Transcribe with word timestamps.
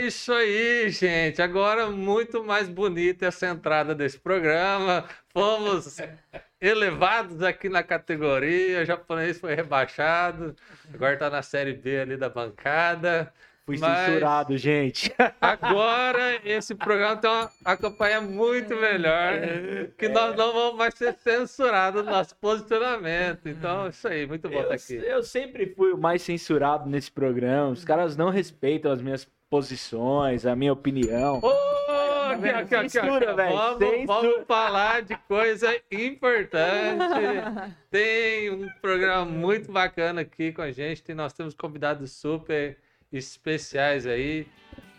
Isso 0.00 0.32
aí, 0.32 0.88
gente. 0.88 1.42
Agora 1.42 1.90
muito 1.90 2.42
mais 2.42 2.68
bonita 2.68 3.26
essa 3.26 3.46
entrada 3.48 3.94
desse 3.94 4.18
programa. 4.18 5.04
Fomos 5.28 5.98
elevados 6.60 7.42
aqui 7.42 7.68
na 7.68 7.82
categoria. 7.82 8.80
O 8.80 8.84
japonês 8.84 9.38
foi 9.38 9.54
rebaixado. 9.54 10.56
Agora 10.92 11.12
está 11.14 11.28
na 11.28 11.42
série 11.42 11.74
B 11.74 12.00
ali 12.00 12.16
da 12.16 12.30
bancada. 12.30 13.30
Fui 13.66 13.78
Mas 13.78 14.06
censurado, 14.06 14.56
gente. 14.56 15.12
Agora 15.38 16.40
esse 16.44 16.74
programa 16.74 17.16
tem 17.18 17.30
uma, 17.30 17.76
campanha 17.76 18.20
muito 18.20 18.74
melhor, 18.74 19.34
que 19.96 20.08
nós 20.08 20.34
não 20.34 20.52
vamos 20.52 20.76
mais 20.76 20.94
ser 20.94 21.14
censurados 21.20 22.04
no 22.04 22.10
nosso 22.10 22.34
posicionamento. 22.36 23.48
Então, 23.48 23.86
isso 23.88 24.08
aí, 24.08 24.26
muito 24.26 24.48
bom 24.48 24.62
estar 24.62 24.74
aqui. 24.74 24.94
Eu 24.94 25.22
sempre 25.22 25.66
fui 25.66 25.92
o 25.92 25.98
mais 25.98 26.22
censurado 26.22 26.88
nesse 26.88 27.12
programa. 27.12 27.68
Os 27.68 27.84
caras 27.84 28.16
não 28.16 28.30
respeitam 28.30 28.90
as 28.90 29.00
minhas 29.00 29.28
posições, 29.50 30.46
a 30.46 30.54
minha 30.54 30.72
opinião. 30.72 31.40
Oh, 31.42 32.32
aqui, 32.32 32.48
aqui, 32.48 32.74
aqui, 32.76 32.88
Censura, 32.88 33.34
velho. 33.34 33.56
Vamos, 33.56 34.06
vamos 34.06 34.46
falar 34.46 35.02
de 35.02 35.16
coisa 35.28 35.76
importante. 35.90 37.04
Tem 37.90 38.48
um 38.48 38.68
programa 38.80 39.24
muito 39.24 39.72
bacana 39.72 40.20
aqui 40.20 40.52
com 40.52 40.62
a 40.62 40.70
gente. 40.70 41.12
Nós 41.12 41.32
temos 41.32 41.52
convidados 41.52 42.12
super 42.12 42.78
especiais 43.12 44.06
aí. 44.06 44.46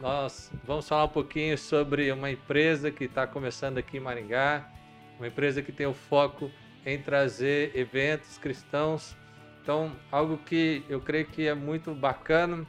Nós 0.02 0.52
vamos 0.66 0.88
falar 0.88 1.06
um 1.06 1.10
pouquinho 1.10 1.58
sobre 1.58 2.12
uma 2.12 2.30
empresa 2.30 2.92
que 2.92 3.06
está 3.06 3.26
começando 3.26 3.78
aqui 3.78 3.98
em 3.98 4.00
Maringá, 4.02 4.70
uma 5.18 5.28
empresa 5.28 5.62
que 5.62 5.72
tem 5.72 5.86
o 5.86 5.94
foco 5.94 6.52
em 6.86 7.02
trazer 7.02 7.72
eventos 7.74 8.38
cristãos. 8.38 9.16
Então, 9.62 9.96
algo 10.12 10.38
que 10.38 10.84
eu 10.90 11.00
creio 11.00 11.26
que 11.28 11.48
é 11.48 11.54
muito 11.54 11.94
bacana. 11.94 12.68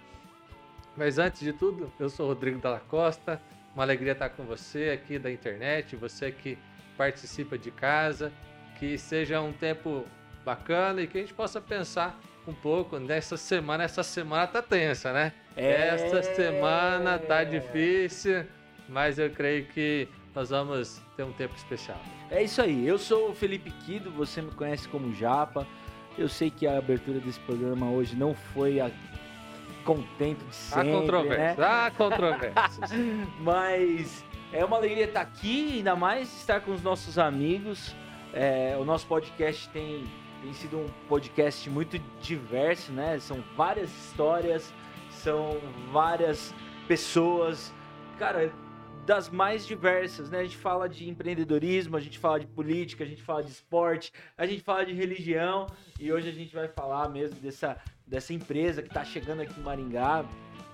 Mas 0.96 1.18
antes 1.18 1.40
de 1.40 1.52
tudo, 1.52 1.92
eu 1.98 2.08
sou 2.08 2.26
Rodrigo 2.26 2.58
Dalla 2.58 2.80
Costa. 2.80 3.40
Uma 3.74 3.84
alegria 3.84 4.12
estar 4.12 4.28
com 4.28 4.44
você 4.44 4.90
aqui 4.90 5.18
da 5.18 5.30
internet, 5.30 5.96
você 5.96 6.30
que 6.30 6.58
participa 6.96 7.56
de 7.56 7.70
casa. 7.70 8.32
Que 8.78 8.98
seja 8.98 9.40
um 9.40 9.52
tempo 9.52 10.04
bacana 10.44 11.02
e 11.02 11.06
que 11.06 11.18
a 11.18 11.20
gente 11.20 11.32
possa 11.32 11.60
pensar 11.60 12.18
um 12.46 12.52
pouco 12.52 12.98
nessa 12.98 13.36
semana. 13.36 13.84
Essa 13.84 14.02
semana 14.02 14.46
tá 14.46 14.60
tensa, 14.60 15.12
né? 15.12 15.32
É... 15.56 15.88
Essa 15.88 16.22
semana 16.34 17.18
tá 17.18 17.44
difícil, 17.44 18.44
mas 18.88 19.18
eu 19.18 19.30
creio 19.30 19.66
que 19.66 20.08
nós 20.34 20.50
vamos 20.50 21.00
ter 21.16 21.22
um 21.22 21.32
tempo 21.32 21.54
especial. 21.54 22.00
É 22.30 22.42
isso 22.42 22.60
aí. 22.60 22.86
Eu 22.86 22.98
sou 22.98 23.30
o 23.30 23.34
Felipe 23.34 23.70
Quido, 23.84 24.10
você 24.10 24.42
me 24.42 24.50
conhece 24.50 24.88
como 24.88 25.14
Japa. 25.14 25.66
Eu 26.18 26.28
sei 26.28 26.50
que 26.50 26.66
a 26.66 26.78
abertura 26.78 27.20
desse 27.20 27.40
programa 27.40 27.90
hoje 27.90 28.16
não 28.16 28.34
foi 28.34 28.80
a 28.80 28.90
contento 29.82 30.44
de 30.44 30.54
sempre, 30.54 30.90
Há 30.90 30.92
controvérsias, 30.92 31.58
né? 31.58 31.64
há 31.64 31.90
controvérsias. 31.90 32.90
mas 33.40 34.24
é 34.52 34.64
uma 34.64 34.76
alegria 34.76 35.04
estar 35.04 35.20
aqui, 35.20 35.78
ainda 35.78 35.96
mais 35.96 36.32
estar 36.36 36.60
com 36.60 36.72
os 36.72 36.82
nossos 36.82 37.18
amigos. 37.18 37.94
É, 38.32 38.76
o 38.80 38.84
nosso 38.84 39.06
podcast 39.06 39.68
tem 39.70 40.04
tem 40.42 40.52
sido 40.52 40.76
um 40.76 40.88
podcast 41.08 41.70
muito 41.70 41.98
diverso, 42.20 42.90
né? 42.90 43.18
São 43.20 43.42
várias 43.56 43.90
histórias, 43.90 44.74
são 45.08 45.60
várias 45.92 46.52
pessoas, 46.88 47.72
cara, 48.18 48.52
das 49.06 49.28
mais 49.30 49.64
diversas, 49.64 50.30
né? 50.30 50.40
A 50.40 50.42
gente 50.42 50.56
fala 50.56 50.88
de 50.88 51.08
empreendedorismo, 51.08 51.96
a 51.96 52.00
gente 52.00 52.18
fala 52.18 52.40
de 52.40 52.46
política, 52.46 53.04
a 53.04 53.06
gente 53.06 53.22
fala 53.22 53.42
de 53.42 53.50
esporte, 53.50 54.12
a 54.36 54.44
gente 54.44 54.62
fala 54.62 54.84
de 54.84 54.92
religião 54.92 55.66
e 55.98 56.12
hoje 56.12 56.28
a 56.28 56.32
gente 56.32 56.52
vai 56.52 56.66
falar 56.66 57.08
mesmo 57.08 57.38
dessa, 57.40 57.80
dessa 58.12 58.34
empresa 58.34 58.82
que 58.82 58.88
está 58.88 59.02
chegando 59.02 59.40
aqui 59.40 59.58
em 59.58 59.62
Maringá, 59.62 60.24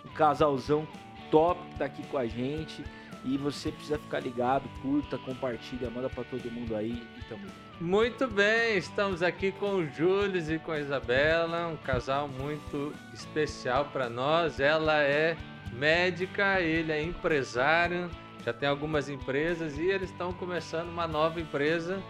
um 0.05 0.09
casalzão 0.09 0.87
top 1.31 1.63
que 1.67 1.73
está 1.73 1.85
aqui 1.85 2.03
com 2.09 2.19
a 2.19 2.27
gente. 2.27 2.85
E 3.25 3.37
você 3.37 3.71
precisa 3.73 3.99
ficar 3.99 4.21
ligado, 4.21 4.69
curta, 4.81 5.19
compartilha, 5.19 5.91
manda 5.91 6.09
para 6.09 6.25
todo 6.25 6.51
mundo 6.51 6.75
aí 6.77 7.03
e 7.17 7.23
tamo 7.29 7.47
muito 7.81 8.27
bem, 8.27 8.77
estamos 8.77 9.23
aqui 9.23 9.53
com 9.53 9.77
o 9.77 9.87
Júlio 9.87 10.41
e 10.53 10.59
com 10.59 10.73
a 10.73 10.81
Isabela, 10.81 11.69
um 11.69 11.77
casal 11.77 12.27
muito 12.27 12.93
especial 13.15 13.85
para 13.87 14.09
nós. 14.09 14.59
Ela 14.59 15.01
é 15.03 15.37
médica, 15.73 16.61
ele 16.61 16.91
é 16.91 17.01
empresário, 17.01 18.11
já 18.45 18.53
tem 18.53 18.69
algumas 18.69 19.09
empresas 19.09 19.79
e 19.79 19.87
eles 19.87 20.11
estão 20.11 20.33
começando 20.33 20.89
uma 20.89 21.07
nova 21.07 21.41
empresa 21.41 22.03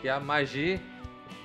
que 0.00 0.08
é 0.08 0.10
a 0.10 0.20
Magi, 0.20 0.78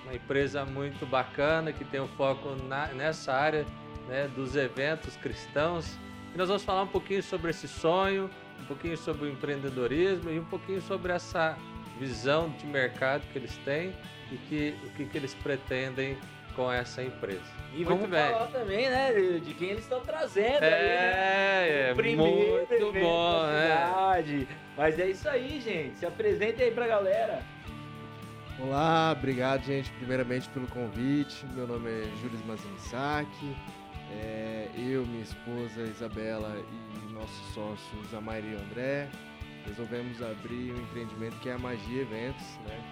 uma 0.09 0.15
empresa 0.15 0.65
muito 0.65 1.05
bacana 1.05 1.71
que 1.71 1.85
tem 1.85 2.01
um 2.01 2.07
foco 2.07 2.55
na, 2.67 2.87
nessa 2.87 3.31
área 3.31 3.65
né, 4.07 4.27
dos 4.35 4.55
eventos 4.55 5.15
cristãos. 5.15 5.97
E 6.33 6.37
nós 6.37 6.47
vamos 6.47 6.63
falar 6.63 6.81
um 6.81 6.87
pouquinho 6.87 7.21
sobre 7.21 7.51
esse 7.51 7.67
sonho, 7.67 8.29
um 8.59 8.65
pouquinho 8.65 8.97
sobre 8.97 9.27
o 9.27 9.31
empreendedorismo 9.31 10.31
e 10.31 10.39
um 10.39 10.45
pouquinho 10.45 10.81
sobre 10.81 11.11
essa 11.11 11.55
visão 11.99 12.49
de 12.49 12.65
mercado 12.65 13.21
que 13.31 13.37
eles 13.37 13.55
têm 13.57 13.93
e 14.31 14.37
que, 14.37 14.75
o 14.83 14.89
que, 14.91 15.05
que 15.05 15.17
eles 15.17 15.33
pretendem 15.35 16.17
com 16.55 16.71
essa 16.71 17.03
empresa. 17.03 17.41
E 17.73 17.77
muito 17.77 17.89
vamos 17.89 18.09
bem. 18.09 18.31
falar 18.31 18.47
também, 18.47 18.89
né, 18.89 19.13
de 19.13 19.53
quem 19.53 19.69
eles 19.69 19.83
estão 19.83 20.01
trazendo. 20.01 20.63
É, 20.63 20.73
aí, 20.73 21.71
né? 21.71 21.91
é 21.91 21.93
primeiro 21.93 22.67
muito 22.67 22.93
bom, 22.99 23.45
né? 23.45 24.47
Mas 24.75 24.99
é 24.99 25.07
isso 25.07 25.29
aí, 25.29 25.61
gente. 25.61 25.99
Se 25.99 26.05
apresente 26.05 26.61
aí 26.63 26.71
pra 26.71 26.87
galera. 26.87 27.43
Olá, 28.61 29.15
obrigado, 29.17 29.63
gente, 29.63 29.89
primeiramente 29.93 30.49
pelo 30.49 30.67
convite. 30.67 31.45
Meu 31.55 31.65
nome 31.65 31.89
é 31.89 32.03
Júlio 32.21 32.37
Mazinsaki. 32.45 33.55
É, 34.11 34.69
eu, 34.75 35.05
minha 35.05 35.23
esposa 35.23 35.81
Isabela 35.83 36.61
e 36.73 37.13
nossos 37.13 37.53
sócios 37.53 38.13
Amairi 38.13 38.47
e 38.47 38.55
André 38.55 39.09
resolvemos 39.65 40.21
abrir 40.21 40.73
um 40.73 40.81
empreendimento 40.81 41.39
que 41.39 41.47
é 41.47 41.53
a 41.53 41.57
Magia 41.57 42.01
Eventos, 42.01 42.57
né? 42.67 42.83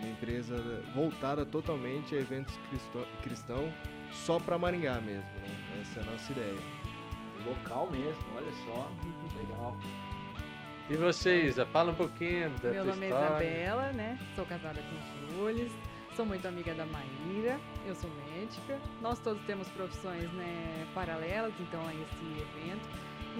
Uma 0.00 0.08
empresa 0.12 0.56
voltada 0.94 1.44
totalmente 1.44 2.14
a 2.14 2.18
eventos 2.18 2.58
cristão, 3.22 3.70
só 4.12 4.40
para 4.40 4.56
Maringá 4.56 4.98
mesmo, 5.00 5.22
né? 5.24 5.80
Essa 5.82 6.00
é 6.00 6.02
a 6.04 6.10
nossa 6.10 6.32
ideia. 6.32 6.58
Local 7.44 7.90
mesmo, 7.90 8.24
olha 8.34 8.52
só, 8.64 8.90
legal. 9.36 9.76
E 10.90 10.96
você, 10.96 11.44
Isa, 11.44 11.64
fala 11.66 11.92
um 11.92 11.94
pouquinho 11.94 12.50
da 12.60 12.70
Meu 12.70 12.84
nome 12.84 13.06
história. 13.06 13.44
é 13.44 13.62
Isabela, 13.62 13.92
né? 13.92 14.18
Sou 14.34 14.44
casada 14.44 14.80
com 14.80 14.96
o 14.96 15.36
Júlio, 15.36 15.70
sou 16.14 16.26
muito 16.26 16.46
amiga 16.46 16.74
da 16.74 16.84
Maíra, 16.84 17.58
eu 17.86 17.94
sou 17.94 18.10
médica. 18.10 18.78
Nós 19.00 19.18
todos 19.20 19.42
temos 19.44 19.68
profissões 19.68 20.30
né, 20.32 20.86
paralelas, 20.94 21.54
então, 21.60 21.80
a 21.86 21.94
esse 21.94 22.24
evento. 22.40 22.88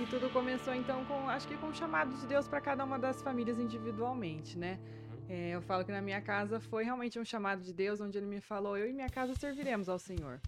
E 0.00 0.06
tudo 0.06 0.31
começou 0.31 0.75
então 0.75 1.04
com, 1.04 1.28
acho 1.28 1.47
que 1.47 1.56
com 1.56 1.66
o 1.66 1.75
chamado 1.75 2.14
de 2.14 2.26
Deus 2.26 2.48
para 2.48 2.60
cada 2.60 2.84
uma 2.84 2.98
das 2.98 3.20
famílias 3.20 3.58
individualmente, 3.58 4.56
né? 4.56 4.78
É, 5.28 5.50
eu 5.50 5.62
falo 5.62 5.84
que 5.84 5.92
na 5.92 6.00
minha 6.00 6.20
casa 6.20 6.58
foi 6.60 6.84
realmente 6.84 7.19
um 7.19 7.25
chamado 7.25 7.62
de 7.62 7.72
Deus, 7.72 8.00
onde 8.00 8.16
ele 8.16 8.26
me 8.26 8.41
falou: 8.41 8.76
eu 8.78 8.88
e 8.88 8.92
minha 8.92 9.10
casa 9.10 9.34
serviremos 9.34 9.88
ao 9.88 9.98
Senhor. 9.98 10.41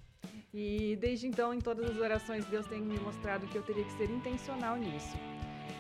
E 0.53 0.97
desde 1.01 1.27
então, 1.27 1.53
em 1.53 1.61
todas 1.61 1.91
as 1.91 1.99
orações, 1.99 2.47
Deus 2.47 2.67
tem 2.67 2.81
me 2.81 2.99
mostrado 3.01 3.47
que 3.47 3.57
eu 3.57 3.63
teria 3.63 3.85
que 3.85 3.93
ser 3.93 4.09
intencional 4.09 4.77
nisso. 4.77 5.17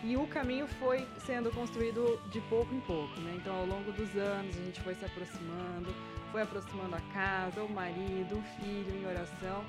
E 0.05 0.19
o 0.19 0.27
caminho 0.27 0.67
foi 0.67 1.09
sendo 1.17 1.51
construído 1.51 2.21
de 2.31 2.39
pouco 2.43 2.75
em 2.75 2.81
pouco, 2.81 3.19
né? 3.23 3.37
Então, 3.37 3.57
ao 3.57 3.65
longo 3.65 3.91
dos 3.91 4.15
anos, 4.17 4.55
a 4.55 4.63
gente 4.63 4.79
foi 4.83 4.95
se 4.95 5.03
aproximando, 5.03 5.89
foi 6.31 6.43
aproximando 6.43 6.95
a 6.95 7.01
casa, 7.15 7.63
o 7.63 7.73
marido, 7.73 8.37
o 8.37 8.43
filho 8.61 8.95
em 8.95 9.07
oração. 9.07 9.65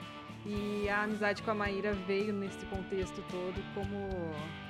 E 0.46 0.90
a 0.90 1.04
amizade 1.04 1.42
com 1.42 1.52
a 1.52 1.56
Maíra 1.56 1.94
veio 2.06 2.34
nesse 2.34 2.66
contexto 2.66 3.24
todo, 3.32 3.64
como 3.74 4.10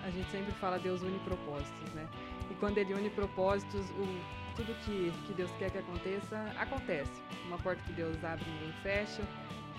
a 0.04 0.10
gente 0.12 0.30
sempre 0.30 0.52
fala, 0.54 0.78
Deus 0.78 1.02
une 1.02 1.18
propósitos, 1.22 1.94
né? 1.96 2.08
E 2.52 2.54
quando 2.60 2.78
ele 2.78 2.94
une 2.94 3.10
propósitos, 3.10 3.90
o, 3.90 4.56
tudo 4.56 4.72
que, 4.86 5.12
que 5.26 5.34
Deus 5.34 5.50
quer 5.58 5.72
que 5.72 5.80
aconteça, 5.80 6.38
acontece. 6.58 7.12
Uma 7.48 7.58
porta 7.58 7.82
que 7.88 7.94
Deus 7.94 8.24
abre, 8.24 8.46
ninguém 8.46 8.72
fecha. 8.84 9.24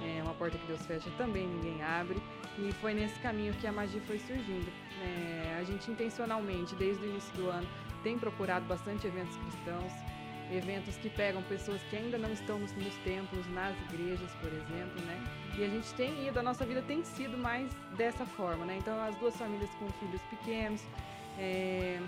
É, 0.03 0.23
uma 0.23 0.35
porta 0.35 0.59
que 0.59 0.67
Deus 0.67 0.85
fecha, 0.87 1.11
também 1.17 1.47
ninguém 1.47 1.83
abre. 1.83 2.21
E 2.59 2.73
foi 2.75 2.95
nesse 2.95 3.19
caminho 3.21 3.53
que 3.55 3.67
a 3.67 3.73
magia 3.73 4.01
foi 4.03 4.19
surgindo. 4.19 4.71
É, 5.03 5.57
a 5.59 5.65
gente 5.65 5.91
intencionalmente, 5.91 6.75
desde 6.75 7.05
o 7.05 7.09
início 7.09 7.35
do 7.35 7.49
ano, 7.49 7.67
tem 8.03 8.19
procurado 8.19 8.65
bastante 8.67 9.07
eventos 9.07 9.37
cristãos, 9.37 9.93
eventos 10.51 10.97
que 10.97 11.11
pegam 11.11 11.43
pessoas 11.43 11.81
que 11.91 11.97
ainda 11.97 12.19
não 12.19 12.33
estão 12.33 12.59
nos, 12.59 12.73
nos 12.73 12.95
templos, 12.99 13.47
nas 13.53 13.77
igrejas, 13.91 14.31
por 14.41 14.53
exemplo, 14.53 15.05
né? 15.05 15.25
E 15.59 15.65
a 15.65 15.69
gente 15.69 15.93
tem 15.95 16.27
ido, 16.27 16.39
a 16.39 16.43
nossa 16.43 16.65
vida 16.65 16.83
tem 16.83 17.03
sido 17.03 17.37
mais 17.37 17.69
dessa 17.97 18.25
forma, 18.25 18.65
né? 18.65 18.77
Então, 18.79 18.99
as 19.03 19.17
duas 19.17 19.37
famílias 19.37 19.71
com 19.75 19.89
filhos 19.89 20.23
pequenos, 20.31 20.83
é, 21.39 22.01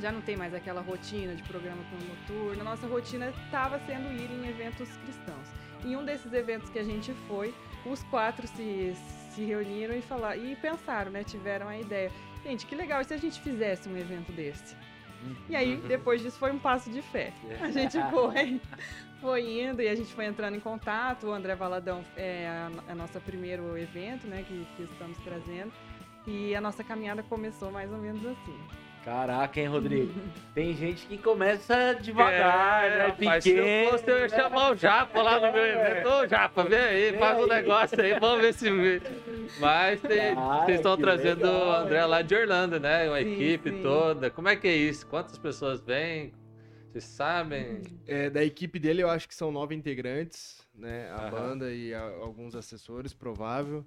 já 0.00 0.12
não 0.12 0.20
tem 0.20 0.36
mais 0.36 0.54
aquela 0.54 0.80
rotina 0.80 1.34
de 1.34 1.42
programa 1.42 1.82
noturno. 2.08 2.60
A 2.60 2.64
nossa 2.64 2.86
rotina 2.86 3.32
estava 3.44 3.78
sendo 3.80 4.12
ir 4.12 4.30
em 4.30 4.48
eventos 4.48 4.88
cristãos. 4.96 5.48
Em 5.84 5.96
um 5.96 6.04
desses 6.04 6.32
eventos 6.32 6.68
que 6.70 6.78
a 6.78 6.84
gente 6.84 7.12
foi, 7.28 7.54
os 7.84 8.02
quatro 8.04 8.46
se, 8.46 8.94
se 9.30 9.44
reuniram 9.44 9.94
e, 9.94 10.02
falaram, 10.02 10.44
e 10.44 10.56
pensaram, 10.56 11.10
né? 11.10 11.22
Tiveram 11.24 11.68
a 11.68 11.78
ideia. 11.78 12.10
Gente, 12.44 12.66
que 12.66 12.74
legal, 12.74 13.00
e 13.00 13.04
se 13.04 13.14
a 13.14 13.16
gente 13.16 13.40
fizesse 13.40 13.88
um 13.88 13.96
evento 13.96 14.32
desse? 14.32 14.76
E 15.48 15.56
aí, 15.56 15.74
uhum. 15.74 15.88
depois 15.88 16.20
disso, 16.20 16.38
foi 16.38 16.52
um 16.52 16.58
passo 16.58 16.90
de 16.90 17.02
fé. 17.02 17.32
A 17.60 17.70
gente 17.70 17.98
foi 18.10 18.60
foi 19.20 19.60
indo 19.60 19.82
e 19.82 19.88
a 19.88 19.94
gente 19.94 20.12
foi 20.14 20.26
entrando 20.26 20.56
em 20.56 20.60
contato. 20.60 21.26
O 21.28 21.32
André 21.32 21.54
Valadão 21.54 22.04
é 22.16 22.46
a, 22.46 22.92
a 22.92 22.94
nosso 22.94 23.20
primeiro 23.20 23.76
evento, 23.76 24.26
né, 24.26 24.44
que, 24.46 24.66
que 24.76 24.82
estamos 24.84 25.18
trazendo. 25.18 25.72
E 26.26 26.54
a 26.54 26.60
nossa 26.60 26.84
caminhada 26.84 27.22
começou 27.22 27.70
mais 27.70 27.90
ou 27.90 27.98
menos 27.98 28.24
assim. 28.24 28.58
Caraca, 29.06 29.60
hein, 29.60 29.68
Rodrigo? 29.68 30.12
Tem 30.52 30.74
gente 30.74 31.06
que 31.06 31.16
começa 31.16 31.92
devagar, 31.94 32.84
é, 32.84 32.90
né? 32.90 33.06
Rapaz, 33.06 33.44
pequeno. 33.44 33.64
Se 33.64 33.84
eu 33.84 33.90
fosse, 33.90 34.10
eu 34.10 34.18
ia 34.18 34.28
chamar 34.28 34.72
o 34.72 34.74
Japa 34.74 35.22
lá 35.22 35.34
no 35.38 35.52
meu 35.52 35.64
evento. 35.64 36.08
Ô, 36.08 36.26
Japa, 36.26 36.64
vem 36.64 36.76
aí, 36.76 37.10
vem 37.12 37.20
faz 37.20 37.38
aí. 37.38 37.44
um 37.44 37.46
negócio 37.46 38.00
aí, 38.00 38.18
vamos 38.18 38.40
ver 38.40 38.54
se... 38.54 38.68
Mas 39.60 40.00
tem, 40.00 40.34
vocês 40.34 40.78
estão 40.78 40.96
trazendo 40.96 41.44
legal, 41.44 41.68
o 41.68 41.72
André 41.72 42.04
lá 42.04 42.20
de 42.20 42.34
Orlando, 42.34 42.80
né? 42.80 43.08
Uma 43.08 43.22
sim, 43.22 43.32
equipe 43.32 43.70
sim. 43.70 43.80
toda. 43.80 44.28
Como 44.28 44.48
é 44.48 44.56
que 44.56 44.66
é 44.66 44.74
isso? 44.74 45.06
Quantas 45.06 45.38
pessoas 45.38 45.80
vêm? 45.80 46.32
Vocês 46.90 47.04
sabem? 47.04 47.82
É, 48.08 48.28
da 48.28 48.42
equipe 48.42 48.76
dele, 48.80 49.04
eu 49.04 49.08
acho 49.08 49.28
que 49.28 49.36
são 49.36 49.52
nove 49.52 49.72
integrantes, 49.72 50.66
né? 50.74 51.08
A 51.12 51.26
Aham. 51.26 51.30
banda 51.30 51.70
e 51.72 51.94
a, 51.94 52.02
alguns 52.02 52.56
assessores, 52.56 53.14
provável. 53.14 53.86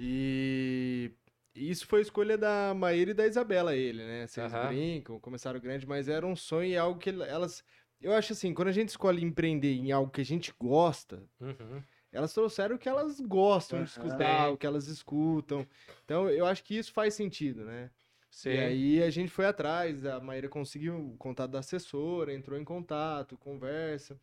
E 0.00 1.12
isso 1.56 1.86
foi 1.86 2.02
escolha 2.02 2.36
da 2.36 2.74
Maíra 2.74 3.10
e 3.10 3.14
da 3.14 3.26
Isabela, 3.26 3.74
ele, 3.74 4.04
né? 4.04 4.26
Vocês 4.26 4.52
uhum. 4.52 4.66
brincam, 4.68 5.20
começaram 5.20 5.58
grande, 5.58 5.86
mas 5.86 6.08
era 6.08 6.26
um 6.26 6.36
sonho 6.36 6.70
e 6.70 6.76
algo 6.76 6.98
que 6.98 7.10
elas. 7.10 7.64
Eu 8.00 8.12
acho 8.12 8.34
assim, 8.34 8.52
quando 8.52 8.68
a 8.68 8.72
gente 8.72 8.90
escolhe 8.90 9.24
empreender 9.24 9.74
em 9.74 9.90
algo 9.90 10.10
que 10.10 10.20
a 10.20 10.24
gente 10.24 10.52
gosta, 10.58 11.22
uhum. 11.40 11.82
elas 12.12 12.32
trouxeram 12.34 12.76
o 12.76 12.78
que 12.78 12.88
elas 12.88 13.20
gostam 13.20 13.82
de 13.82 13.88
escutar, 13.88 14.50
o 14.50 14.56
que 14.56 14.66
elas 14.66 14.86
escutam. 14.86 15.66
Então, 16.04 16.28
eu 16.28 16.44
acho 16.44 16.62
que 16.62 16.76
isso 16.76 16.92
faz 16.92 17.14
sentido, 17.14 17.64
né? 17.64 17.90
Sim. 18.30 18.50
E 18.50 18.58
aí 18.58 19.02
a 19.02 19.08
gente 19.08 19.30
foi 19.30 19.46
atrás, 19.46 20.04
a 20.04 20.20
Maíra 20.20 20.46
conseguiu 20.46 20.94
o 20.94 21.16
contato 21.16 21.52
da 21.52 21.60
assessora, 21.60 22.34
entrou 22.34 22.58
em 22.60 22.64
contato, 22.64 23.38
conversa, 23.38 24.20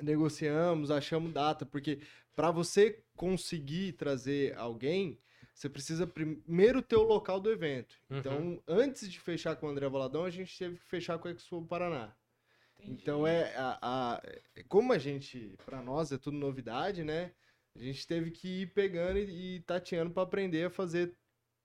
negociamos, 0.00 0.90
achamos 0.90 1.32
data, 1.32 1.66
porque 1.66 1.98
para 2.36 2.52
você 2.52 3.02
conseguir 3.16 3.94
trazer 3.94 4.56
alguém, 4.56 5.18
você 5.54 5.68
precisa 5.68 6.06
primeiro 6.06 6.82
ter 6.82 6.96
o 6.96 7.02
local 7.02 7.38
do 7.38 7.50
evento. 7.50 7.96
Uhum. 8.10 8.18
Então, 8.18 8.62
antes 8.66 9.10
de 9.10 9.20
fechar 9.20 9.54
com 9.54 9.66
o 9.66 9.70
André 9.70 9.88
Valadão, 9.88 10.24
a 10.24 10.30
gente 10.30 10.58
teve 10.58 10.76
que 10.76 10.84
fechar 10.84 11.18
com 11.18 11.28
o 11.28 11.30
Expo 11.30 11.64
Paraná. 11.64 12.12
Entendi. 12.80 13.00
Então, 13.00 13.26
é 13.26 13.54
a, 13.56 13.78
a, 13.80 14.22
como 14.68 14.92
a 14.92 14.98
gente, 14.98 15.56
para 15.64 15.80
nós, 15.80 16.10
é 16.10 16.18
tudo 16.18 16.36
novidade, 16.36 17.04
né? 17.04 17.32
A 17.76 17.78
gente 17.78 18.06
teve 18.06 18.30
que 18.30 18.62
ir 18.62 18.74
pegando 18.74 19.18
e, 19.18 19.56
e 19.56 19.60
tateando 19.60 20.10
para 20.10 20.24
aprender 20.24 20.66
a 20.66 20.70
fazer 20.70 21.16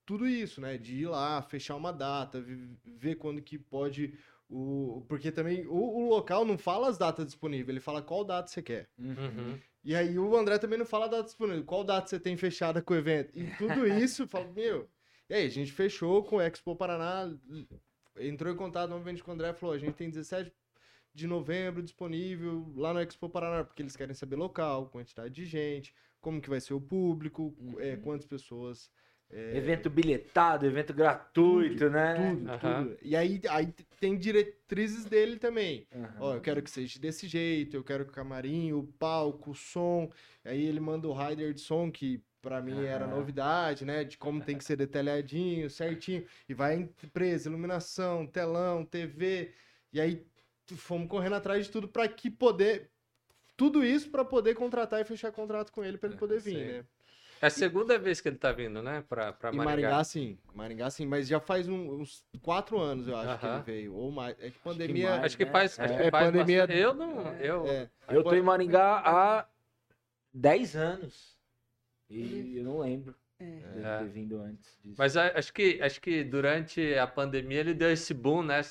tudo 0.05 0.27
isso, 0.27 0.61
né? 0.61 0.77
De 0.77 0.95
ir 0.95 1.07
lá, 1.07 1.41
fechar 1.41 1.75
uma 1.75 1.91
data, 1.91 2.43
ver 2.85 3.15
quando 3.15 3.41
que 3.41 3.57
pode 3.57 4.17
o, 4.49 5.05
porque 5.07 5.31
também 5.31 5.65
o, 5.67 5.75
o, 5.75 6.09
local 6.09 6.43
não 6.43 6.57
fala 6.57 6.89
as 6.89 6.97
datas 6.97 7.25
disponíveis, 7.25 7.69
ele 7.69 7.79
fala 7.79 8.01
qual 8.01 8.25
data 8.25 8.47
você 8.47 8.63
quer. 8.63 8.89
Uhum. 8.97 9.59
E 9.83 9.95
aí 9.95 10.17
o 10.17 10.35
André 10.35 10.57
também 10.57 10.79
não 10.79 10.85
fala 10.85 11.05
a 11.05 11.09
data 11.09 11.23
disponível, 11.23 11.63
qual 11.63 11.83
data 11.83 12.07
você 12.07 12.19
tem 12.19 12.35
fechada 12.35 12.81
com 12.81 12.93
o 12.93 12.97
evento. 12.97 13.31
E 13.37 13.45
tudo 13.57 13.85
isso, 13.87 14.27
fala, 14.27 14.51
meu. 14.51 14.89
E 15.29 15.33
aí, 15.35 15.45
a 15.45 15.49
gente 15.49 15.71
fechou 15.71 16.23
com 16.23 16.37
o 16.37 16.41
Expo 16.41 16.75
Paraná, 16.75 17.31
entrou 18.17 18.51
em 18.51 18.57
contato 18.57 18.89
novamente 18.89 19.23
com 19.23 19.29
o 19.29 19.33
André 19.35 19.53
falou: 19.53 19.75
a 19.75 19.77
gente 19.77 19.93
tem 19.93 20.09
17 20.09 20.51
de 21.13 21.27
novembro 21.27 21.83
disponível 21.83 22.71
lá 22.75 22.93
no 22.93 22.99
Expo 22.99 23.29
Paraná, 23.29 23.63
porque 23.63 23.83
eles 23.83 23.95
querem 23.95 24.15
saber 24.15 24.35
local, 24.35 24.89
quantidade 24.89 25.33
de 25.33 25.45
gente, 25.45 25.93
como 26.19 26.41
que 26.41 26.49
vai 26.49 26.59
ser 26.59 26.73
o 26.73 26.81
público, 26.81 27.55
é, 27.59 27.63
uhum. 27.63 27.79
é, 27.79 27.97
quantas 27.97 28.25
pessoas 28.25 28.89
é... 29.31 29.57
Evento 29.57 29.89
bilhetado, 29.89 30.65
evento 30.65 30.91
gratuito, 30.91 31.77
tudo, 31.77 31.89
né? 31.91 32.15
Tudo, 32.15 32.51
uhum. 32.51 32.83
tudo. 32.83 32.97
E 33.01 33.15
aí, 33.15 33.39
aí 33.49 33.73
tem 33.99 34.17
diretrizes 34.17 35.05
dele 35.05 35.37
também. 35.37 35.85
Uhum. 35.93 36.07
Ó, 36.19 36.33
eu 36.35 36.41
quero 36.41 36.63
que 36.63 36.69
seja 36.69 36.99
desse 36.99 37.27
jeito, 37.27 37.75
eu 37.75 37.83
quero 37.83 38.05
que 38.05 38.11
o 38.11 38.13
camarim, 38.13 38.73
o 38.73 38.83
palco, 38.97 39.51
o 39.51 39.55
som. 39.55 40.09
Aí 40.43 40.65
ele 40.65 40.79
manda 40.79 41.07
o 41.07 41.13
rider 41.13 41.53
de 41.53 41.61
som, 41.61 41.91
que 41.91 42.23
para 42.41 42.59
mim 42.59 42.73
uhum. 42.73 42.85
era 42.85 43.05
novidade, 43.05 43.85
né? 43.85 44.03
De 44.03 44.17
como 44.17 44.43
tem 44.43 44.57
que 44.57 44.63
ser 44.63 44.75
detalhadinho, 44.75 45.69
certinho. 45.69 46.25
E 46.47 46.53
vai 46.55 46.75
empresa, 47.03 47.49
iluminação, 47.49 48.25
telão, 48.25 48.83
TV. 48.83 49.51
E 49.93 50.01
aí 50.01 50.25
fomos 50.75 51.07
correndo 51.07 51.35
atrás 51.35 51.65
de 51.65 51.71
tudo 51.71 51.87
para 51.87 52.07
que 52.07 52.31
poder. 52.31 52.89
Tudo 53.55 53.83
isso 53.83 54.09
para 54.09 54.25
poder 54.25 54.55
contratar 54.55 55.01
e 55.01 55.05
fechar 55.05 55.31
contrato 55.31 55.71
com 55.71 55.83
ele 55.83 55.97
para 55.97 56.09
ele 56.09 56.17
poder 56.17 56.39
vir, 56.39 56.65
né? 56.65 56.85
É 57.41 57.47
a 57.47 57.49
segunda 57.49 57.97
vez 57.97 58.19
que 58.19 58.27
ele 58.27 58.37
tá 58.37 58.51
vindo, 58.51 58.81
né? 58.81 59.03
Pra, 59.07 59.31
pra 59.31 59.51
Maringá. 59.51 59.89
Maringá, 59.89 60.03
sim. 60.03 60.37
Maringá, 60.53 60.89
sim. 60.89 61.05
Mas 61.05 61.27
já 61.27 61.39
faz 61.39 61.67
um, 61.67 62.01
uns 62.01 62.25
quatro 62.41 62.77
anos, 62.79 63.07
eu 63.07 63.15
acho, 63.15 63.29
uh 63.29 63.33
-huh. 63.33 63.63
que 63.63 63.71
ele 63.71 63.79
veio. 63.79 63.95
Ou 63.95 64.11
mais. 64.11 64.35
É 64.39 64.49
que 64.49 64.59
pandemia. 64.59 65.15
Acho 65.15 65.15
que, 65.15 65.19
mais, 65.19 65.25
acho 65.25 65.37
que 65.37 65.45
faz. 65.45 65.79
Acho 65.79 65.93
é, 65.93 66.03
que 66.05 66.11
faz 66.11 66.25
pandemia. 66.25 66.67
Bastante. 66.67 66.79
Eu 66.79 66.93
não. 66.93 67.21
Eu, 67.35 67.67
é. 67.67 67.89
eu 68.09 68.23
tô 68.23 68.33
em 68.33 68.41
Maringá 68.41 69.01
há 69.05 69.45
10 70.33 70.75
anos. 70.75 71.37
E 72.09 72.57
eu 72.57 72.63
não 72.63 72.79
lembro. 72.79 73.15
É. 73.39 73.45
De 73.45 73.81
ter 73.81 73.85
é. 73.85 74.03
vindo 74.03 74.41
antes 74.41 74.77
disso. 74.83 74.95
Mas 74.97 75.15
acho 75.15 75.53
que, 75.53 75.81
acho 75.81 76.01
que 76.01 76.25
durante 76.25 76.93
a 76.95 77.07
pandemia 77.07 77.61
ele 77.61 77.73
deu 77.73 77.89
esse 77.89 78.13
boom, 78.13 78.43
né? 78.43 78.61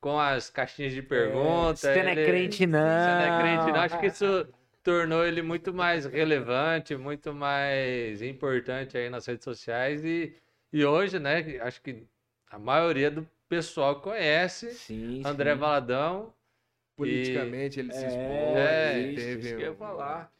com 0.00 0.18
as 0.18 0.50
caixinhas 0.50 0.92
de 0.92 1.02
perguntas. 1.02 1.84
É, 1.84 1.94
você 1.94 2.02
não 2.02 2.10
é 2.10 2.14
crente, 2.14 2.66
não. 2.66 2.78
Você 2.78 2.86
não 2.86 3.20
é 3.20 3.40
crente, 3.40 3.72
não. 3.72 3.80
Acho 3.80 3.98
que 3.98 4.06
isso 4.06 4.48
tornou 4.88 5.22
ele 5.26 5.42
muito 5.42 5.74
mais 5.74 6.06
relevante, 6.06 6.96
muito 6.96 7.34
mais 7.34 8.22
importante 8.22 8.96
aí 8.96 9.10
nas 9.10 9.26
redes 9.26 9.44
sociais 9.44 10.02
e, 10.02 10.34
e 10.72 10.82
hoje, 10.82 11.18
né, 11.18 11.58
acho 11.60 11.82
que 11.82 12.06
a 12.50 12.58
maioria 12.58 13.10
do 13.10 13.28
pessoal 13.46 14.00
conhece 14.00 14.72
sim, 14.72 15.20
André 15.26 15.52
sim. 15.52 15.58
Valadão. 15.58 16.32
Politicamente 16.96 17.78
e... 17.78 17.80
ele 17.82 17.92
se 17.92 18.06
expôs, 18.06 18.56
é, 18.56 19.00
isso, 19.00 19.14
teve... 19.14 19.40
Isso 19.40 19.56
que 19.56 19.62
eu 19.62 19.70
ia 19.72 19.74
falar. 19.74 20.32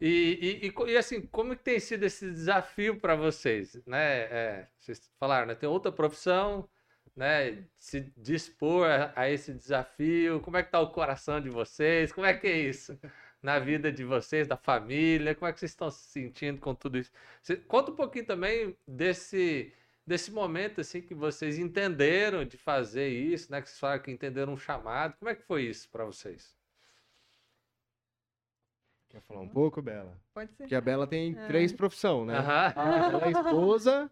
E, 0.00 0.60
e, 0.62 0.68
e, 0.68 0.92
e, 0.92 0.96
assim, 0.96 1.20
como 1.20 1.56
que 1.56 1.62
tem 1.62 1.80
sido 1.80 2.04
esse 2.04 2.30
desafio 2.30 2.98
para 2.98 3.16
vocês, 3.16 3.78
né? 3.84 4.20
É, 4.30 4.68
vocês 4.78 5.10
falaram, 5.18 5.48
né? 5.48 5.54
Tem 5.54 5.68
outra 5.68 5.92
profissão, 5.92 6.66
né? 7.14 7.64
Se 7.76 8.10
dispor 8.16 8.88
a, 8.88 9.12
a, 9.14 9.28
esse 9.28 9.52
desafio. 9.52 10.40
Como 10.40 10.56
é 10.56 10.62
que 10.62 10.70
tá 10.70 10.80
o 10.80 10.90
coração 10.90 11.38
de 11.38 11.50
vocês? 11.50 12.12
Como 12.12 12.26
é 12.26 12.32
que 12.32 12.46
é 12.46 12.56
isso? 12.56 12.98
Na 13.42 13.58
vida 13.58 13.90
de 13.90 14.04
vocês, 14.04 14.46
da 14.46 14.56
família? 14.56 15.34
Como 15.34 15.48
é 15.48 15.52
que 15.52 15.60
vocês 15.60 15.70
estão 15.72 15.90
se 15.90 16.04
sentindo 16.08 16.60
com 16.60 16.74
tudo 16.74 16.98
isso? 16.98 17.10
Você, 17.42 17.56
conta 17.56 17.90
um 17.90 17.96
pouquinho 17.96 18.26
também 18.26 18.76
desse, 18.86 19.72
desse 20.06 20.30
momento 20.30 20.80
assim 20.80 21.00
que 21.00 21.14
vocês 21.14 21.58
entenderam 21.58 22.44
de 22.44 22.56
fazer 22.56 23.08
isso, 23.08 23.50
né? 23.50 23.60
Que 23.60 23.68
vocês 23.68 23.80
falaram 23.80 24.02
que 24.02 24.10
entenderam 24.10 24.52
um 24.52 24.56
chamado. 24.56 25.14
Como 25.18 25.30
é 25.30 25.34
que 25.34 25.42
foi 25.42 25.64
isso 25.64 25.88
para 25.88 26.04
vocês? 26.04 26.56
Quer 29.08 29.20
falar 29.22 29.40
um 29.40 29.48
pouco, 29.48 29.82
Bela? 29.82 30.16
Pode 30.32 30.52
ser. 30.52 30.62
Porque 30.62 30.74
a 30.74 30.80
Bela 30.80 31.06
tem 31.06 31.36
é. 31.36 31.46
três 31.46 31.72
profissões, 31.72 32.28
né? 32.28 32.34
Ela 32.36 33.26
é 33.26 33.30
esposa, 33.30 34.10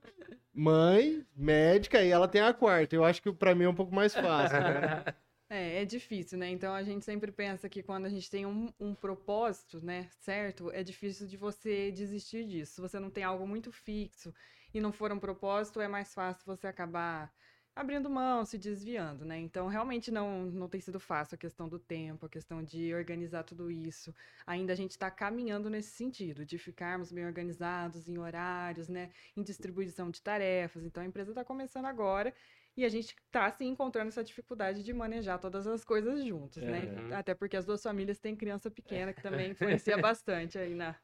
mãe, 0.52 1.24
médica 1.36 2.02
e 2.02 2.10
ela 2.10 2.26
tem 2.26 2.40
a 2.40 2.52
quarta. 2.52 2.96
Eu 2.96 3.04
acho 3.04 3.22
que 3.22 3.32
para 3.32 3.54
mim 3.54 3.64
é 3.64 3.68
um 3.68 3.74
pouco 3.74 3.94
mais 3.94 4.12
fácil, 4.12 4.60
né? 4.60 5.04
É, 5.50 5.82
é 5.82 5.84
difícil, 5.84 6.38
né? 6.38 6.50
Então 6.50 6.74
a 6.74 6.82
gente 6.82 7.04
sempre 7.04 7.32
pensa 7.32 7.68
que 7.68 7.82
quando 7.82 8.04
a 8.06 8.08
gente 8.10 8.30
tem 8.30 8.44
um, 8.44 8.72
um 8.78 8.94
propósito, 8.94 9.80
né, 9.84 10.08
certo, 10.20 10.70
é 10.72 10.82
difícil 10.82 11.26
de 11.26 11.36
você 11.38 11.90
desistir 11.90 12.46
disso. 12.46 12.74
Se 12.74 12.80
você 12.82 13.00
não 13.00 13.10
tem 13.10 13.24
algo 13.24 13.46
muito 13.46 13.72
fixo 13.72 14.34
e 14.74 14.80
não 14.80 14.92
for 14.92 15.10
um 15.10 15.18
propósito, 15.18 15.80
é 15.80 15.88
mais 15.88 16.12
fácil 16.12 16.44
você 16.44 16.66
acabar 16.66 17.32
abrindo 17.74 18.10
mão, 18.10 18.44
se 18.44 18.58
desviando, 18.58 19.24
né? 19.24 19.38
Então, 19.38 19.68
realmente 19.68 20.10
não, 20.10 20.46
não 20.46 20.68
tem 20.68 20.80
sido 20.80 20.98
fácil 20.98 21.36
a 21.36 21.38
questão 21.38 21.68
do 21.68 21.78
tempo, 21.78 22.26
a 22.26 22.28
questão 22.28 22.62
de 22.62 22.92
organizar 22.92 23.44
tudo 23.44 23.70
isso. 23.70 24.12
Ainda 24.46 24.72
a 24.72 24.76
gente 24.76 24.90
está 24.92 25.10
caminhando 25.10 25.70
nesse 25.70 25.90
sentido, 25.92 26.44
de 26.44 26.58
ficarmos 26.58 27.12
bem 27.12 27.24
organizados 27.24 28.08
em 28.08 28.18
horários, 28.18 28.88
né? 28.88 29.10
Em 29.36 29.42
distribuição 29.44 30.10
de 30.10 30.20
tarefas. 30.20 30.84
Então, 30.84 31.02
a 31.02 31.06
empresa 31.06 31.30
está 31.30 31.44
começando 31.44 31.84
agora 31.86 32.34
e 32.78 32.84
a 32.84 32.88
gente 32.88 33.16
está 33.26 33.46
assim, 33.46 33.66
encontrando 33.66 34.06
essa 34.06 34.22
dificuldade 34.22 34.84
de 34.84 34.92
manejar 34.92 35.40
todas 35.40 35.66
as 35.66 35.84
coisas 35.84 36.24
juntos, 36.24 36.62
né? 36.62 36.84
Uhum. 36.84 37.16
Até 37.16 37.34
porque 37.34 37.56
as 37.56 37.66
duas 37.66 37.82
famílias 37.82 38.20
têm 38.20 38.36
criança 38.36 38.70
pequena, 38.70 39.12
que 39.12 39.20
também 39.20 39.50
influencia 39.50 39.98
bastante 39.98 40.56
aí 40.56 40.76
na, 40.76 40.94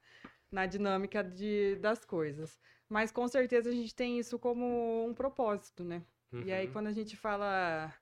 na 0.52 0.66
dinâmica 0.66 1.24
de, 1.24 1.74
das 1.80 2.04
coisas. 2.04 2.60
Mas 2.88 3.10
com 3.10 3.26
certeza 3.26 3.70
a 3.70 3.72
gente 3.72 3.92
tem 3.92 4.20
isso 4.20 4.38
como 4.38 5.04
um 5.04 5.12
propósito, 5.12 5.82
né? 5.82 6.04
Uhum. 6.32 6.42
E 6.42 6.52
aí, 6.52 6.66
uhum. 6.66 6.72
quando 6.72 6.86
a 6.86 6.92
gente 6.92 7.16
fala 7.16 7.92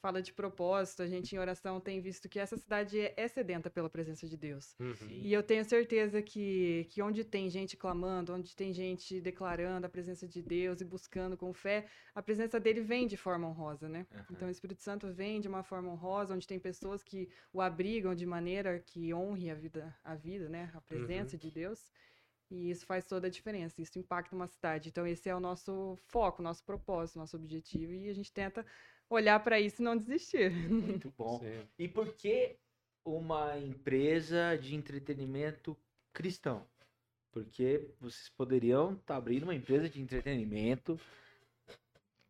fala 0.00 0.22
de 0.22 0.32
propósito, 0.32 1.02
a 1.02 1.06
gente 1.06 1.34
em 1.34 1.38
oração 1.38 1.78
tem 1.80 2.00
visto 2.00 2.28
que 2.28 2.38
essa 2.38 2.56
cidade 2.56 2.98
é, 2.98 3.14
é 3.16 3.28
sedenta 3.28 3.70
pela 3.70 3.88
presença 3.88 4.26
de 4.26 4.36
Deus. 4.36 4.74
Uhum. 4.80 4.94
E 5.10 5.32
eu 5.32 5.42
tenho 5.42 5.64
certeza 5.64 6.22
que, 6.22 6.86
que 6.90 7.02
onde 7.02 7.22
tem 7.24 7.48
gente 7.50 7.76
clamando, 7.76 8.32
onde 8.32 8.56
tem 8.56 8.72
gente 8.72 9.20
declarando 9.20 9.86
a 9.86 9.90
presença 9.90 10.26
de 10.26 10.42
Deus 10.42 10.80
e 10.80 10.84
buscando 10.84 11.36
com 11.36 11.52
fé, 11.52 11.86
a 12.14 12.22
presença 12.22 12.58
dele 12.58 12.80
vem 12.80 13.06
de 13.06 13.16
forma 13.16 13.46
honrosa, 13.46 13.88
né? 13.88 14.06
Uhum. 14.12 14.24
Então 14.30 14.48
o 14.48 14.50
Espírito 14.50 14.82
Santo 14.82 15.12
vem 15.12 15.40
de 15.40 15.48
uma 15.48 15.62
forma 15.62 15.90
honrosa, 15.90 16.34
onde 16.34 16.46
tem 16.46 16.58
pessoas 16.58 17.02
que 17.02 17.28
o 17.52 17.60
abrigam 17.60 18.14
de 18.14 18.24
maneira 18.24 18.80
que 18.80 19.12
honre 19.12 19.50
a 19.50 19.54
vida, 19.54 19.94
a 20.02 20.14
vida, 20.14 20.48
né? 20.48 20.70
A 20.74 20.80
presença 20.80 21.36
uhum. 21.36 21.40
de 21.40 21.50
Deus. 21.50 21.90
E 22.50 22.68
isso 22.68 22.84
faz 22.84 23.06
toda 23.06 23.28
a 23.28 23.30
diferença, 23.30 23.80
isso 23.80 23.96
impacta 23.96 24.34
uma 24.34 24.48
cidade. 24.48 24.88
Então, 24.88 25.06
esse 25.06 25.28
é 25.28 25.34
o 25.34 25.38
nosso 25.38 25.96
foco, 26.08 26.42
nosso 26.42 26.64
propósito, 26.64 27.16
nosso 27.20 27.36
objetivo, 27.36 27.92
e 27.92 28.08
a 28.08 28.12
gente 28.12 28.32
tenta 28.32 28.66
olhar 29.10 29.40
para 29.40 29.60
isso 29.60 29.82
e 29.82 29.84
não 29.84 29.96
desistir. 29.96 30.50
Muito 30.50 31.12
bom. 31.18 31.40
Sim. 31.40 31.66
E 31.78 31.88
por 31.88 32.14
que 32.14 32.56
uma 33.04 33.58
empresa 33.58 34.56
de 34.56 34.74
entretenimento 34.74 35.76
cristão? 36.12 36.64
Porque 37.32 37.90
vocês 38.00 38.28
poderiam 38.30 38.92
estar 38.92 39.14
tá 39.14 39.16
abrindo 39.16 39.44
uma 39.44 39.54
empresa 39.54 39.88
de 39.88 40.00
entretenimento 40.00 40.98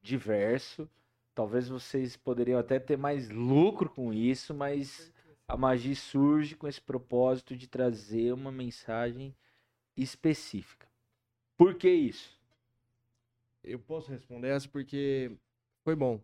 diverso. 0.02 0.88
Talvez 1.34 1.68
vocês 1.68 2.16
poderiam 2.16 2.58
até 2.58 2.78
ter 2.78 2.96
mais 2.96 3.30
lucro 3.30 3.88
com 3.88 4.12
isso, 4.12 4.52
mas 4.52 5.12
a 5.46 5.56
magia 5.56 5.94
surge 5.94 6.54
com 6.54 6.68
esse 6.68 6.80
propósito 6.80 7.56
de 7.56 7.66
trazer 7.66 8.32
uma 8.32 8.52
mensagem 8.52 9.34
específica. 9.96 10.88
Por 11.56 11.74
que 11.74 11.90
isso? 11.90 12.38
Eu 13.62 13.78
posso 13.78 14.10
responder 14.10 14.48
essa 14.48 14.68
porque 14.68 15.30
foi 15.82 15.94
bom. 15.94 16.20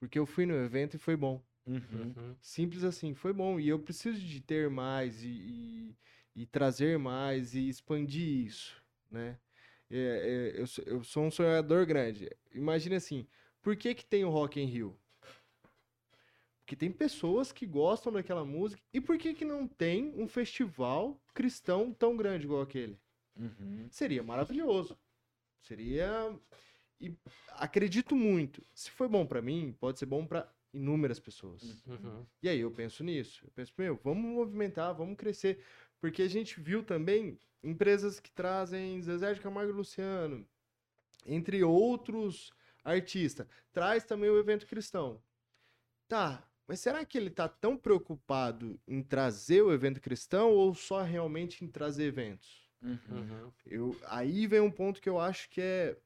Porque 0.00 0.18
eu 0.18 0.26
fui 0.26 0.46
no 0.46 0.54
evento 0.54 0.96
e 0.96 0.98
foi 0.98 1.14
bom. 1.14 1.40
Uhum. 1.66 2.14
uhum. 2.16 2.36
Simples 2.40 2.82
assim, 2.82 3.14
foi 3.14 3.32
bom. 3.32 3.60
E 3.60 3.68
eu 3.68 3.78
preciso 3.78 4.18
de 4.18 4.40
ter 4.40 4.68
mais 4.68 5.22
e, 5.22 5.28
e, 5.28 5.96
e 6.34 6.46
trazer 6.46 6.98
mais 6.98 7.54
e 7.54 7.68
expandir 7.68 8.46
isso, 8.46 8.82
né? 9.10 9.38
É, 9.90 10.54
é, 10.56 10.60
eu, 10.60 10.64
eu, 10.86 11.04
sou 11.04 11.24
um 11.24 11.30
sonhador 11.30 11.84
grande. 11.84 12.30
Imagine 12.52 12.96
assim, 12.96 13.26
por 13.60 13.76
que 13.76 13.94
que 13.94 14.04
tem 14.04 14.24
o 14.24 14.30
Rock 14.30 14.60
in 14.60 14.64
Rio? 14.64 14.96
Porque 16.60 16.76
tem 16.76 16.90
pessoas 16.90 17.50
que 17.50 17.66
gostam 17.66 18.12
daquela 18.12 18.44
música. 18.44 18.80
E 18.92 19.00
por 19.00 19.18
que 19.18 19.34
que 19.34 19.44
não 19.44 19.66
tem 19.66 20.14
um 20.16 20.28
festival 20.28 21.20
cristão 21.34 21.92
tão 21.92 22.16
grande 22.16 22.44
igual 22.44 22.62
aquele? 22.62 22.96
Uhum. 23.36 23.88
Seria 23.90 24.22
maravilhoso. 24.22 24.96
Seria 25.60 26.32
e 27.00 27.16
acredito 27.50 28.14
muito. 28.14 28.62
Se 28.74 28.90
foi 28.90 29.08
bom 29.08 29.26
para 29.26 29.40
mim, 29.40 29.74
pode 29.78 29.98
ser 29.98 30.06
bom 30.06 30.26
para 30.26 30.52
inúmeras 30.72 31.18
pessoas. 31.18 31.62
Uhum. 31.86 32.26
E 32.42 32.48
aí 32.48 32.60
eu 32.60 32.70
penso 32.70 33.02
nisso. 33.02 33.44
Eu 33.44 33.50
penso, 33.52 33.72
meu, 33.76 33.98
vamos 34.02 34.24
movimentar, 34.24 34.94
vamos 34.94 35.16
crescer. 35.16 35.62
Porque 36.00 36.22
a 36.22 36.28
gente 36.28 36.60
viu 36.60 36.82
também 36.82 37.38
empresas 37.62 38.20
que 38.20 38.30
trazem 38.30 39.00
Zezé 39.02 39.34
de 39.34 39.40
Camargo 39.40 39.72
e 39.72 39.74
Luciano, 39.74 40.46
entre 41.26 41.62
outros 41.62 42.52
artistas. 42.84 43.46
Traz 43.72 44.04
também 44.04 44.30
o 44.30 44.38
evento 44.38 44.66
cristão. 44.66 45.22
Tá, 46.08 46.46
mas 46.66 46.80
será 46.80 47.04
que 47.04 47.18
ele 47.18 47.28
está 47.28 47.48
tão 47.48 47.76
preocupado 47.76 48.80
em 48.86 49.02
trazer 49.02 49.62
o 49.62 49.72
evento 49.72 50.00
cristão 50.00 50.50
ou 50.50 50.74
só 50.74 51.02
realmente 51.02 51.64
em 51.64 51.68
trazer 51.68 52.04
eventos? 52.04 52.68
Uhum. 52.82 53.52
Eu, 53.66 54.00
aí 54.06 54.46
vem 54.46 54.60
um 54.60 54.70
ponto 54.70 55.00
que 55.00 55.08
eu 55.08 55.20
acho 55.20 55.50
que 55.50 55.60
é 55.60 55.96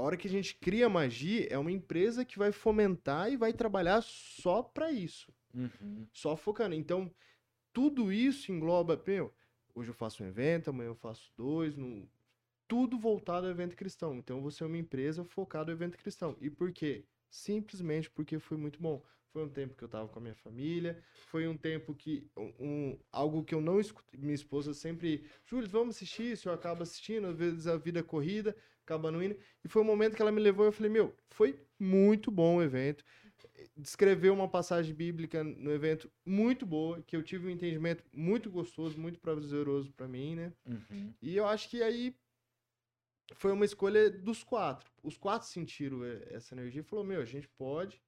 a 0.00 0.02
hora 0.02 0.16
que 0.16 0.26
a 0.26 0.30
gente 0.30 0.54
cria 0.54 0.88
magia, 0.88 1.46
é 1.50 1.58
uma 1.58 1.70
empresa 1.70 2.24
que 2.24 2.38
vai 2.38 2.52
fomentar 2.52 3.30
e 3.30 3.36
vai 3.36 3.52
trabalhar 3.52 4.02
só 4.02 4.62
para 4.62 4.90
isso. 4.90 5.32
Uhum. 5.54 6.06
Só 6.12 6.36
focando. 6.36 6.74
Então, 6.74 7.10
tudo 7.72 8.12
isso 8.12 8.50
engloba. 8.50 9.00
Meu, 9.06 9.32
hoje 9.74 9.90
eu 9.90 9.94
faço 9.94 10.22
um 10.22 10.26
evento, 10.26 10.70
amanhã 10.70 10.88
eu 10.88 10.94
faço 10.94 11.30
dois, 11.36 11.76
no, 11.76 12.08
tudo 12.66 12.98
voltado 12.98 13.46
ao 13.46 13.52
evento 13.52 13.76
cristão. 13.76 14.14
Então, 14.14 14.40
você 14.40 14.64
é 14.64 14.66
uma 14.66 14.78
empresa 14.78 15.22
focada 15.22 15.66
no 15.66 15.76
evento 15.76 15.98
cristão. 15.98 16.36
E 16.40 16.48
por 16.48 16.72
quê? 16.72 17.04
Simplesmente 17.28 18.10
porque 18.10 18.38
foi 18.38 18.56
muito 18.56 18.80
bom. 18.80 19.04
Foi 19.32 19.44
um 19.44 19.48
tempo 19.48 19.76
que 19.76 19.84
eu 19.84 19.86
estava 19.86 20.08
com 20.08 20.18
a 20.18 20.22
minha 20.22 20.34
família, 20.34 21.00
foi 21.26 21.46
um 21.46 21.56
tempo 21.56 21.94
que 21.94 22.28
um, 22.36 22.98
algo 23.12 23.44
que 23.44 23.54
eu 23.54 23.60
não 23.60 23.78
escutei, 23.78 24.18
minha 24.18 24.34
esposa 24.34 24.74
sempre, 24.74 25.24
Júlio, 25.46 25.68
vamos 25.68 25.94
assistir 25.94 26.32
isso, 26.32 26.48
eu 26.48 26.52
acabo 26.52 26.82
assistindo, 26.82 27.28
às 27.28 27.36
vezes 27.36 27.68
a 27.68 27.76
vida 27.76 28.02
corrida, 28.02 28.56
acaba 28.90 29.10
não 29.10 29.22
indo. 29.22 29.36
E 29.64 29.68
foi 29.68 29.82
um 29.82 29.84
momento 29.84 30.16
que 30.16 30.22
ela 30.22 30.32
me 30.32 30.40
levou 30.40 30.66
e 30.66 30.68
eu 30.68 30.72
falei, 30.72 30.90
meu, 30.90 31.14
foi 31.30 31.58
muito 31.78 32.30
bom 32.30 32.56
o 32.56 32.62
evento. 32.62 33.04
Descreveu 33.76 34.34
uma 34.34 34.48
passagem 34.48 34.94
bíblica 34.94 35.44
no 35.44 35.70
evento 35.72 36.10
muito 36.26 36.66
boa, 36.66 37.00
que 37.02 37.16
eu 37.16 37.22
tive 37.22 37.46
um 37.46 37.50
entendimento 37.50 38.04
muito 38.12 38.50
gostoso, 38.50 38.98
muito 38.98 39.20
prazeroso 39.20 39.92
para 39.92 40.08
mim, 40.08 40.34
né? 40.34 40.52
Uhum. 40.66 41.14
E 41.22 41.36
eu 41.36 41.46
acho 41.46 41.68
que 41.68 41.82
aí 41.82 42.14
foi 43.34 43.52
uma 43.52 43.64
escolha 43.64 44.10
dos 44.10 44.42
quatro. 44.42 44.90
Os 45.02 45.16
quatro 45.16 45.46
sentiram 45.46 46.04
essa 46.30 46.54
energia 46.54 46.80
e 46.80 46.84
falou, 46.84 47.04
meu, 47.04 47.20
a 47.20 47.24
gente 47.24 47.48
pode. 47.48 48.02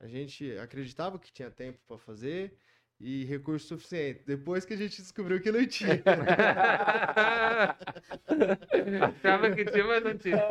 A 0.00 0.08
gente 0.08 0.50
acreditava 0.58 1.18
que 1.18 1.32
tinha 1.32 1.50
tempo 1.50 1.78
para 1.86 1.96
fazer 1.96 2.58
e 3.00 3.24
recurso 3.24 3.68
suficiente. 3.68 4.22
Depois 4.26 4.64
que 4.64 4.74
a 4.74 4.76
gente 4.76 5.00
descobriu 5.00 5.40
que 5.40 5.50
não 5.52 5.66
tinha. 5.66 6.02
Achava 9.02 9.50
que 9.50 9.64
tinha, 9.64 9.84
mas 9.84 10.04
não 10.04 10.16
tinha. 10.16 10.46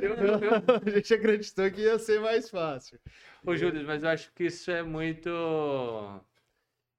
Eu, 0.00 0.14
eu... 0.14 0.40
A 0.84 0.90
gente 0.90 1.14
acreditou 1.14 1.70
que 1.70 1.80
ia 1.82 1.98
ser 1.98 2.20
mais 2.20 2.50
fácil. 2.50 3.00
Ô, 3.44 3.56
Júlio, 3.56 3.86
mas 3.86 4.02
eu 4.02 4.10
acho 4.10 4.32
que 4.32 4.44
isso 4.44 4.70
é 4.70 4.82
muito. 4.82 5.28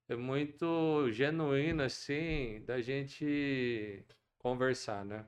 É 0.08 0.16
muito 0.16 1.12
genuíno, 1.12 1.84
assim, 1.84 2.64
da 2.66 2.82
gente 2.82 4.04
conversar, 4.40 5.06
né? 5.06 5.26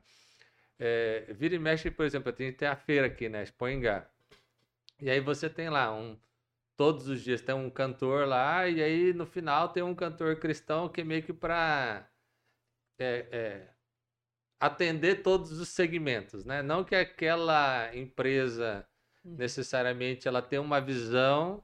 É, 0.79 1.31
vira 1.33 1.53
e 1.53 1.59
mexe, 1.59 1.91
por 1.91 2.05
exemplo, 2.05 2.33
tem, 2.33 2.51
tem 2.51 2.67
a 2.67 2.75
feira 2.75 3.05
aqui, 3.05 3.29
né? 3.29 3.43
Expoingá. 3.43 4.09
E 4.99 5.09
aí 5.09 5.19
você 5.19 5.47
tem 5.49 5.69
lá 5.69 5.93
um 5.93 6.17
todos 6.75 7.07
os 7.07 7.21
dias 7.21 7.41
tem 7.41 7.53
um 7.53 7.69
cantor 7.69 8.27
lá, 8.27 8.67
e 8.67 8.81
aí 8.81 9.13
no 9.13 9.25
final 9.25 9.69
tem 9.69 9.83
um 9.83 9.95
cantor 9.95 10.35
cristão 10.37 10.89
que 10.89 11.01
é 11.01 11.03
meio 11.03 11.23
que 11.23 11.33
para 11.33 12.07
é, 12.99 13.27
é, 13.31 13.69
atender 14.59 15.23
todos 15.23 15.59
os 15.59 15.69
segmentos, 15.69 16.45
né? 16.45 16.61
Não 16.61 16.83
que 16.83 16.95
aquela 16.95 17.95
empresa 17.95 18.85
uhum. 19.23 19.35
necessariamente 19.35 20.27
ela 20.27 20.41
tenha 20.41 20.61
uma 20.61 20.79
visão 20.79 21.63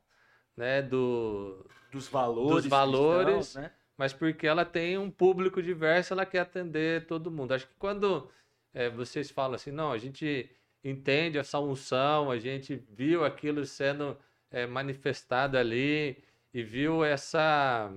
né, 0.55 0.81
do, 0.81 1.65
dos 1.91 2.07
valores, 2.07 2.63
dos 2.63 2.65
valores 2.65 3.35
cristãos, 3.35 3.55
né? 3.55 3.71
mas 3.95 4.13
porque 4.13 4.47
ela 4.47 4.65
tem 4.65 4.97
um 4.97 5.11
público 5.11 5.61
diverso, 5.61 6.13
ela 6.13 6.25
quer 6.25 6.39
atender 6.39 7.05
todo 7.05 7.31
mundo. 7.31 7.53
Acho 7.53 7.67
que 7.67 7.75
quando 7.75 8.29
é, 8.73 8.89
vocês 8.89 9.29
falam 9.29 9.55
assim, 9.55 9.71
não, 9.71 9.91
a 9.91 9.97
gente 9.97 10.49
entende 10.83 11.37
essa 11.37 11.59
unção, 11.59 12.31
a 12.31 12.39
gente 12.39 12.75
viu 12.89 13.23
aquilo 13.23 13.65
sendo 13.65 14.17
é, 14.51 14.65
manifestada 14.65 15.59
ali 15.59 16.23
e 16.53 16.63
viu 16.63 17.03
essa 17.03 17.93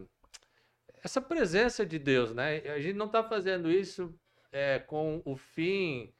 essa 1.03 1.21
presença 1.21 1.85
de 1.87 1.99
Deus, 1.99 2.35
né? 2.35 2.59
A 2.71 2.79
gente 2.79 2.97
não 2.97 3.07
está 3.07 3.25
fazendo 3.25 3.71
isso 3.71 4.15
é, 4.53 4.79
com 4.79 5.23
o 5.25 5.37
fim 5.37 6.13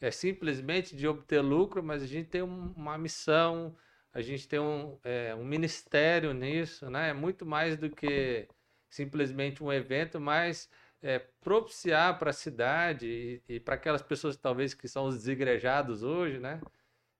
é 0.00 0.10
simplesmente 0.10 0.94
de 0.96 1.08
obter 1.08 1.40
lucro, 1.40 1.82
mas 1.82 2.02
a 2.02 2.06
gente 2.06 2.28
tem 2.28 2.42
um, 2.42 2.72
uma 2.76 2.96
missão, 2.96 3.76
a 4.12 4.20
gente 4.20 4.46
tem 4.48 4.58
um, 4.60 4.98
é, 5.02 5.34
um 5.34 5.44
ministério 5.44 6.32
nisso, 6.32 6.88
né? 6.90 7.10
É 7.10 7.12
muito 7.12 7.44
mais 7.44 7.76
do 7.76 7.90
que 7.90 8.48
simplesmente 8.88 9.62
um 9.62 9.72
evento, 9.72 10.20
mas 10.20 10.70
é, 11.02 11.18
propiciar 11.18 12.18
para 12.18 12.30
a 12.30 12.32
cidade 12.32 13.06
e, 13.48 13.54
e 13.56 13.60
para 13.60 13.74
aquelas 13.74 14.02
pessoas 14.02 14.36
talvez 14.36 14.72
que 14.74 14.88
são 14.88 15.06
os 15.06 15.16
desigrejados 15.16 16.02
hoje, 16.02 16.38
né? 16.38 16.60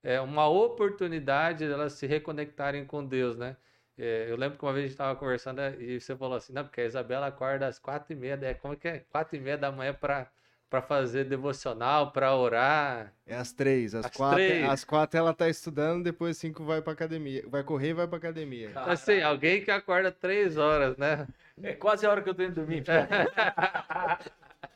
É 0.02 0.20
uma 0.20 0.48
oportunidade 0.48 1.66
de 1.66 1.72
elas 1.72 1.94
se 1.94 2.06
reconectarem 2.06 2.84
com 2.84 3.04
Deus, 3.04 3.36
né? 3.36 3.56
É, 3.96 4.26
eu 4.30 4.36
lembro 4.36 4.56
que 4.56 4.64
uma 4.64 4.72
vez 4.72 4.84
a 4.84 4.86
gente 4.86 4.94
estava 4.94 5.18
conversando 5.18 5.60
e 5.80 6.00
você 6.00 6.16
falou 6.16 6.36
assim, 6.36 6.52
não, 6.52 6.62
porque 6.64 6.80
a 6.80 6.84
Isabela 6.84 7.26
acorda 7.26 7.66
às 7.66 7.78
quatro 7.80 8.12
e 8.12 8.16
meia, 8.16 8.36
né? 8.36 8.54
como 8.54 8.74
é 8.74 8.76
que 8.76 8.86
é? 8.86 8.98
Quatro 9.10 9.36
e 9.36 9.40
meia 9.40 9.58
da 9.58 9.72
manhã 9.72 9.92
para 9.92 10.30
para 10.68 10.82
fazer 10.82 11.24
devocional, 11.24 12.12
para 12.12 12.34
orar. 12.36 13.12
É 13.26 13.34
às 13.34 13.52
três, 13.52 13.94
às, 13.94 14.04
às 14.04 14.12
quatro, 14.12 14.36
três. 14.36 14.68
às 14.68 14.84
quatro 14.84 15.18
ela 15.18 15.32
tá 15.32 15.48
estudando, 15.48 16.04
depois 16.04 16.36
cinco 16.36 16.64
vai 16.64 16.82
para 16.82 16.92
academia, 16.92 17.42
vai 17.48 17.62
correr 17.62 17.88
e 17.88 17.94
vai 17.94 18.06
para 18.06 18.18
academia. 18.18 18.70
Caraca. 18.70 18.92
Assim, 18.92 19.22
alguém 19.22 19.64
que 19.64 19.70
acorda 19.70 20.12
três 20.12 20.58
horas, 20.58 20.96
né? 20.96 21.26
É 21.62 21.72
quase 21.72 22.06
a 22.06 22.10
hora 22.10 22.22
que 22.22 22.28
eu 22.28 22.34
tô 22.34 22.42
indo 22.42 22.54
dormir. 22.54 22.84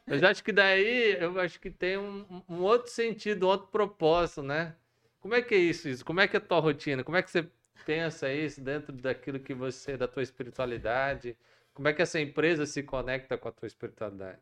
Mas 0.06 0.22
acho 0.24 0.42
que 0.42 0.52
daí, 0.52 1.16
eu 1.20 1.38
acho 1.38 1.60
que 1.60 1.70
tem 1.70 1.98
um, 1.98 2.42
um 2.48 2.62
outro 2.62 2.90
sentido, 2.90 3.46
um 3.46 3.50
outro 3.50 3.68
propósito, 3.68 4.42
né? 4.42 4.74
Como 5.22 5.34
é 5.34 5.40
que 5.40 5.54
é 5.54 5.58
isso, 5.58 5.88
isso? 5.88 6.04
Como 6.04 6.20
é 6.20 6.28
que 6.28 6.36
é 6.36 6.38
a 6.38 6.44
tua 6.44 6.58
rotina? 6.60 7.04
Como 7.04 7.16
é 7.16 7.22
que 7.22 7.30
você 7.30 7.48
pensa 7.84 8.32
isso 8.32 8.60
dentro 8.60 8.92
daquilo 8.92 9.40
que 9.40 9.54
você, 9.54 9.96
da 9.96 10.08
tua 10.08 10.22
espiritualidade? 10.22 11.38
Como 11.72 11.88
é 11.88 11.94
que 11.94 12.02
essa 12.02 12.20
empresa 12.20 12.66
se 12.66 12.82
conecta 12.82 13.38
com 13.38 13.48
a 13.48 13.52
tua 13.52 13.66
espiritualidade? 13.68 14.40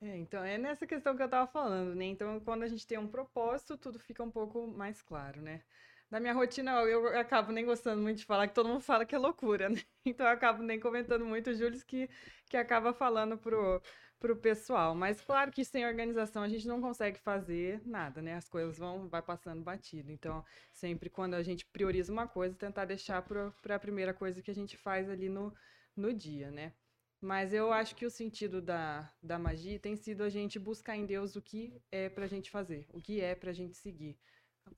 É, 0.00 0.16
então, 0.16 0.44
é 0.44 0.56
nessa 0.58 0.86
questão 0.86 1.16
que 1.16 1.22
eu 1.22 1.26
estava 1.26 1.50
falando, 1.50 1.94
né? 1.96 2.04
Então, 2.04 2.38
quando 2.40 2.62
a 2.62 2.68
gente 2.68 2.86
tem 2.86 2.96
um 2.98 3.08
propósito, 3.08 3.76
tudo 3.76 3.98
fica 3.98 4.22
um 4.22 4.30
pouco 4.30 4.68
mais 4.68 5.02
claro, 5.02 5.40
né? 5.42 5.62
Na 6.10 6.20
minha 6.20 6.32
rotina, 6.32 6.72
eu 6.82 7.18
acabo 7.18 7.50
nem 7.50 7.64
gostando 7.64 8.00
muito 8.00 8.18
de 8.18 8.24
falar, 8.24 8.46
que 8.46 8.54
todo 8.54 8.68
mundo 8.68 8.80
fala 8.80 9.04
que 9.04 9.14
é 9.14 9.18
loucura, 9.18 9.68
né? 9.70 9.80
Então, 10.04 10.26
eu 10.26 10.32
acabo 10.32 10.62
nem 10.62 10.78
comentando 10.78 11.24
muito 11.24 11.50
o 11.50 11.54
Júlio, 11.54 11.80
que, 11.86 12.08
que 12.48 12.56
acaba 12.56 12.92
falando 12.92 13.36
pro, 13.38 13.80
para 14.24 14.32
o 14.32 14.36
pessoal. 14.36 14.94
Mas 14.94 15.20
claro 15.20 15.50
que 15.50 15.64
sem 15.64 15.86
organização 15.86 16.42
a 16.42 16.48
gente 16.48 16.66
não 16.66 16.80
consegue 16.80 17.18
fazer 17.18 17.82
nada, 17.84 18.22
né? 18.22 18.34
As 18.34 18.48
coisas 18.48 18.78
vão 18.78 19.08
vai 19.08 19.22
passando 19.22 19.62
batido. 19.62 20.10
Então, 20.10 20.44
sempre 20.72 21.10
quando 21.10 21.34
a 21.34 21.42
gente 21.42 21.66
prioriza 21.66 22.12
uma 22.12 22.26
coisa, 22.26 22.54
tentar 22.56 22.84
deixar 22.86 23.22
para 23.22 23.76
a 23.76 23.78
primeira 23.78 24.14
coisa 24.14 24.40
que 24.40 24.50
a 24.50 24.54
gente 24.54 24.76
faz 24.76 25.10
ali 25.10 25.28
no, 25.28 25.52
no 25.96 26.12
dia, 26.12 26.50
né? 26.50 26.72
Mas 27.20 27.52
eu 27.54 27.72
acho 27.72 27.96
que 27.96 28.04
o 28.06 28.10
sentido 28.10 28.60
da, 28.60 29.10
da 29.22 29.38
magia 29.38 29.78
tem 29.78 29.96
sido 29.96 30.22
a 30.22 30.28
gente 30.28 30.58
buscar 30.58 30.96
em 30.96 31.06
Deus 31.06 31.36
o 31.36 31.42
que 31.42 31.80
é 31.90 32.08
para 32.08 32.24
a 32.24 32.28
gente 32.28 32.50
fazer, 32.50 32.86
o 32.92 33.00
que 33.00 33.20
é 33.20 33.34
para 33.34 33.50
a 33.50 33.54
gente 33.54 33.76
seguir, 33.76 34.18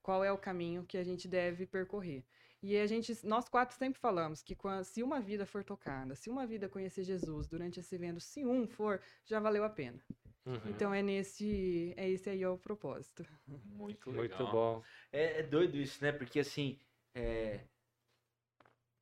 qual 0.02 0.24
é 0.24 0.32
o 0.32 0.38
caminho 0.38 0.84
que 0.84 0.98
a 0.98 1.04
gente 1.04 1.26
deve 1.28 1.66
percorrer. 1.66 2.24
E 2.62 2.76
a 2.76 2.86
gente, 2.86 3.14
nós 3.24 3.48
quatro 3.48 3.76
sempre 3.76 4.00
falamos 4.00 4.42
que 4.42 4.54
quando, 4.54 4.82
se 4.82 5.02
uma 5.02 5.20
vida 5.20 5.46
for 5.46 5.62
tocada, 5.62 6.14
se 6.14 6.30
uma 6.30 6.46
vida 6.46 6.68
conhecer 6.68 7.04
Jesus 7.04 7.46
durante 7.46 7.78
esse 7.78 7.94
evento, 7.94 8.18
se 8.20 8.44
um 8.44 8.66
for, 8.66 9.00
já 9.24 9.38
valeu 9.38 9.62
a 9.62 9.70
pena. 9.70 10.02
Uhum. 10.44 10.60
Então 10.66 10.94
é 10.94 11.02
nesse, 11.02 11.92
é 11.96 12.08
esse 12.08 12.30
aí 12.30 12.42
é 12.42 12.48
o 12.48 12.58
propósito. 12.58 13.24
Muito 13.46 14.10
legal. 14.10 14.38
Muito 14.38 14.52
bom. 14.52 14.82
É, 15.12 15.40
é 15.40 15.42
doido 15.42 15.76
isso, 15.76 16.02
né? 16.02 16.12
Porque 16.12 16.40
assim, 16.40 16.78
é... 17.14 17.60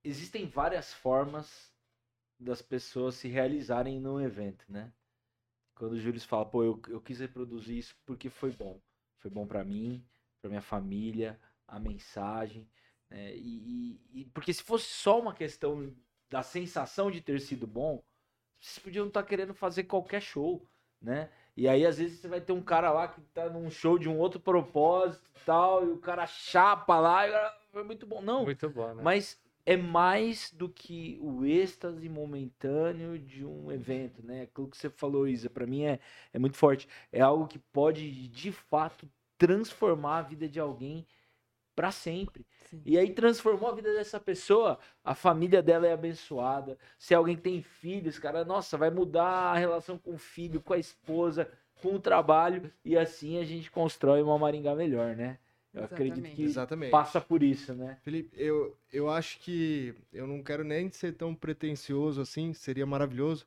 existem 0.03 0.47
várias 0.47 0.93
formas 0.93 1.73
das 2.38 2.61
pessoas 2.61 3.14
se 3.14 3.29
realizarem 3.29 4.00
num 4.00 4.21
evento, 4.21 4.64
né? 4.69 4.93
Quando 5.75 5.93
o 5.93 5.99
Júlio 5.99 6.21
fala, 6.21 6.45
pô, 6.45 6.64
eu, 6.64 6.81
eu 6.88 7.00
quis 7.00 7.21
reproduzir 7.21 7.79
isso 7.79 7.97
porque 8.05 8.29
foi 8.29 8.53
bom. 8.53 8.81
Foi 9.19 9.31
bom 9.31 9.47
para 9.47 9.64
mim, 9.64 10.05
para 10.45 10.51
minha 10.51 10.63
família, 10.63 11.41
a 11.67 11.81
mensagem. 11.81 12.69
Né? 13.11 13.35
E, 13.35 13.99
e, 14.13 14.21
e, 14.21 14.25
porque 14.27 14.53
se 14.53 14.63
fosse 14.63 14.87
só 14.87 15.19
uma 15.19 15.35
questão 15.35 15.93
da 16.29 16.43
sensação 16.43 17.11
de 17.11 17.21
ter 17.21 17.41
sido 17.41 17.67
bom, 17.67 18.03
vocês 18.61 18.79
podiam 18.79 19.09
estar 19.09 19.23
tá 19.23 19.29
querendo 19.29 19.55
fazer 19.55 19.85
qualquer 19.85 20.21
show 20.21 20.67
né? 21.05 21.29
E 21.57 21.69
aí, 21.69 21.87
às 21.87 21.99
vezes, 21.99 22.19
você 22.19 22.27
vai 22.27 22.41
ter 22.41 22.53
um 22.53 22.63
cara 22.63 22.91
lá 22.91 23.07
que 23.07 23.21
tá 23.33 23.49
num 23.49 23.71
show 23.71 23.99
de 23.99 24.09
um 24.09 24.19
outro 24.19 24.41
propósito 24.41 25.23
e 25.37 25.45
tal, 25.45 25.87
e 25.87 25.93
o 25.93 25.99
cara 25.99 26.27
chapa 26.27 26.99
lá, 26.99 27.29
e 27.29 27.53
foi 27.71 27.85
muito 27.85 28.07
bom. 28.07 28.21
Não. 28.21 28.45
Muito 28.45 28.69
bom, 28.71 28.95
né? 28.95 29.03
Mas 29.03 29.39
é 29.65 29.77
mais 29.77 30.51
do 30.53 30.69
que 30.69 31.19
o 31.21 31.45
êxtase 31.45 32.09
momentâneo 32.09 33.19
de 33.19 33.45
um 33.45 33.71
evento, 33.71 34.25
né? 34.25 34.43
Aquilo 34.43 34.69
que 34.69 34.77
você 34.77 34.91
falou, 34.91 35.29
Isa, 35.29 35.49
para 35.49 35.67
mim 35.67 35.85
é, 35.85 36.01
é 36.33 36.39
muito 36.39 36.57
forte. 36.57 36.89
É 37.13 37.21
algo 37.21 37.47
que 37.47 37.59
pode, 37.59 38.11
de 38.29 38.51
fato, 38.51 39.09
transformar 39.38 40.19
a 40.19 40.23
vida 40.23 40.49
de 40.49 40.61
alguém 40.61 41.07
para 41.75 41.91
sempre. 41.91 42.47
Sim. 42.71 42.83
E 42.85 42.99
aí 42.99 43.12
transformou 43.12 43.69
a 43.69 43.75
vida 43.75 43.93
dessa 43.93 44.21
pessoa, 44.21 44.79
a 45.03 45.14
família 45.14 45.62
dela 45.62 45.87
é 45.87 45.93
abençoada. 45.93 46.79
Se 46.99 47.14
alguém 47.14 47.37
tem 47.37 47.62
filhos, 47.62 48.19
cara, 48.19 48.45
nossa, 48.45 48.79
vai 48.79 48.91
mudar 48.91 49.53
a 49.53 49.59
relação 49.59 49.99
com 49.99 50.14
o 50.14 50.19
filho, 50.19 50.61
com 50.61 50.73
a 50.73 50.79
esposa, 50.79 51.50
com 51.83 51.97
o 51.97 52.00
trabalho 52.00 52.73
e 52.85 52.97
assim 52.97 53.38
a 53.38 53.45
gente 53.45 53.71
constrói 53.71 54.23
uma 54.23 54.38
Maringá 54.38 54.75
melhor, 54.75 55.14
né? 55.17 55.38
Eu 55.73 55.83
Exatamente. 55.83 56.12
acredito 56.12 56.37
que 56.37 56.43
Exatamente. 56.45 56.91
passa 56.91 57.21
por 57.21 57.43
isso, 57.43 57.75
né? 57.75 57.99
Felipe, 58.03 58.31
eu, 58.41 58.79
eu 58.93 59.11
acho 59.11 59.41
que 59.41 59.95
eu 60.12 60.26
não 60.26 60.43
quero 60.43 60.62
nem 60.62 60.88
ser 60.91 61.12
tão 61.12 61.35
pretencioso 61.35 62.21
assim, 62.21 62.55
seria 62.55 62.87
maravilhoso, 62.87 63.45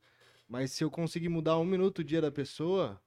mas 0.47 0.71
se 0.71 0.83
eu 0.83 0.91
conseguir 0.91 1.29
mudar 1.29 1.57
um 1.57 1.63
minuto 1.63 1.99
o 1.99 2.03
dia 2.03 2.21
da 2.21 2.31
pessoa, 2.31 3.01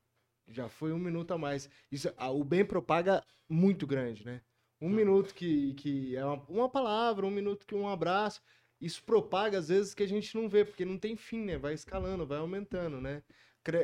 já 0.50 0.68
foi 0.68 0.92
um 0.92 0.98
minuto 0.98 1.32
a 1.32 1.38
mais. 1.38 1.68
Isso, 1.90 2.12
o 2.18 2.44
bem 2.44 2.64
propaga 2.64 3.24
muito 3.48 3.86
grande, 3.86 4.24
né? 4.24 4.40
Um 4.80 4.88
minuto 4.88 5.34
que, 5.34 5.74
que 5.74 6.16
é 6.16 6.24
uma, 6.24 6.42
uma 6.48 6.68
palavra, 6.68 7.26
um 7.26 7.30
minuto 7.30 7.66
que 7.66 7.74
um 7.74 7.88
abraço. 7.88 8.40
Isso 8.80 9.02
propaga, 9.04 9.58
às 9.58 9.68
vezes, 9.68 9.94
que 9.94 10.02
a 10.02 10.08
gente 10.08 10.34
não 10.34 10.48
vê, 10.48 10.64
porque 10.64 10.84
não 10.84 10.98
tem 10.98 11.16
fim, 11.16 11.44
né? 11.44 11.58
Vai 11.58 11.74
escalando, 11.74 12.26
vai 12.26 12.38
aumentando, 12.38 13.00
né? 13.00 13.22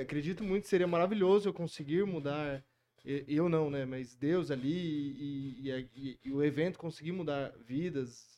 Acredito 0.01 0.43
muito, 0.43 0.67
seria 0.67 0.87
maravilhoso 0.87 1.49
eu 1.49 1.53
conseguir 1.53 2.05
mudar 2.07 2.65
eu 3.07 3.49
não, 3.49 3.71
né? 3.71 3.85
Mas 3.85 4.17
Deus 4.17 4.51
ali 4.51 4.69
e, 4.69 5.71
e, 5.71 5.89
e, 5.95 6.19
e 6.25 6.33
o 6.33 6.43
evento 6.43 6.77
conseguir 6.77 7.13
mudar 7.13 7.53
vidas. 7.65 8.37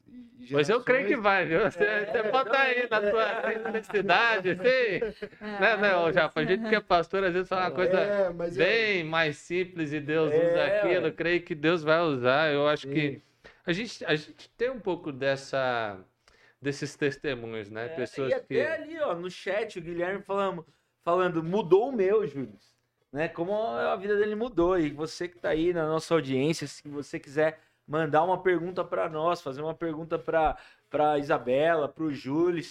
Mas 0.51 0.69
eu 0.69 0.83
creio 0.83 1.07
que 1.07 1.17
vai, 1.17 1.47
viu? 1.47 1.61
Você, 1.61 1.83
é, 1.83 2.05
você 2.05 2.23
pode 2.25 2.51
estar 2.51 2.63
aí 2.63 2.89
na 2.89 3.01
tua 3.01 3.71
necessidade, 3.73 4.51
assim. 4.51 4.69
É, 4.69 5.61
né, 5.61 5.77
né, 5.79 6.13
Japa? 6.13 6.41
A 6.41 6.45
gente 6.45 6.69
que 6.69 6.75
é 6.75 6.81
pastor, 6.81 7.25
às 7.25 7.33
vezes 7.33 7.49
fala 7.49 7.69
uma 7.69 7.71
coisa 7.71 7.99
é, 7.99 8.31
bem 8.51 9.05
mais 9.05 9.39
simples 9.39 9.91
e 9.93 10.01
Deus 10.01 10.31
é, 10.33 10.37
usa 10.37 10.65
aquilo. 10.67 11.07
Eu 11.07 11.15
creio 11.15 11.43
que 11.43 11.55
Deus 11.55 11.83
vai 11.83 12.01
usar. 12.01 12.53
Eu 12.53 12.69
acho 12.69 12.89
Sim. 12.89 12.93
que 12.93 13.23
a 13.65 13.73
gente, 13.73 14.05
a 14.05 14.15
gente 14.15 14.51
tem 14.51 14.69
um 14.69 14.81
pouco 14.81 15.11
dessa 15.11 15.99
desses 16.61 16.95
testemunhos, 16.95 17.71
né? 17.71 17.87
É, 17.87 17.89
Pessoas 17.89 18.31
e 18.31 18.35
até 18.35 18.45
que... 18.47 18.61
ali, 18.61 18.99
ó, 19.01 19.15
no 19.15 19.31
chat, 19.31 19.79
o 19.79 19.83
Guilherme 19.83 20.23
falando, 20.23 20.67
falando 21.03 21.43
mudou 21.43 21.89
o 21.89 21.93
meu, 21.93 22.27
Júlio 22.27 22.59
né? 23.13 23.29
Como 23.29 23.55
a 23.55 23.97
vida 23.97 24.17
dele 24.17 24.35
mudou. 24.35 24.79
E 24.79 24.91
você 24.91 25.29
que 25.29 25.37
está 25.37 25.51
aí 25.51 25.73
na 25.73 25.87
nossa 25.87 26.15
audiência, 26.15 26.67
se 26.67 26.89
você 26.89 27.19
quiser 27.19 27.61
mandar 27.87 28.23
uma 28.25 28.43
pergunta 28.43 28.85
para 28.85 29.09
nós, 29.09 29.41
fazer 29.41 29.63
uma 29.63 29.75
pergunta 29.75 30.19
para 30.19 30.57
para 30.91 31.19
Isabela, 31.19 31.87
para 31.87 32.05
o 32.05 32.13
Júlio, 32.13 32.65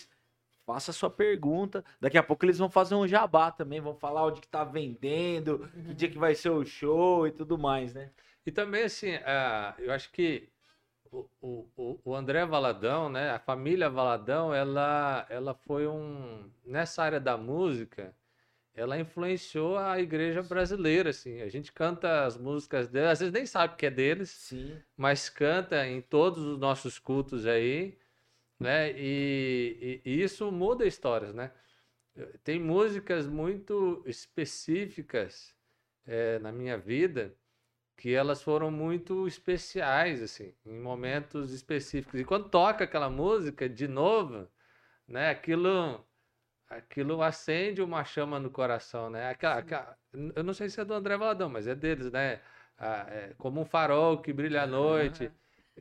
faça 0.66 0.92
a 0.92 0.94
sua 0.94 1.10
pergunta. 1.10 1.84
Daqui 2.02 2.18
a 2.18 2.24
pouco 2.24 2.46
eles 2.46 2.58
vão 2.58 2.70
fazer 2.70 2.96
um 2.96 3.08
jabá 3.08 3.52
também, 3.52 3.80
vão 3.80 3.96
falar 3.96 4.26
onde 4.26 4.42
que 4.42 4.48
tá 4.48 4.64
vendendo, 4.64 5.70
que 5.86 5.94
dia 5.94 6.10
que 6.10 6.18
vai 6.18 6.34
ser 6.36 6.50
o 6.50 6.66
show 6.66 7.28
e 7.28 7.32
tudo 7.32 7.58
mais, 7.58 7.94
né? 7.94 8.12
E 8.46 8.52
também 8.52 8.84
assim, 8.84 9.16
uh, 9.16 9.80
eu 9.80 9.92
acho 9.94 10.12
que 10.12 10.50
o, 11.12 11.28
o, 11.42 12.00
o 12.04 12.16
André 12.16 12.46
Valadão, 12.46 13.10
né, 13.10 13.32
a 13.32 13.40
família 13.40 13.90
Valadão, 13.90 14.54
ela, 14.54 15.26
ela 15.30 15.54
foi 15.54 15.88
um 15.88 16.50
nessa 16.66 17.04
área 17.04 17.20
da 17.20 17.38
música 17.38 18.14
ela 18.78 19.00
influenciou 19.00 19.76
a 19.76 20.00
igreja 20.00 20.44
brasileira, 20.44 21.10
assim. 21.10 21.42
A 21.42 21.50
gente 21.50 21.74
canta 21.74 22.26
as 22.26 22.38
músicas 22.38 22.88
dela, 22.88 23.10
às 23.12 23.20
vezes 23.20 23.34
nem 23.34 23.46
sabe 23.46 23.76
que 23.76 23.88
é 23.88 23.90
deles, 23.90 24.30
Sim. 24.30 24.80
mas 24.96 25.30
canta 25.30 25.86
em 25.88 26.00
todos 26.00 26.44
os 26.44 26.60
nossos 26.60 27.00
cultos 27.00 27.48
aí, 27.48 27.98
né? 28.60 28.92
E, 28.92 30.02
e, 30.06 30.12
e 30.12 30.24
isso 30.24 30.52
muda 30.52 30.86
histórias, 30.86 31.34
né? 31.34 31.52
Tem 32.44 32.60
músicas 32.60 33.28
muito 33.28 34.04
específicas 34.06 35.56
é, 36.06 36.38
na 36.40 36.52
minha 36.52 36.78
vida 36.78 37.36
que 37.96 38.14
elas 38.14 38.44
foram 38.44 38.70
muito 38.70 39.28
especiais, 39.28 40.22
assim, 40.22 40.54
em 40.64 40.80
momentos 40.80 41.52
específicos. 41.52 42.20
E 42.20 42.24
quando 42.24 42.48
toca 42.48 42.84
aquela 42.84 43.10
música 43.10 43.68
de 43.68 43.88
novo, 43.88 44.48
né? 45.08 45.32
Aquilo 45.32 46.07
aquilo 46.70 47.22
acende 47.22 47.82
uma 47.82 48.04
chama 48.04 48.40
no 48.40 48.50
coração, 48.50 49.10
né? 49.10 49.30
Aquela, 49.30 49.58
aquela, 49.58 49.98
eu 50.36 50.44
não 50.44 50.54
sei 50.54 50.70
se 50.70 50.80
é 50.80 50.86
do 50.86 50.94
André 50.94 51.18
Valadão, 51.18 51.50
mas 51.50 51.68
é 51.68 51.76
deles, 51.76 52.12
né? 52.12 52.42
Ah, 52.78 53.08
é, 53.10 53.34
como 53.38 53.62
um 53.62 53.66
farol 53.66 54.22
que 54.22 54.32
brilha 54.32 54.64
à 54.64 54.68
noite. 54.68 55.32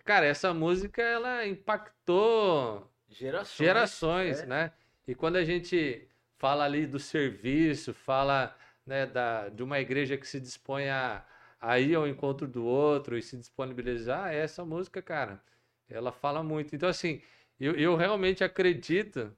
Cara, 0.05 0.27
essa 0.27 0.55
música 0.55 1.03
ela 1.03 1.47
impactou 1.47 2.91
gerações, 3.09 3.57
gerações 3.57 4.41
é. 4.41 4.47
né? 4.47 4.73
E 5.07 5.15
quando 5.15 5.37
a 5.37 5.45
gente 5.45 6.09
fala 6.39 6.65
ali 6.65 6.87
do 6.87 6.99
serviço, 6.99 7.93
fala 7.93 8.55
né, 8.85 9.07
da, 9.07 9.49
de 9.49 9.63
uma 9.63 9.81
igreja 9.81 10.17
que 10.17 10.27
se 10.27 10.41
dispõe 10.41 10.89
a, 10.89 11.25
a 11.61 11.79
ir 11.79 11.95
ao 11.95 12.07
encontro 12.07 12.47
do 12.47 12.65
outro 12.65 13.17
e 13.17 13.23
se 13.23 13.37
disponibilizar, 13.37 14.33
essa 14.33 14.65
música, 14.65 15.01
cara, 15.03 15.41
ela 15.89 16.13
fala 16.13 16.43
muito. 16.43 16.75
Então, 16.75 16.89
assim, 16.89 17.23
eu, 17.59 17.75
eu 17.75 17.97
realmente 17.97 18.45
acredito 18.45 19.35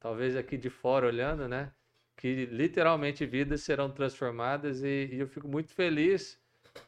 talvez 0.00 0.36
aqui 0.36 0.56
de 0.56 0.70
fora 0.70 1.06
olhando, 1.06 1.46
né? 1.46 1.70
Que 2.16 2.46
literalmente 2.46 3.24
vidas 3.24 3.62
serão 3.62 3.90
transformadas 3.90 4.82
e, 4.82 5.08
e 5.12 5.20
eu 5.20 5.28
fico 5.28 5.46
muito 5.46 5.72
feliz 5.72 6.40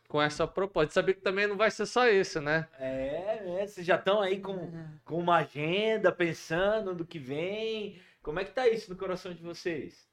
com 0.08 0.20
essa 0.20 0.46
proposta. 0.46 0.94
Saber 0.94 1.14
que 1.14 1.20
também 1.20 1.46
não 1.46 1.56
vai 1.56 1.70
ser 1.70 1.86
só 1.86 2.08
isso, 2.08 2.40
né? 2.40 2.68
É, 2.78 3.60
é 3.60 3.66
vocês 3.66 3.86
já 3.86 3.96
estão 3.96 4.20
aí 4.20 4.40
com, 4.40 4.70
com 5.04 5.18
uma 5.18 5.36
agenda, 5.36 6.10
pensando 6.10 6.94
no 6.94 7.06
que 7.06 7.18
vem. 7.18 8.00
Como 8.22 8.40
é 8.40 8.44
que 8.44 8.52
tá 8.52 8.68
isso 8.68 8.90
no 8.90 8.96
coração 8.96 9.32
de 9.32 9.42
vocês? 9.42 10.11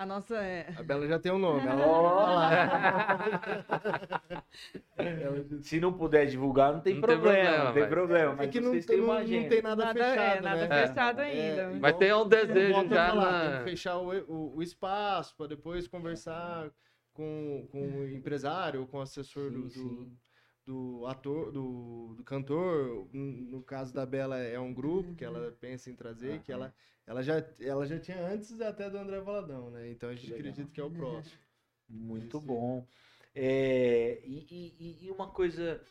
A 0.00 0.06
nossa 0.06 0.36
é. 0.36 0.72
A 0.78 0.82
Bela 0.82 1.06
já 1.06 1.18
tem 1.18 1.30
um 1.30 1.38
nome. 1.38 1.60
Se 5.60 5.78
não 5.78 5.92
puder 5.92 6.24
divulgar, 6.24 6.72
não 6.72 6.80
tem 6.80 6.94
não 6.94 7.02
problema. 7.02 7.34
Tem 7.34 7.36
problema 7.36 7.64
não 7.64 7.72
tem 7.74 7.86
problema. 7.86 8.34
Mas 8.34 8.48
é 8.48 8.50
que 8.50 8.60
não 8.60 8.80
tem, 8.80 8.96
não, 8.96 9.08
não, 9.08 9.26
tem 9.26 9.60
nada, 9.60 9.84
nada 9.84 10.02
fechado. 10.02 10.38
É, 10.38 10.40
nada 10.40 10.68
né? 10.68 10.86
fechado 10.86 11.20
é. 11.20 11.24
ainda. 11.24 11.60
É, 11.60 11.78
mas 11.78 11.96
tem 11.98 12.14
um 12.14 12.26
desejo 12.26 12.88
já. 12.88 13.08
Falar, 13.08 13.50
na... 13.50 13.62
fechar 13.62 13.98
o, 13.98 14.10
o, 14.20 14.56
o 14.56 14.62
espaço 14.62 15.36
para 15.36 15.48
depois 15.48 15.86
conversar 15.86 16.70
com, 17.12 17.68
com 17.70 17.82
o 17.82 18.08
empresário, 18.08 18.86
com 18.86 18.96
o 18.96 19.02
assessor 19.02 19.50
sim, 19.50 19.60
do, 19.60 19.68
do 19.68 20.10
do 20.66 21.06
ator, 21.06 21.50
do, 21.50 22.14
do 22.16 22.24
cantor, 22.24 23.08
no 23.12 23.62
caso 23.62 23.92
da 23.92 24.06
Bela 24.06 24.38
é 24.38 24.58
um 24.58 24.72
grupo 24.72 25.14
que 25.14 25.24
ela 25.24 25.50
pensa 25.60 25.90
em 25.90 25.94
trazer, 25.94 26.42
que 26.42 26.52
ela, 26.52 26.74
ela, 27.06 27.22
já, 27.22 27.44
ela 27.60 27.86
já 27.86 27.98
tinha 27.98 28.24
antes 28.26 28.60
até 28.60 28.88
do 28.88 28.98
André 28.98 29.20
Valadão, 29.20 29.70
né? 29.70 29.90
Então 29.90 30.08
a 30.08 30.14
gente 30.14 30.32
acredita 30.32 30.70
que 30.70 30.80
é 30.80 30.84
o 30.84 30.90
próximo. 30.90 31.38
Muito 31.88 32.36
Esse... 32.36 32.46
bom. 32.46 32.86
É, 33.34 34.20
e, 34.24 34.74
e, 34.78 35.06
e, 35.06 35.10
uma 35.10 35.30
coisa 35.30 35.82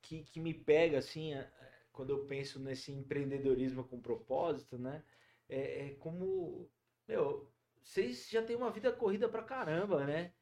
que, 0.00 0.22
que 0.22 0.40
me 0.40 0.54
pega, 0.54 0.98
assim, 0.98 1.34
é, 1.34 1.50
quando 1.92 2.10
eu 2.10 2.24
penso 2.24 2.58
nesse 2.58 2.92
empreendedorismo 2.92 3.84
com 3.84 4.00
propósito, 4.00 4.78
né? 4.78 5.02
É, 5.48 5.86
é 5.86 5.90
como, 5.94 6.68
meu, 7.06 7.50
vocês 7.82 8.28
já 8.30 8.42
têm 8.42 8.56
uma 8.56 8.70
vida 8.70 8.92
corrida 8.92 9.28
pra 9.28 9.42
caramba, 9.42 10.04
né? 10.04 10.32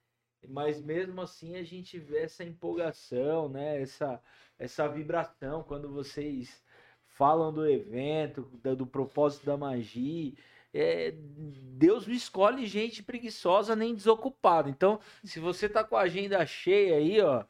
Mas 0.48 0.80
mesmo 0.82 1.20
assim 1.20 1.56
a 1.56 1.62
gente 1.62 1.98
vê 1.98 2.20
essa 2.20 2.44
empolgação, 2.44 3.48
né? 3.48 3.80
Essa, 3.80 4.20
essa 4.58 4.88
vibração 4.88 5.62
quando 5.62 5.88
vocês 5.92 6.62
falam 7.06 7.52
do 7.52 7.68
evento, 7.68 8.42
do, 8.62 8.76
do 8.76 8.86
propósito 8.86 9.46
da 9.46 9.56
magia. 9.56 10.32
É, 10.74 11.12
Deus 11.14 12.06
não 12.06 12.14
escolhe 12.14 12.66
gente 12.66 13.02
preguiçosa 13.02 13.76
nem 13.76 13.94
desocupada. 13.94 14.70
Então, 14.70 14.98
se 15.22 15.38
você 15.38 15.68
tá 15.68 15.84
com 15.84 15.96
a 15.96 16.02
agenda 16.02 16.44
cheia 16.46 16.96
aí, 16.96 17.20
ó, 17.20 17.44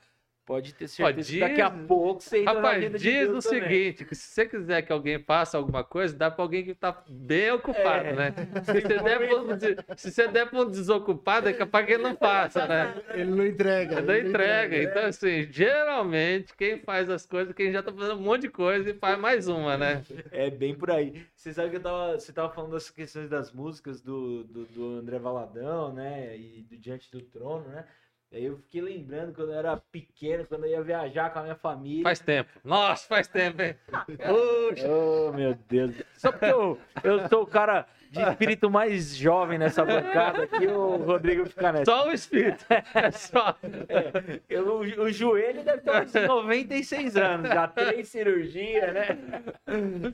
Pode 0.45 0.75
ter 0.75 0.89
certeza 0.89 1.21
diz, 1.21 1.31
que 1.31 1.39
daqui 1.39 1.61
a 1.61 1.71
pouco 1.71 2.21
você 2.21 2.41
entra 2.41 2.55
Rapaz, 2.55 2.91
diz 2.91 3.01
de 3.01 3.25
o 3.25 3.41
também. 3.41 3.41
seguinte, 3.41 4.05
que 4.05 4.15
se 4.15 4.29
você 4.29 4.45
quiser 4.45 4.83
que 4.83 4.93
alguém 4.93 5.23
faça 5.23 5.57
alguma 5.57 5.85
coisa, 5.85 6.17
dá 6.17 6.33
para 6.33 6.43
alguém 6.43 6.65
que 6.65 6.75
tá 6.75 7.01
bem 7.09 7.53
ocupado, 7.53 8.09
é. 8.09 8.13
né? 8.13 8.35
Se 8.65 8.81
você, 8.81 9.03
der 9.03 9.19
pra, 9.19 9.97
se 9.97 10.11
você 10.11 10.29
der 10.29 10.51
para 10.51 10.61
um 10.61 10.71
desocupado, 10.71 11.49
é 11.49 11.53
capaz 11.53 11.87
que 11.87 11.93
ele 11.93 12.03
não 12.03 12.17
faça, 12.17 12.67
né? 12.67 12.95
Ele 13.15 13.31
não 13.31 13.47
entrega. 13.47 13.99
Ele 13.99 14.07
não 14.07 14.17
entrega. 14.17 14.77
entrega. 14.77 14.83
Então, 14.83 15.09
assim, 15.09 15.47
geralmente, 15.51 16.55
quem 16.57 16.79
faz 16.79 17.09
as 17.09 17.25
coisas, 17.25 17.55
quem 17.55 17.73
já 17.73 17.83
tá 17.83 17.93
fazendo 17.93 18.19
um 18.19 18.23
monte 18.23 18.43
de 18.43 18.49
coisa 18.49 18.91
e 18.91 18.95
faz 18.95 19.19
mais 19.19 19.49
uma, 19.49 19.77
né? 19.77 20.03
É 20.31 20.51
bem 20.51 20.75
por 20.75 20.91
aí. 20.91 21.25
Você 21.35 21.53
sabe 21.53 21.71
que 21.71 21.77
eu 21.77 21.83
tava, 21.83 22.19
você 22.19 22.33
tava 22.33 22.53
falando 22.53 22.73
das 22.73 22.91
questões 22.91 23.29
das 23.29 23.53
músicas 23.53 24.01
do, 24.01 24.45
do, 24.45 24.65
do 24.67 24.85
André 24.99 25.19
Valadão, 25.19 25.93
né? 25.93 26.37
E 26.37 26.63
do 26.63 26.77
Diante 26.77 27.11
do 27.11 27.21
Trono, 27.21 27.69
né? 27.69 27.85
Aí 28.33 28.47
eu 28.47 28.57
fiquei 28.57 28.81
lembrando 28.81 29.35
quando 29.35 29.53
eu 29.53 29.59
era 29.59 29.77
pequeno, 29.77 30.47
quando 30.47 30.65
eu 30.65 30.71
ia 30.71 30.83
viajar 30.83 31.31
com 31.31 31.41
a 31.41 31.43
minha 31.43 31.55
família. 31.55 32.03
Faz 32.03 32.19
tempo. 32.19 32.51
Nossa, 32.65 33.07
faz 33.07 33.29
tempo, 33.29 33.61
hein? 33.61 33.77
Puxa. 34.07 34.89
Oh, 34.89 35.33
meu 35.33 35.55
Deus. 35.69 35.95
Só 36.17 36.33
porque 36.33 36.47
eu, 36.47 36.79
eu 37.05 37.29
sou 37.29 37.43
o 37.43 37.47
cara 37.47 37.87
de 38.11 38.23
espírito 38.23 38.71
mais 38.71 39.15
jovem 39.17 39.59
nessa 39.59 39.85
bancada 39.85 40.45
aqui, 40.45 40.67
o 40.67 40.97
Rodrigo 40.97 41.47
fica 41.47 41.73
nessa. 41.73 41.85
Só 41.85 42.09
o 42.09 42.13
espírito. 42.13 42.65
É 42.95 43.11
só. 43.11 43.57
É, 43.89 44.41
eu, 44.49 44.81
o 44.81 45.11
joelho 45.11 45.65
deve 45.65 45.81
ter 45.81 46.03
uns 46.03 46.13
96 46.13 47.17
anos, 47.17 47.49
já 47.49 47.67
três 47.69 48.09
cirurgias, 48.09 48.93
né? 48.93 49.19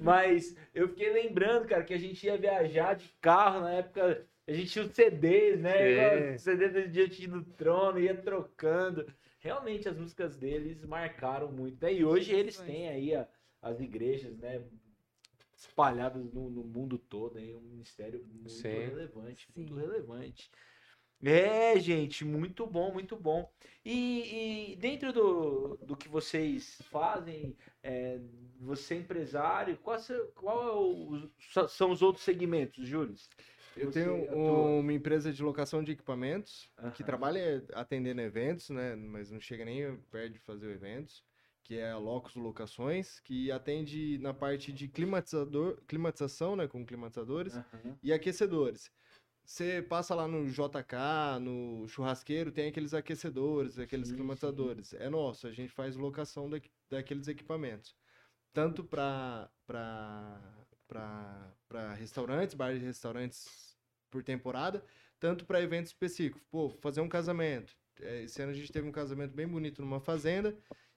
Mas 0.01 0.57
eu 0.75 0.89
fiquei 0.89 1.13
lembrando, 1.13 1.67
cara, 1.67 1.83
que 1.83 1.95
a 1.95 1.99
gente 1.99 2.25
ia 2.25 2.37
viajar 2.37 2.95
de 2.95 3.09
carro 3.21 3.61
na 3.61 3.73
época 3.73 4.25
a 4.49 4.53
gente 4.55 4.71
tinha 4.71 4.85
os 4.87 4.93
CDs, 4.93 5.61
né? 5.61 6.33
É. 6.33 6.39
CD 6.39 6.69
do 6.69 6.89
Diante 6.89 7.27
do 7.27 7.45
Trono, 7.45 8.01
ia 8.01 8.17
trocando. 8.17 9.07
Realmente 9.39 9.87
as 9.89 9.97
músicas 9.97 10.37
deles 10.37 10.83
marcaram 10.87 11.53
muito. 11.53 11.83
Né? 11.83 11.93
E 11.93 12.05
hoje 12.05 12.35
eles 12.35 12.57
têm 12.57 12.89
aí 12.89 13.15
a, 13.15 13.29
as 13.61 13.79
igrejas, 13.79 14.39
né? 14.39 14.65
Espalhadas 15.55 16.33
no, 16.33 16.49
no, 16.49 16.65
mundo 16.65 16.97
todo, 16.97 17.37
aí, 17.37 17.53
um 17.53 17.61
ministério 17.61 18.25
muito 18.27 18.51
Sim. 18.51 18.69
relevante, 18.69 19.47
Sim. 19.47 19.53
muito 19.55 19.75
relevante. 19.75 20.51
É, 21.23 21.79
gente, 21.79 22.25
muito 22.25 22.67
bom, 22.67 22.93
muito 22.93 23.17
bom. 23.17 23.53
E, 23.85 24.73
e 24.73 24.77
dentro 24.77 25.13
do, 25.13 25.77
do 25.83 25.97
que 25.97 26.09
vocês 26.09 26.81
fazem, 26.91 27.57
é, 27.83 28.21
você 28.61 28.95
é 28.95 28.99
empresário, 28.99 29.77
qual, 29.79 29.99
qual 30.35 30.69
é 30.69 30.73
o, 30.73 31.69
são 31.69 31.91
os 31.91 32.03
outros 32.03 32.25
segmentos, 32.25 32.87
Júlio? 32.87 33.15
Eu 33.79 33.91
tenho 33.91 34.15
uma 34.81 34.93
empresa 34.93 35.33
de 35.33 35.43
locação 35.43 35.83
de 35.83 35.93
equipamentos 35.93 36.71
uhum. 36.83 36.91
que 36.91 37.05
trabalha 37.05 37.65
atendendo 37.75 38.21
eventos, 38.21 38.71
né? 38.71 38.97
Mas 38.97 39.31
não 39.31 39.41
chega 39.41 39.65
nem 39.65 39.97
perto 40.11 40.33
de 40.33 40.39
fazer 40.39 40.71
eventos, 40.71 41.25
que 41.63 41.79
é 41.79 41.91
a 41.91 41.99
Locus 41.99 42.35
Locações, 42.35 43.21
que 43.21 43.51
atende 43.51 44.19
na 44.19 44.33
parte 44.33 44.73
de 44.73 44.89
climatizador, 44.89 45.79
climatização, 45.87 46.57
né? 46.57 46.67
Com 46.67 46.85
climatizadores 46.85 47.55
uhum. 47.55 47.97
e 48.03 48.13
aquecedores. 48.13 48.91
Você 49.45 49.81
passa 49.81 50.15
lá 50.15 50.29
no 50.29 50.45
JK, 50.47 51.41
no 51.41 51.89
churrasqueiro, 51.89 52.53
tem 52.53 52.69
aqueles 52.69 52.93
aquecedores, 52.93 53.79
aqueles 53.79 54.09
sim, 54.09 54.15
climatizadores. 54.15 54.89
Sim. 54.89 54.99
É 54.99 55.09
nosso, 55.09 55.47
a 55.47 55.53
gente 55.53 55.73
faz 55.73 55.97
locação 55.97 56.51
da, 56.51 56.61
daqueles 56.91 57.29
equipamentos. 57.29 57.97
Tanto 58.53 58.85
para 58.85 59.51
para 60.87 61.95
restaurantes, 61.95 62.55
bares 62.55 62.81
de 62.81 62.87
restaurantes 62.87 63.68
por 64.11 64.23
temporada, 64.23 64.85
tanto 65.19 65.45
para 65.45 65.63
eventos 65.63 65.91
específicos. 65.91 66.43
Pô, 66.51 66.71
fazer 66.71 67.01
um 67.01 67.09
casamento. 67.09 67.77
É, 68.01 68.23
esse 68.23 68.41
ano 68.41 68.53
a 68.53 68.55
gente 68.55 68.73
teve 68.73 68.89
um 68.89 68.93
casamento 68.93 69.35
bem 69.35 69.47
bonito 69.47 69.83
numa 69.83 70.01
fazenda, 70.01 70.57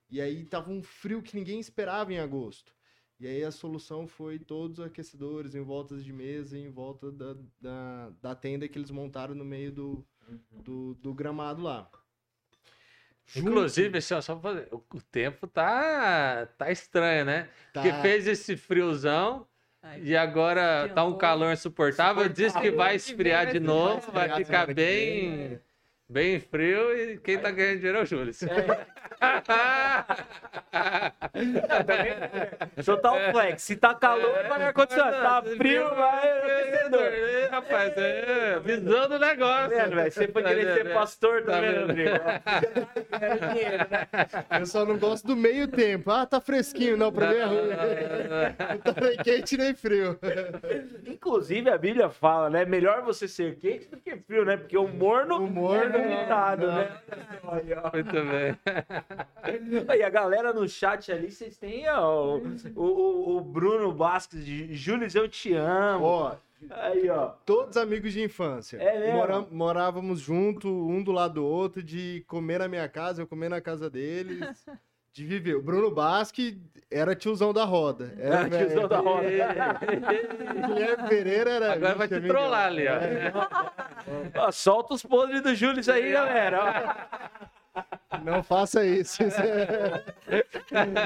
e 0.09 0.21
aí 0.21 0.45
tava 0.45 0.69
um 0.69 0.83
frio 0.83 1.21
que 1.21 1.35
ninguém 1.35 1.59
esperava 1.59 2.13
em 2.13 2.19
agosto. 2.19 2.73
E 3.19 3.27
aí 3.27 3.43
a 3.43 3.51
solução 3.51 4.07
foi 4.07 4.39
todos 4.39 4.79
os 4.79 4.85
aquecedores 4.85 5.53
em 5.53 5.61
voltas 5.61 6.03
de 6.03 6.11
mesa, 6.11 6.57
em 6.57 6.69
volta 6.69 7.11
da, 7.11 7.35
da, 7.59 8.11
da 8.21 8.35
tenda 8.35 8.67
que 8.67 8.77
eles 8.77 8.89
montaram 8.89 9.35
no 9.35 9.45
meio 9.45 9.71
do, 9.71 10.05
do, 10.49 10.95
do 10.95 11.13
gramado 11.13 11.61
lá. 11.61 11.89
Inclusive, 13.35 13.97
assim, 13.97 14.19
só 14.21 14.39
fazer, 14.39 14.67
o 14.71 15.01
tempo 15.11 15.47
tá, 15.47 16.47
tá 16.57 16.71
estranho, 16.71 17.25
né? 17.25 17.49
Tá. 17.71 17.81
Porque 17.81 17.93
fez 18.01 18.27
esse 18.27 18.57
friozão, 18.57 19.47
Ai, 19.83 20.01
e 20.03 20.15
agora 20.15 20.89
tá 20.93 21.03
um 21.03 21.17
calor 21.17 21.53
insuportável. 21.53 22.29
Diz 22.29 22.53
que 22.53 22.71
vai 22.71 22.95
esfriar 22.95 23.51
de 23.51 23.59
novo, 23.59 24.11
vai 24.11 24.29
ficar 24.35 24.71
bem, 24.73 25.59
bem 26.11 26.39
frio 26.39 26.93
e 26.93 27.17
quem 27.17 27.39
tá 27.39 27.49
ganhando 27.49 27.77
dinheiro 27.77 27.99
é 27.99 28.01
o 28.01 28.05
Júlio. 28.05 28.31
É. 28.31 29.01
Total 32.83 33.31
flex. 33.31 33.63
Se 33.63 33.75
tá 33.75 33.93
calor, 33.93 34.43
vai 34.49 34.63
ar-condicionado. 34.63 35.49
Tá 35.49 35.55
frio, 35.55 35.87
vai 35.95 36.39
aquecedor. 36.39 37.11
Rapaz, 37.51 37.93
é 37.97 38.59
visão 38.59 39.07
do 39.07 39.19
negócio. 39.19 39.77
Tá 39.77 40.09
você 40.09 40.27
foi 40.27 40.43
querer 40.43 40.73
ser 40.73 40.93
pastor 40.93 41.43
tá 41.43 41.53
também, 41.53 41.79
Rodrigo. 41.79 42.09
Eu 44.59 44.65
só 44.65 44.85
não 44.85 44.97
gosto 44.97 45.27
do 45.27 45.35
meio 45.35 45.67
tempo. 45.67 46.09
Ah, 46.11 46.25
tá 46.25 46.41
fresquinho. 46.41 46.97
Não, 46.97 47.11
pra 47.11 47.29
mim 47.29 47.35
é 47.35 47.45
ruim. 47.45 47.61
Não 48.71 48.93
tá 48.93 49.01
nem 49.01 49.17
quente 49.17 49.57
nem 49.57 49.73
frio. 49.73 50.17
Inclusive, 51.05 51.69
a 51.69 51.77
Bíblia 51.77 52.09
fala, 52.09 52.49
né? 52.49 52.65
Melhor 52.65 53.01
você 53.01 53.27
ser 53.27 53.57
quente 53.57 53.87
do 53.87 53.97
que 53.97 54.15
frio, 54.17 54.45
né? 54.45 54.57
Porque 54.57 54.77
o 54.77 54.87
morno, 54.87 55.37
o 55.37 55.49
morno 55.49 55.99
limitado, 56.01 56.67
né? 56.67 57.01
Muito 57.93 58.13
bem. 58.13 59.97
E 59.97 60.03
a 60.03 60.09
galera 60.09 60.53
no 60.53 60.67
chat 60.67 61.11
ali, 61.11 61.31
vocês 61.31 61.57
têm 61.57 61.89
ó, 61.89 62.37
o, 62.37 62.43
o, 62.75 63.37
o, 63.37 63.41
Bruno 63.41 63.91
Basques 63.91 64.45
de 64.45 64.73
Júlio, 64.75 65.07
eu 65.13 65.27
te 65.27 65.53
amo. 65.53 66.05
Ó, 66.05 66.35
Aí, 66.69 67.09
ó. 67.09 67.29
Todos 67.45 67.75
amigos 67.75 68.13
de 68.13 68.23
infância. 68.23 68.77
É 68.77 68.99
mesmo? 68.99 69.17
Mora, 69.17 69.41
morávamos 69.49 70.19
junto, 70.19 70.69
um 70.69 71.03
do 71.03 71.11
lado 71.11 71.35
do 71.35 71.45
outro, 71.45 71.81
de 71.81 72.23
comer 72.27 72.59
na 72.59 72.67
minha 72.67 72.87
casa, 72.87 73.21
eu 73.21 73.27
comer 73.27 73.49
na 73.49 73.59
casa 73.59 73.89
deles. 73.89 74.65
De 75.13 75.25
viver. 75.25 75.55
O 75.55 75.61
Bruno 75.61 75.91
Basque 75.91 76.61
era 76.89 77.15
tiozão 77.15 77.53
da 77.53 77.63
roda. 77.63 78.13
Era, 78.17 78.47
era 78.47 78.49
tiozão 78.49 78.87
da 78.87 78.99
roda. 78.99 79.27
Guilherme 80.67 81.09
Pereira 81.09 81.51
era. 81.51 81.73
Agora 81.73 81.95
vai 81.95 82.07
te 82.07 82.21
trollar 82.21 82.67
ali, 82.67 82.87
ó. 82.87 82.95
É. 82.95 83.33
ó. 84.35 84.51
Solta 84.51 84.93
os 84.93 85.03
podres 85.03 85.41
do 85.41 85.53
Júlio 85.53 85.81
aí, 85.91 86.11
galera. 86.11 87.09
Não 88.23 88.43
faça 88.43 88.85
isso. 88.85 89.23
isso 89.23 89.39
é... 89.41 90.03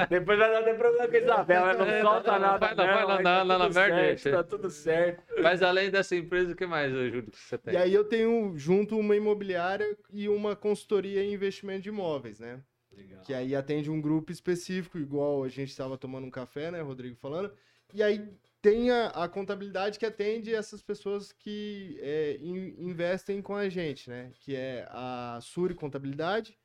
Depois 0.08 0.38
vai 0.38 0.50
dar 0.50 0.60
até 0.60 0.74
problema 0.74 1.08
com 1.08 1.14
a 1.14 1.18
Isabela, 1.18 1.74
não 1.74 1.86
é, 1.86 2.02
solta 2.02 2.32
não, 2.32 2.38
nada. 2.40 2.58
Vai, 2.58 2.74
não, 2.74 2.84
vai, 2.84 3.06
não, 3.06 3.22
não, 3.22 3.44
não, 3.44 3.58
não, 3.58 3.72
certo, 3.72 4.30
Tá 4.30 4.42
tudo 4.42 4.70
certo. 4.70 5.22
Mas 5.40 5.62
além 5.62 5.90
dessa 5.90 6.16
empresa, 6.16 6.52
o 6.52 6.56
que 6.56 6.66
mais, 6.66 6.92
Júlio, 6.92 7.22
que 7.24 7.36
você 7.36 7.56
tem? 7.56 7.74
E 7.74 7.76
aí 7.76 7.94
eu 7.94 8.04
tenho 8.04 8.54
junto 8.56 8.98
uma 8.98 9.14
imobiliária 9.14 9.96
e 10.12 10.28
uma 10.28 10.56
consultoria 10.56 11.22
em 11.22 11.32
investimento 11.32 11.82
de 11.82 11.88
imóveis, 11.88 12.40
né? 12.40 12.60
Legal. 12.96 13.20
Que 13.22 13.34
aí 13.34 13.54
atende 13.54 13.90
um 13.90 14.00
grupo 14.00 14.32
específico, 14.32 14.98
igual 14.98 15.44
a 15.44 15.48
gente 15.48 15.70
estava 15.70 15.98
tomando 15.98 16.26
um 16.26 16.30
café, 16.30 16.70
né, 16.70 16.80
Rodrigo 16.80 17.16
falando. 17.16 17.52
E 17.92 18.02
aí 18.02 18.28
tem 18.60 18.90
a, 18.90 19.08
a 19.08 19.28
contabilidade 19.28 19.98
que 19.98 20.06
atende 20.06 20.52
essas 20.52 20.82
pessoas 20.82 21.30
que 21.30 21.98
é, 22.00 22.36
in, 22.40 22.74
investem 22.78 23.40
com 23.40 23.54
a 23.54 23.68
gente, 23.68 24.10
né? 24.10 24.32
Que 24.40 24.56
é 24.56 24.86
a 24.90 25.38
Suri 25.40 25.74
Contabilidade, 25.74 26.58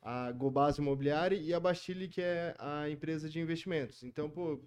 a 0.00 0.32
Gobase 0.32 0.80
Imobiliária 0.80 1.36
e 1.36 1.52
a 1.52 1.60
Bastille, 1.60 2.08
que 2.08 2.22
é 2.22 2.54
a 2.58 2.88
empresa 2.88 3.28
de 3.28 3.40
investimentos. 3.40 4.02
Então, 4.02 4.30
pô, 4.30 4.60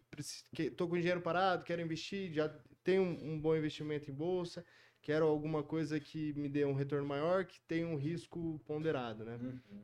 tô 0.76 0.88
com 0.88 0.98
dinheiro 0.98 1.22
parado, 1.22 1.64
quero 1.64 1.82
investir, 1.82 2.32
já 2.32 2.50
tenho 2.84 3.02
um, 3.02 3.34
um 3.34 3.40
bom 3.40 3.56
investimento 3.56 4.12
em 4.12 4.14
bolsa, 4.14 4.64
quero 5.02 5.26
alguma 5.26 5.64
coisa 5.64 6.00
que 6.00 6.34
me 6.34 6.48
dê 6.48 6.66
um 6.66 6.74
retorno 6.74 7.08
maior, 7.08 7.46
que 7.46 7.60
tenha 7.62 7.88
um 7.88 7.96
risco 7.96 8.62
ponderado, 8.68 9.26
né? 9.26 9.38
Uhum. 9.42 9.82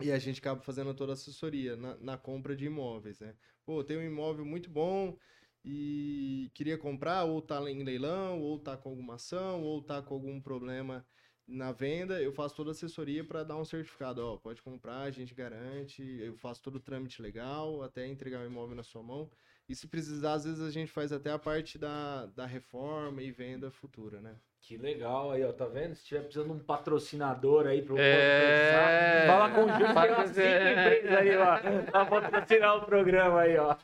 E 0.00 0.12
a 0.12 0.18
gente 0.18 0.40
acaba 0.40 0.60
fazendo 0.60 0.94
toda 0.94 1.12
a 1.12 1.14
assessoria 1.14 1.76
na, 1.76 1.96
na 1.96 2.18
compra 2.18 2.54
de 2.54 2.66
imóveis, 2.66 3.20
né? 3.20 3.34
Pô, 3.64 3.82
tem 3.82 3.96
um 3.96 4.02
imóvel 4.02 4.44
muito 4.44 4.70
bom, 4.70 5.16
e 5.64 6.50
queria 6.54 6.78
comprar, 6.78 7.24
ou 7.24 7.42
tá 7.42 7.60
em 7.70 7.82
leilão, 7.82 8.40
ou 8.40 8.58
tá 8.58 8.76
com 8.76 8.90
alguma 8.90 9.14
ação, 9.16 9.62
ou 9.62 9.82
tá 9.82 10.00
com 10.00 10.14
algum 10.14 10.40
problema 10.40 11.04
na 11.46 11.72
venda, 11.72 12.20
eu 12.22 12.32
faço 12.32 12.56
toda 12.56 12.70
a 12.70 12.72
assessoria 12.72 13.24
para 13.24 13.44
dar 13.44 13.56
um 13.56 13.64
certificado, 13.64 14.20
ó, 14.20 14.36
pode 14.36 14.62
comprar, 14.62 15.02
a 15.02 15.10
gente 15.10 15.34
garante, 15.34 16.02
eu 16.02 16.36
faço 16.36 16.62
todo 16.62 16.76
o 16.76 16.80
trâmite 16.80 17.22
legal 17.22 17.82
até 17.82 18.06
entregar 18.06 18.42
o 18.42 18.46
imóvel 18.46 18.76
na 18.76 18.82
sua 18.82 19.02
mão. 19.02 19.30
E 19.68 19.74
se 19.74 19.88
precisar, 19.88 20.34
às 20.34 20.44
vezes 20.44 20.60
a 20.60 20.70
gente 20.70 20.90
faz 20.90 21.12
até 21.12 21.30
a 21.30 21.38
parte 21.38 21.78
da, 21.78 22.26
da 22.26 22.46
reforma 22.46 23.22
e 23.22 23.30
venda 23.32 23.70
futura, 23.70 24.20
né? 24.20 24.38
Que 24.66 24.76
legal 24.76 25.30
aí, 25.30 25.44
ó, 25.44 25.52
tá 25.52 25.64
vendo? 25.64 25.94
Se 25.94 26.04
tiver 26.04 26.22
precisando 26.22 26.48
de 26.48 26.54
um 26.54 26.58
patrocinador 26.58 27.68
aí 27.68 27.82
pro 27.82 27.94
é... 27.96 29.24
fala 29.24 29.48
com 29.50 29.60
o 29.62 29.68
Júlio, 29.68 29.94
tem 29.94 30.10
umas 30.12 30.30
cinco 30.30 30.40
empresas 30.40 31.12
aí, 31.12 31.36
ó, 31.36 31.58
pra 31.88 32.04
patrocinar 32.04 32.76
o 32.76 32.80
programa 32.80 33.42
aí, 33.42 33.56
ó. 33.58 33.76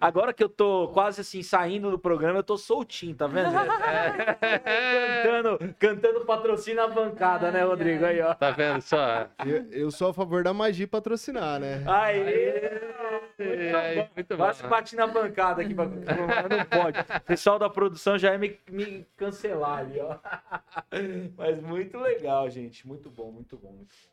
Agora 0.00 0.32
que 0.32 0.44
eu 0.44 0.48
tô 0.48 0.86
quase 0.94 1.22
assim, 1.22 1.42
saindo 1.42 1.90
do 1.90 1.98
programa, 1.98 2.38
eu 2.38 2.44
tô 2.44 2.56
soltinho, 2.56 3.12
tá 3.12 3.26
vendo? 3.26 3.48
É. 3.58 5.20
cantando, 5.24 5.74
cantando 5.76 6.24
patrocina 6.24 6.84
a 6.84 6.88
bancada, 6.88 7.50
né, 7.50 7.64
Rodrigo? 7.64 8.04
Aí, 8.04 8.20
ó. 8.20 8.32
Tá 8.32 8.52
vendo 8.52 8.80
só? 8.82 9.26
Eu, 9.44 9.66
eu 9.72 9.90
sou 9.90 10.10
a 10.10 10.14
favor 10.14 10.44
da 10.44 10.54
magia 10.54 10.86
patrocinar, 10.86 11.58
né? 11.58 11.82
Aí! 11.88 12.70
Muito 14.14 14.36
bom. 14.36 14.44
Quase 14.44 14.62
bati 14.66 14.96
na 14.96 15.06
bancada 15.06 15.62
aqui, 15.62 15.74
mas 15.74 15.88
não 15.88 16.64
pode. 16.64 16.98
O 16.98 17.20
pessoal 17.20 17.58
da 17.58 17.68
produção 17.68 18.18
já 18.18 18.32
ia 18.32 18.38
me, 18.38 18.58
me 18.68 19.06
cancelar 19.16 19.78
ali, 19.78 20.00
ó. 20.00 20.18
Mas 21.36 21.60
muito 21.60 21.98
legal, 21.98 22.48
gente. 22.50 22.86
Muito 22.86 23.10
bom, 23.10 23.30
muito 23.30 23.56
bom, 23.56 23.72
muito 23.72 23.94
bom. 23.94 24.10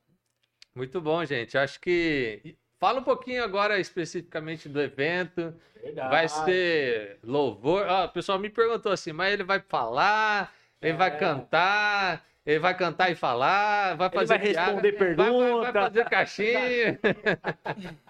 Muito 0.75 1.01
bom, 1.01 1.25
gente. 1.25 1.57
Acho 1.57 1.79
que. 1.79 2.55
Fala 2.79 2.99
um 2.99 3.03
pouquinho 3.03 3.43
agora 3.43 3.79
especificamente 3.79 4.69
do 4.69 4.79
evento. 4.79 5.53
Verdade. 5.81 6.09
Vai 6.09 6.27
ser 6.27 7.19
louvor. 7.23 7.87
Ah, 7.87 8.05
o 8.05 8.09
pessoal 8.09 8.37
me 8.37 8.49
perguntou 8.49 8.91
assim, 8.91 9.11
mas 9.11 9.33
ele 9.33 9.43
vai 9.43 9.59
falar, 9.59 10.53
ele 10.81 10.93
é. 10.93 10.95
vai 10.95 11.17
cantar, 11.17 12.23
ele 12.45 12.59
vai 12.59 12.77
cantar 12.77 13.11
e 13.11 13.15
falar, 13.15 13.95
vai 13.95 14.09
fazer. 14.09 14.35
Ele 14.35 14.53
vai 14.53 14.65
responder 14.65 14.91
perguntas. 14.93 15.25
Vai, 15.25 15.61
vai, 15.63 15.71
vai 15.71 15.83
fazer 15.83 16.05
caixinha. 16.05 16.99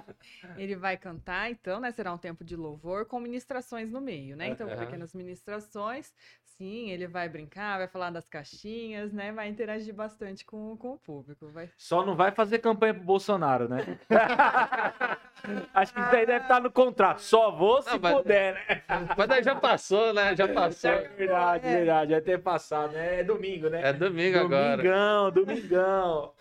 Ele 0.57 0.75
vai 0.75 0.97
cantar, 0.97 1.49
então, 1.49 1.79
né? 1.79 1.91
Será 1.91 2.13
um 2.13 2.17
tempo 2.17 2.43
de 2.43 2.55
louvor 2.55 3.05
com 3.05 3.19
ministrações 3.19 3.91
no 3.91 4.01
meio, 4.01 4.35
né? 4.35 4.47
Então, 4.47 4.67
uhum. 4.67 4.77
pequenas 4.77 5.13
ministrações. 5.13 6.13
Sim, 6.57 6.89
ele 6.89 7.05
vai 7.05 7.29
brincar, 7.29 7.77
vai 7.77 7.87
falar 7.87 8.09
das 8.09 8.27
caixinhas, 8.27 9.13
né? 9.13 9.31
Vai 9.31 9.47
interagir 9.47 9.93
bastante 9.93 10.43
com, 10.43 10.75
com 10.75 10.93
o 10.93 10.97
público. 10.97 11.47
Vai... 11.49 11.69
Só 11.77 12.03
não 12.03 12.15
vai 12.15 12.31
fazer 12.31 12.57
campanha 12.57 12.95
pro 12.95 13.03
Bolsonaro, 13.03 13.69
né? 13.69 13.99
Acho 15.71 15.93
que 15.93 15.99
isso 15.99 16.15
aí 16.15 16.25
deve 16.25 16.45
estar 16.45 16.59
no 16.59 16.71
contrato. 16.71 17.21
Só 17.21 17.51
vou 17.51 17.83
se 17.83 17.91
não, 17.91 17.99
mas, 17.99 18.15
puder, 18.15 18.55
né? 18.55 18.83
Mas 19.15 19.27
daí 19.27 19.43
já 19.43 19.55
passou, 19.55 20.11
né? 20.11 20.35
Já 20.35 20.47
passou. 20.47 20.89
É 20.89 21.07
verdade, 21.09 21.67
é. 21.67 21.77
verdade. 21.77 22.11
Vai 22.13 22.21
ter 22.21 22.41
passado, 22.41 22.93
né? 22.93 23.19
É 23.19 23.23
domingo, 23.23 23.69
né? 23.69 23.89
É 23.89 23.93
domingo 23.93 24.39
agora. 24.39 24.77
Domingão, 24.77 25.31
domingão. 25.31 26.33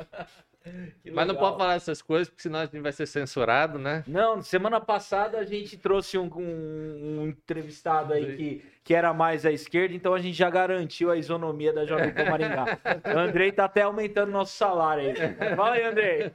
Mas 1.13 1.27
não 1.27 1.37
pode 1.37 1.57
falar 1.57 1.75
essas 1.75 2.03
coisas, 2.03 2.29
porque 2.29 2.43
senão 2.43 2.59
a 2.61 2.65
gente 2.65 2.81
vai 2.81 2.93
ser 2.93 3.07
censurado, 3.07 3.79
né? 3.79 4.05
Não, 4.07 4.43
semana 4.43 4.81
passada 4.81 5.39
a 5.39 5.45
gente 5.45 5.77
trouxe 5.77 6.19
um, 6.19 6.29
um, 6.37 7.21
um 7.21 7.29
entrevistado 7.29 8.13
aí 8.13 8.37
que, 8.37 8.65
que 8.83 8.95
era 8.95 9.15
mais 9.15 9.47
à 9.47 9.53
esquerda, 9.53 9.95
então 9.95 10.15
a 10.15 10.19
gente 10.19 10.37
já 10.37 10.51
garantiu 10.51 11.11
a 11.11 11.17
isonomia 11.17 11.73
da 11.73 11.87
Jovem 11.87 12.13
Pan 12.13 12.25
Maringá. 12.31 12.79
o 13.15 13.19
Andrei 13.19 13.53
tá 13.53 13.65
até 13.65 13.83
aumentando 13.83 14.33
nosso 14.33 14.57
salário 14.57 15.11
aí. 15.11 15.15
Fala 15.57 15.75
aí, 15.75 15.85
Andrei. 15.85 16.31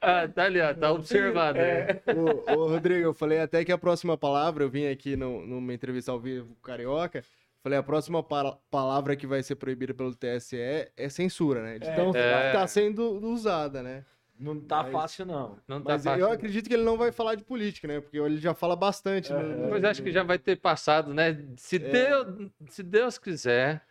ah, 0.00 0.28
tá 0.28 0.44
ali, 0.44 0.60
ó, 0.60 0.74
tá 0.74 0.92
observado. 0.92 1.58
É. 1.58 2.00
Ô, 2.14 2.52
ô, 2.52 2.68
Rodrigo, 2.68 3.06
eu 3.06 3.14
falei 3.14 3.40
até 3.40 3.64
que 3.64 3.72
a 3.72 3.78
próxima 3.78 4.16
palavra, 4.16 4.64
eu 4.64 4.70
vim 4.70 4.86
aqui 4.86 5.16
no, 5.16 5.46
numa 5.46 5.72
entrevista 5.72 6.12
ao 6.12 6.20
vivo 6.20 6.54
Carioca, 6.62 7.22
Falei, 7.62 7.78
a 7.78 7.82
próxima 7.82 8.22
palavra 8.70 9.16
que 9.16 9.26
vai 9.26 9.42
ser 9.42 9.56
proibida 9.56 9.92
pelo 9.92 10.14
TSE 10.14 10.56
é 10.56 11.08
censura, 11.08 11.62
né? 11.62 11.76
Então 11.76 12.14
é. 12.14 12.52
tá 12.52 12.66
sendo 12.66 13.18
usada, 13.26 13.82
né? 13.82 14.04
Não 14.38 14.60
tá 14.60 14.82
mas, 14.82 14.92
fácil, 14.92 15.24
não. 15.24 15.58
não 15.66 15.80
tá 15.80 15.94
mas 15.94 16.04
fácil. 16.04 16.20
eu 16.20 16.30
acredito 16.30 16.68
que 16.68 16.74
ele 16.74 16.84
não 16.84 16.96
vai 16.96 17.10
falar 17.10 17.34
de 17.34 17.44
política, 17.44 17.88
né? 17.88 18.00
Porque 18.00 18.18
ele 18.18 18.36
já 18.36 18.52
fala 18.52 18.76
bastante. 18.76 19.32
É, 19.32 19.42
no, 19.42 19.70
mas 19.70 19.82
acho 19.82 20.02
que 20.02 20.12
já 20.12 20.22
vai 20.22 20.38
ter 20.38 20.56
passado, 20.56 21.14
né? 21.14 21.44
Se, 21.56 21.76
é. 21.76 21.78
Deus, 21.78 22.50
se 22.68 22.82
Deus 22.82 23.18
quiser, 23.18 23.82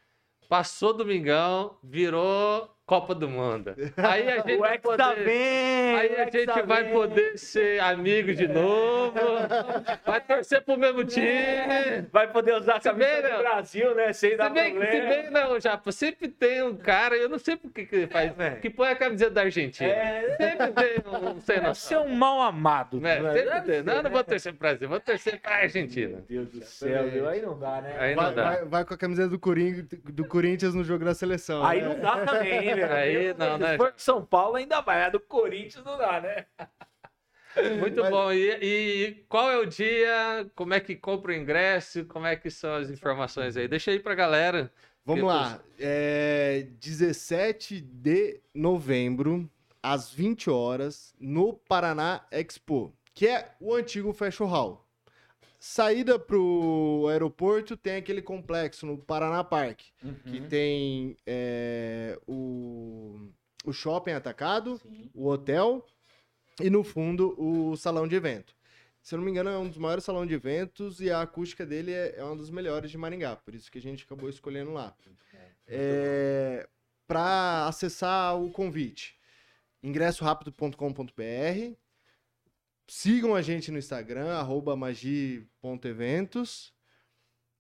passou 0.48 0.94
domingão, 0.94 1.78
virou 1.84 2.70
Copa 2.86 3.16
do 3.16 3.28
Mundo. 3.28 3.76
Aí 3.98 4.30
a 4.30 4.38
gente 4.46 4.58
vai 4.58 4.78
poder, 4.78 4.98
tá 4.98 5.16
bem, 5.16 5.98
aí 5.98 6.16
a 6.18 6.30
gente 6.30 6.62
vai 6.62 6.84
bem. 6.84 6.94
poder 6.94 7.38
ser 7.38 7.80
amigo 7.82 8.32
de 8.34 8.48
novo, 8.48 9.20
vai 10.06 10.22
torcer 10.22 10.62
pro 10.62 10.78
mesmo 10.78 11.04
time, 11.04 12.06
vai 12.12 12.32
poder 12.32 12.54
usar 12.54 12.76
a 12.76 12.80
camisa 12.80 13.22
do 13.24 13.38
Brasil, 13.40 13.96
né? 13.96 14.14
Sem 14.14 14.32
se 14.32 14.38
dar 14.38 14.50
bem, 14.50 14.76
problema. 14.76 14.92
Se 14.92 15.22
bem, 15.22 15.32
não, 15.32 15.60
Japa, 15.60 15.92
sempre 15.92 16.28
tem 16.28 16.62
um 16.62 16.76
cara, 16.76 17.16
eu 17.16 17.28
não 17.28 17.40
sei 17.40 17.56
por 17.56 17.72
que, 17.72 17.86
que 17.86 17.96
ele 17.96 18.08
faz, 18.08 18.40
é, 18.40 18.52
que 18.52 18.70
põe 18.70 18.90
a 18.90 18.96
camiseta 18.96 19.32
da 19.32 19.42
Argentina. 19.42 19.90
É... 19.90 20.36
Sempre 20.38 20.68
tem 20.74 21.04
um 21.08 21.40
sem 21.42 21.58
noção. 21.58 21.74
Você 21.74 21.94
é 21.96 22.00
um 22.00 22.16
mal 22.16 22.42
amado. 22.42 23.00
Né? 23.00 23.16
Sempre 23.34 23.62
tem. 23.62 23.84
Não, 23.84 24.04
não 24.04 24.12
vou 24.12 24.24
torcer 24.24 24.54
pro 24.54 24.60
Brasil, 24.60 24.88
vou 24.88 25.00
torcer 25.00 25.42
pra 25.42 25.56
Argentina. 25.56 26.24
Meu 26.30 26.46
Deus 26.46 26.50
do 26.50 26.64
céu, 26.64 27.10
viu? 27.10 27.28
Aí 27.28 27.42
não 27.42 27.58
dá, 27.58 27.82
né? 27.82 27.96
Aí 28.00 28.16
não 28.16 28.24
vai, 28.24 28.34
dá. 28.34 28.44
Vai, 28.44 28.66
vai, 28.66 28.86
com 28.86 28.94
a 28.94 28.98
camiseta 28.98 29.30
do, 29.30 29.40
Coring, 29.40 29.88
do 30.06 30.26
Corinthians 30.26 30.76
no 30.76 30.84
jogo 30.84 31.04
da 31.04 31.16
seleção. 31.16 31.66
Aí 31.66 31.82
né? 31.82 31.88
não 31.90 32.00
dá 32.00 32.26
também, 32.26 32.75
Aí 32.84 33.34
não, 33.38 33.58
né? 33.58 33.72
Se 33.72 33.78
for 33.78 33.92
de 33.92 34.02
São 34.02 34.26
Paulo, 34.26 34.56
ainda 34.56 34.82
vai. 34.82 35.04
A 35.04 35.10
do 35.10 35.20
Corinthians 35.20 35.84
não 35.84 35.98
dá, 35.98 36.22
né? 36.22 36.46
Muito 37.80 38.02
Mas... 38.02 38.10
bom. 38.10 38.32
E, 38.32 38.52
e, 38.62 39.26
qual 39.30 39.50
é 39.50 39.58
o 39.58 39.66
dia? 39.66 40.50
Como 40.56 40.74
é 40.74 40.80
que 40.80 40.96
compra 40.96 41.32
o 41.32 41.36
ingresso? 41.36 42.06
Como 42.06 42.26
é 42.26 42.36
que 42.36 42.50
são 42.50 42.76
as 42.76 42.90
informações 42.90 43.56
aí? 43.56 43.68
Deixa 43.68 43.92
aí 43.92 44.00
pra 44.00 44.14
galera. 44.14 44.72
Vamos 45.06 45.24
lá. 45.24 45.62
É 45.80 46.68
17 46.80 47.80
de 47.80 48.42
novembro, 48.54 49.50
às 49.82 50.12
20 50.12 50.50
horas, 50.50 51.14
no 51.20 51.54
Paraná 51.54 52.26
Expo, 52.32 52.94
que 53.14 53.28
é 53.28 53.54
o 53.60 53.74
antigo 53.74 54.12
Fashion 54.12 54.48
Hall 54.48 54.85
saída 55.66 56.20
pro 56.20 57.08
aeroporto 57.10 57.76
tem 57.76 57.96
aquele 57.96 58.22
complexo 58.22 58.86
no 58.86 59.00
Paraná 59.00 59.44
Park, 59.44 59.82
uhum. 60.04 60.14
que 60.14 60.42
tem 60.42 61.18
é, 61.26 62.20
o, 62.28 63.32
o 63.66 63.74
shopping 63.74 64.12
atacado, 64.12 64.78
Sim. 64.78 65.10
o 65.12 65.28
hotel 65.28 65.84
e 66.62 66.70
no 66.70 66.84
fundo 66.84 67.34
o 67.42 67.76
salão 67.76 68.08
de 68.08 68.16
evento. 68.16 68.56
Se 69.02 69.16
eu 69.16 69.18
não 69.18 69.26
me 69.26 69.32
engano, 69.32 69.50
é 69.50 69.58
um 69.58 69.68
dos 69.68 69.80
maiores 69.80 70.04
salões 70.04 70.28
de 70.30 70.36
eventos 70.36 71.02
e 71.02 71.10
a 71.10 71.22
acústica 71.22 71.66
dele 71.66 71.92
é, 71.92 72.14
é 72.16 72.24
uma 72.24 72.36
das 72.36 72.52
melhores 72.52 72.92
de 72.92 72.98
Maringá, 73.00 73.36
por 73.36 73.56
isso 73.56 73.72
que 73.72 73.80
a 73.80 73.82
gente 73.82 74.04
acabou 74.04 74.30
escolhendo 74.30 74.72
lá. 74.72 74.96
É, 75.34 75.50
é 75.68 76.68
Para 77.08 77.68
acessar 77.68 78.40
o 78.40 78.52
convite, 78.52 79.18
ingressorapido.com.br 79.82 81.76
Sigam 82.88 83.34
a 83.34 83.42
gente 83.42 83.72
no 83.72 83.80
Instagram, 83.80 84.30
magi.eventos. 84.78 86.74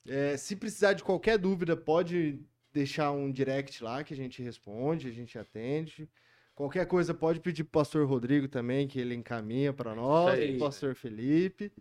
É, 0.07 0.37
se 0.37 0.55
precisar 0.55 0.93
de 0.93 1.03
qualquer 1.03 1.37
dúvida, 1.37 1.75
pode 1.75 2.39
deixar 2.71 3.11
um 3.11 3.31
direct 3.31 3.83
lá 3.83 4.03
que 4.03 4.13
a 4.13 4.17
gente 4.17 4.43
responde, 4.43 5.07
a 5.07 5.11
gente 5.11 5.39
atende. 5.39 6.07
Qualquer 6.53 6.85
coisa 6.85 7.13
pode 7.13 7.39
pedir 7.39 7.63
pro 7.63 7.79
pastor 7.79 8.07
Rodrigo 8.07 8.47
também, 8.47 8.87
que 8.87 8.99
ele 8.99 9.15
encaminha 9.15 9.73
para 9.73 9.95
nós, 9.95 10.39
pastor 10.59 10.95
Felipe. 10.95 11.71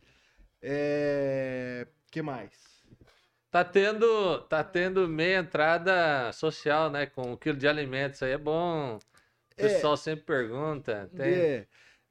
É... 0.60 1.86
que 2.10 2.22
mais? 2.22 2.50
Tá 3.50 3.62
tendo, 3.62 4.40
tá 4.48 4.64
tendo 4.64 5.06
meia 5.06 5.38
entrada 5.38 6.32
social, 6.32 6.90
né? 6.90 7.06
Com 7.06 7.32
um 7.32 7.36
quilo 7.36 7.56
de 7.56 7.68
alimentos 7.68 8.20
aí 8.22 8.32
é 8.32 8.38
bom. 8.38 8.96
O 8.96 9.00
é. 9.56 9.68
pessoal 9.68 9.94
é, 9.94 9.96
sempre 9.96 10.24
pergunta. 10.24 11.08
Tem... 11.14 11.32
É. 11.32 11.66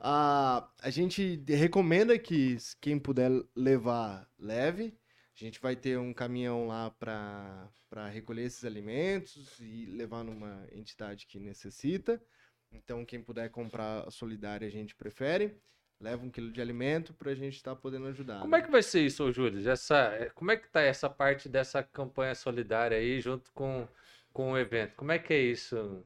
A, 0.06 0.70
a 0.82 0.90
gente 0.90 1.42
recomenda 1.48 2.20
que 2.20 2.58
quem 2.82 3.00
puder 3.00 3.32
levar, 3.56 4.30
leve. 4.38 4.94
A 5.34 5.44
gente 5.46 5.62
vai 5.62 5.78
ter 5.78 5.98
um 5.98 6.14
caminhão 6.14 6.68
lá 6.68 6.92
para 6.92 7.72
recolher 8.12 8.44
esses 8.44 8.66
alimentos 8.66 9.58
e 9.62 9.86
levar 9.86 10.26
numa 10.26 10.68
entidade 10.74 11.26
que 11.26 11.40
necessita. 11.40 12.22
Então, 12.70 13.06
quem 13.06 13.24
puder 13.24 13.50
comprar 13.50 14.06
a 14.06 14.12
solidária, 14.12 14.68
a 14.68 14.72
gente 14.72 14.94
prefere. 14.94 15.58
Leva 16.02 16.26
um 16.26 16.30
quilo 16.30 16.52
de 16.52 16.60
alimento 16.60 17.14
para 17.14 17.32
a 17.32 17.36
gente 17.36 17.56
estar 17.56 17.74
tá 17.74 17.82
podendo 17.82 18.08
ajudar. 18.08 18.42
Como 18.42 18.52
né? 18.52 18.60
é 18.60 18.62
que 18.62 18.72
vai 18.72 18.84
ser 18.84 19.06
isso, 19.06 19.32
Júlio? 19.32 19.70
Essa, 19.70 20.16
é, 20.16 20.30
como 20.32 20.52
é 20.52 20.58
que 20.58 20.70
tá 20.70 20.82
essa 20.82 21.10
parte 21.10 21.48
dessa 21.48 21.82
campanha 21.82 22.36
solidária 22.36 22.98
aí 22.98 23.22
junto 23.22 23.54
com, 23.54 23.88
com 24.34 24.52
o 24.52 24.58
evento? 24.58 24.98
Como 24.98 25.14
é 25.14 25.20
que 25.20 25.34
é 25.34 25.40
isso? 25.40 26.04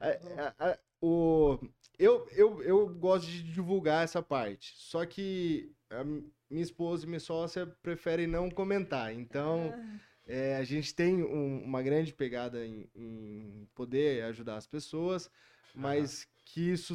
a, 0.00 0.54
a, 0.72 0.78
o, 1.02 1.58
eu, 1.98 2.28
eu, 2.30 2.62
eu 2.62 2.88
gosto 2.88 3.26
de 3.26 3.42
divulgar 3.42 4.04
essa 4.04 4.22
parte. 4.22 4.72
Só 4.76 5.04
que 5.04 5.74
a 5.90 6.04
minha 6.04 6.62
esposa 6.62 7.04
e 7.04 7.08
minha 7.08 7.20
sócia 7.20 7.66
preferem 7.82 8.28
não 8.28 8.48
comentar. 8.48 9.12
Então, 9.12 9.74
ah. 9.74 10.00
é, 10.24 10.56
a 10.56 10.62
gente 10.62 10.94
tem 10.94 11.24
um, 11.24 11.64
uma 11.64 11.82
grande 11.82 12.14
pegada 12.14 12.64
em, 12.64 12.88
em, 12.94 13.68
poder 13.74 14.22
ajudar 14.24 14.56
as 14.56 14.66
pessoas, 14.66 15.28
mas 15.74 16.28
que 16.44 16.70
isso 16.70 16.94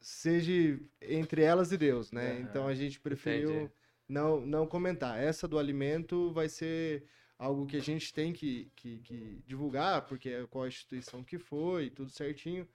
seja 0.00 0.80
entre 1.02 1.42
elas 1.42 1.70
e 1.70 1.76
Deus, 1.76 2.10
né? 2.10 2.40
Então, 2.40 2.66
a 2.66 2.74
gente 2.74 2.98
preferiu 2.98 3.70
não, 4.08 4.40
não 4.40 4.66
comentar. 4.66 5.22
Essa 5.22 5.46
do 5.46 5.58
alimento 5.58 6.32
vai 6.32 6.48
ser 6.48 7.04
algo 7.38 7.66
que 7.66 7.76
a 7.76 7.82
gente 7.82 8.10
tem 8.10 8.32
que, 8.32 8.72
que, 8.74 9.00
que 9.00 9.42
divulgar, 9.46 10.06
porque 10.06 10.30
é 10.30 10.46
qual 10.46 10.64
a 10.64 10.68
instituição 10.68 11.22
que 11.22 11.38
foi, 11.38 11.90
tudo 11.90 12.10
certinho 12.10 12.66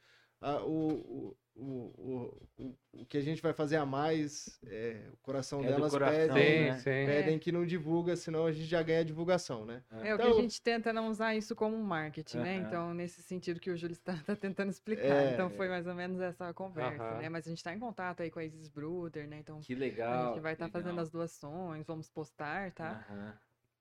a, 0.42 0.62
o, 0.64 1.36
o, 1.56 2.36
o, 2.58 2.76
o 2.94 3.06
que 3.06 3.18
a 3.18 3.22
gente 3.22 3.42
vai 3.42 3.54
fazer 3.54 3.76
a 3.76 3.86
mais, 3.86 4.60
é, 4.66 5.10
o 5.14 5.18
coração 5.18 5.62
é 5.64 5.68
delas 5.68 5.92
coração, 5.92 6.16
pedem, 6.16 6.72
né? 6.72 6.82
pedem 6.84 7.36
é. 7.36 7.40
que 7.40 7.52
não 7.52 7.66
divulga, 7.66 8.16
senão 8.16 8.46
a 8.46 8.52
gente 8.52 8.66
já 8.66 8.82
ganha 8.82 9.04
divulgação, 9.04 9.66
né? 9.66 9.84
É, 9.92 9.96
então, 9.96 10.02
o 10.02 10.18
que 10.18 10.24
a 10.24 10.28
então 10.30 10.42
gente 10.42 10.62
tenta 10.62 10.94
não 10.94 11.10
usar 11.10 11.36
isso 11.36 11.56
como 11.56 11.78
marketing, 11.78 12.38
uh 12.38 12.42
-huh. 12.42 12.44
né? 12.46 12.56
Então, 12.56 12.94
nesse 12.94 13.22
sentido 13.22 13.60
que 13.60 13.70
o 13.70 13.78
Júlio 13.78 13.94
está, 13.94 14.16
tá 14.26 14.36
tentando 14.36 14.70
explicar. 14.70 15.04
É, 15.04 15.34
então, 15.34 15.50
foi 15.50 15.68
mais 15.68 15.86
ou 15.86 15.94
menos 15.94 16.20
essa 16.22 16.54
conversa, 16.54 17.04
uh 17.04 17.16
-huh. 17.16 17.22
né? 17.22 17.30
Mas 17.30 17.46
a 17.46 17.50
gente 17.50 17.60
está 17.60 17.74
em 17.74 17.80
contato 17.80 18.22
aí 18.22 18.32
com 18.32 18.40
a 18.40 18.44
Isis 18.44 18.70
Bruder, 18.70 19.28
né? 19.28 19.40
Então, 19.40 19.60
que 19.60 19.76
legal. 19.76 20.32
A 20.32 20.34
gente 20.34 20.42
vai 20.42 20.54
estar 20.54 20.68
tá 20.68 20.72
fazendo 20.72 21.00
as 21.00 21.10
doações, 21.10 21.86
vamos 21.86 22.10
postar, 22.10 22.72
tá? 22.72 23.06
Uh 23.10 23.14
-huh. 23.14 23.34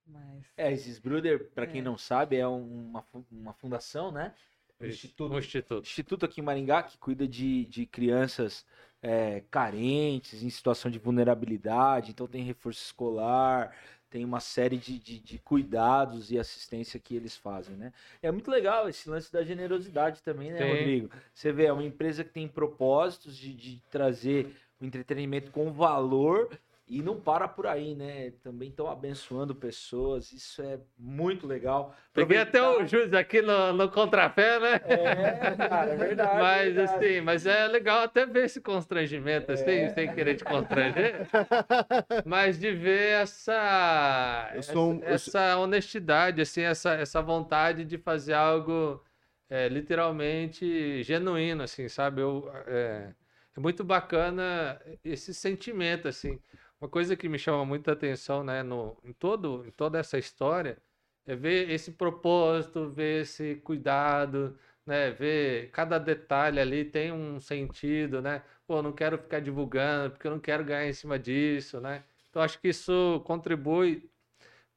Mas... 0.09 0.47
É, 0.57 0.73
Isis 0.73 0.99
Bruder, 0.99 1.51
para 1.51 1.67
quem 1.67 1.81
é. 1.81 1.85
não 1.85 1.99
sabe, 1.99 2.37
é 2.37 2.47
uma, 2.47 3.05
uma 3.31 3.53
fundação, 3.53 4.11
né? 4.11 4.35
Instituto, 4.81 5.35
um 5.35 5.39
instituto. 5.39 5.87
instituto 5.87 6.25
aqui 6.25 6.41
em 6.41 6.45
Maringá 6.45 6.83
que 6.83 6.97
cuida 6.99 7.27
de, 7.27 7.65
de 7.67 7.85
crianças 7.85 8.65
é, 9.03 9.43
carentes, 9.51 10.43
em 10.43 10.51
situação 10.51 10.91
de 10.91 10.99
vulnerabilidade, 10.99 12.11
então 12.11 12.27
tem 12.27 12.43
reforço 12.45 12.83
escolar, 12.83 13.75
tem 14.11 14.25
uma 14.25 14.41
série 14.41 14.77
de, 14.77 14.99
de, 14.99 15.19
de, 15.19 15.39
cuidados 15.39 16.31
e 16.31 16.39
assistência 16.39 16.99
que 16.99 17.15
eles 17.15 17.37
fazem, 17.37 17.77
né? 17.77 17.93
É 18.23 18.31
muito 18.31 18.51
legal 18.51 18.89
esse 18.89 19.09
lance 19.09 19.33
da 19.33 19.43
generosidade 19.43 20.23
também, 20.23 20.51
né. 20.51 20.59
Rodrigo? 20.71 21.11
Você 21.35 21.53
vê, 21.53 21.67
é 21.67 21.73
uma 21.73 21.85
empresa 21.85 22.25
que 22.25 22.31
tem 22.31 22.49
propósitos 22.49 23.37
de, 23.37 23.53
de 23.53 23.83
trazer 23.91 24.55
o 24.81 24.85
entretenimento 24.85 25.51
com 25.51 25.73
valor 25.73 26.49
e 26.89 27.03
não 27.03 27.21
para 27.21 27.47
por 27.47 27.67
aí, 27.67 27.95
né? 27.95 28.33
Também 28.43 28.71
estão 28.71 28.91
abençoando 28.91 29.55
pessoas, 29.55 30.33
isso 30.33 30.63
é 30.63 30.81
muito 30.99 31.47
legal. 31.47 31.95
Peguei 32.15 32.39
até 32.39 32.63
o 32.63 32.87
Júlio 32.87 33.19
aqui 33.19 33.43
no, 33.43 33.75
no 33.75 33.91
Contrafé, 33.91 34.59
né? 34.59 34.81
É, 34.85 35.55
cara, 35.57 35.91
é 35.93 35.97
verdade. 35.97 36.35
mas 36.41 36.61
é 36.61 36.73
verdade. 36.73 37.05
assim, 37.05 37.21
mas 37.21 37.47
é 37.47 37.69
legal 37.69 38.03
até 38.03 38.25
ver 38.25 38.47
esse 38.47 38.61
constrangimento, 38.61 39.53
assim, 39.53 39.71
é. 39.71 39.89
sem 39.91 40.15
querer 40.15 40.37
te 40.37 40.45
constranger, 40.45 41.27
mas 42.25 42.59
de 42.59 42.73
ver 42.73 43.21
essa, 43.21 44.51
um, 44.75 45.01
essa, 45.05 45.59
honestidade, 45.59 46.41
assim, 46.41 46.63
essa, 46.63 46.95
essa 46.95 47.21
vontade 47.21 47.85
de 47.85 47.99
fazer 47.99 48.33
algo 48.33 49.05
é, 49.51 49.69
literalmente 49.69 51.03
genuíno, 51.03 51.63
assim, 51.63 51.87
sabe? 51.87 52.23
Eu, 52.23 52.51
é, 52.67 53.13
é 53.59 53.61
muito 53.61 53.85
bacana 53.85 54.81
esse 55.05 55.35
sentimento, 55.35 56.09
assim. 56.09 56.41
Uma 56.81 56.89
coisa 56.89 57.17
que 57.17 57.29
me 57.29 57.39
chama 57.39 57.65
muita 57.65 57.93
atenção, 57.93 58.45
né, 58.45 58.63
no, 58.63 58.97
em, 59.05 59.13
todo, 59.13 59.65
em 59.67 59.71
toda 59.71 59.99
essa 59.99 60.17
história, 60.19 60.79
é 61.27 61.35
ver 61.35 61.71
esse 61.71 61.93
propósito, 61.93 62.89
ver 62.89 63.23
esse 63.23 63.57
cuidado, 63.57 64.57
né, 64.87 65.11
ver 65.11 65.71
cada 65.73 65.99
detalhe 65.99 66.61
ali 66.61 66.85
tem 66.85 67.13
um 67.13 67.41
sentido, 67.41 68.23
né? 68.23 68.43
Pô, 68.67 68.81
não 68.83 68.93
quero 68.93 69.19
ficar 69.19 69.41
divulgando, 69.41 70.13
porque 70.13 70.27
eu 70.27 70.31
não 70.31 70.41
quero 70.41 70.65
ganhar 70.65 70.87
em 70.89 70.93
cima 70.93 71.19
disso, 71.19 71.81
né? 71.81 72.05
Então 72.31 72.41
acho 72.43 72.61
que 72.61 72.69
isso 72.69 73.21
contribui 73.27 74.09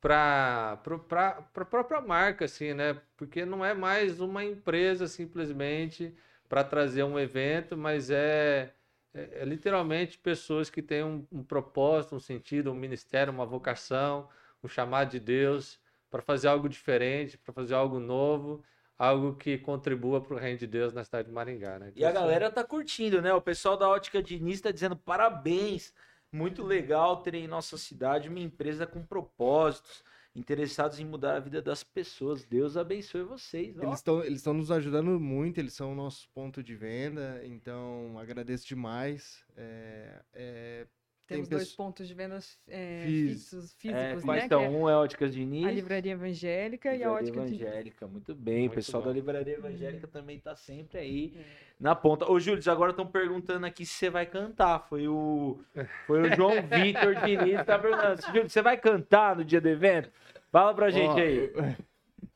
para 0.02 0.74
a 0.74 1.66
própria 1.66 2.02
marca, 2.02 2.46
assim, 2.46 2.74
né? 2.74 3.00
Porque 3.16 3.46
não 3.46 3.64
é 3.64 3.74
mais 3.74 4.20
uma 4.20 4.44
empresa 4.44 5.08
simplesmente 5.08 6.16
para 6.50 6.64
trazer 6.64 7.04
um 7.04 7.20
evento, 7.20 7.78
mas 7.78 8.10
é 8.10 8.74
é, 9.14 9.42
é 9.42 9.46
literalmente 9.46 10.18
pessoas 10.18 10.70
que 10.70 10.82
têm 10.82 11.04
um, 11.04 11.26
um, 11.32 11.44
propósito, 11.44 12.16
um 12.16 12.20
sentido, 12.20 12.72
um 12.72 12.76
ministério, 12.76 13.34
uma 13.34 13.46
vocação, 13.46 14.30
um 14.64 14.68
chamado 14.68 15.12
de 15.12 15.20
Deus 15.20 15.80
para 16.10 16.22
fazer 16.22 16.48
algo 16.48 16.68
diferente, 16.68 17.38
para 17.38 17.54
fazer 17.54 17.74
algo 17.74 18.00
novo, 18.00 18.64
algo 18.98 19.36
que 19.36 19.58
contribua 19.58 20.22
para 20.22 20.36
o 20.36 20.38
reino 20.38 20.60
de 20.60 20.68
Deus 20.68 20.94
na 20.94 21.04
cidade 21.04 21.28
de 21.28 21.34
Maringá. 21.34 21.80
Né? 21.80 21.90
Então, 21.90 22.02
e 22.02 22.06
a 22.06 22.12
galera 22.12 22.52
tá 22.52 22.64
curtindo, 22.64 23.22
né? 23.22 23.34
O 23.34 23.42
pessoal 23.42 23.78
da 23.78 23.90
Ótica 23.90 24.22
Diniz 24.22 24.56
está 24.56 24.72
dizendo 24.72 24.96
parabéns, 24.96 25.94
muito 26.32 26.64
legal 26.64 27.22
ter 27.22 27.34
em 27.36 27.48
nossa 27.48 27.78
cidade 27.78 28.30
uma 28.30 28.40
empresa 28.40 28.86
com 28.86 29.04
propósitos 29.04 30.04
interessados 30.36 31.00
em 31.00 31.06
mudar 31.06 31.36
a 31.36 31.40
vida 31.40 31.62
das 31.62 31.84
pessoas. 31.84 32.46
Deus 32.46 32.78
abençoe 32.78 33.24
vocês. 33.24 33.78
Eles 33.78 33.96
estão 33.96 34.24
eles 34.24 34.46
nos 34.46 34.72
ajudando 34.72 35.20
muito, 35.20 35.60
eles 35.60 35.74
são 35.74 35.92
o 35.92 35.96
nosso 35.96 36.30
ponto 36.30 36.64
de 36.64 36.76
venda, 36.76 37.42
então 37.46 38.18
agradeço 38.18 38.68
demais. 38.68 39.44
É, 39.56 40.22
é, 40.34 40.88
temos 41.32 41.48
dois 41.48 41.64
pessoas... 41.64 41.76
pontos 41.76 42.08
de 42.08 42.14
vendas 42.14 42.60
é, 42.68 43.04
fixos, 43.06 43.74
físicos, 43.76 44.24
é, 44.24 44.26
né? 44.26 44.46
Então, 44.46 44.82
um 44.82 44.90
é 44.90 44.94
a 44.94 45.00
Óticas 45.00 45.34
Diniz. 45.34 45.66
A 45.66 45.72
Livraria 45.72 46.12
Evangélica 46.12 46.92
livraria 46.92 47.06
e 47.06 47.10
a 47.10 47.12
Ótica 47.12 47.40
Evangélica, 47.40 48.06
de... 48.06 48.12
muito 48.12 48.36
bem. 48.36 48.60
Muito 48.60 48.72
o 48.72 48.76
pessoal 48.76 49.02
bom. 49.02 49.10
da 49.10 49.14
Livraria 49.14 49.54
Evangélica 49.56 50.08
também 50.08 50.38
está 50.38 50.56
sempre 50.56 51.00
aí 51.00 51.34
é. 51.36 51.44
na 51.80 51.96
ponta. 51.96 52.30
Ô, 52.30 52.40
Júlio, 52.40 52.62
agora 52.72 52.92
estão 52.92 53.08
perguntando 53.08 53.66
aqui 53.66 53.86
se 53.86 53.94
você 53.94 54.10
vai 54.10 54.26
cantar. 54.26 54.88
Foi 54.88 55.08
o, 55.08 55.60
foi 56.06 56.22
o 56.22 56.36
João 56.36 56.56
Vitor 56.62 57.16
Diniz 57.26 57.60
que 57.60 57.66
tá 57.66 57.80
perguntando. 57.80 58.22
Júlio, 58.28 58.50
você 58.50 58.62
vai 58.62 58.78
cantar 58.78 59.36
no 59.36 59.46
dia 59.46 59.62
do 59.62 59.70
evento? 59.70 60.12
Fala 60.52 60.74
pra 60.74 60.90
gente 60.90 61.10
Ó, 61.10 61.18
aí. 61.18 61.54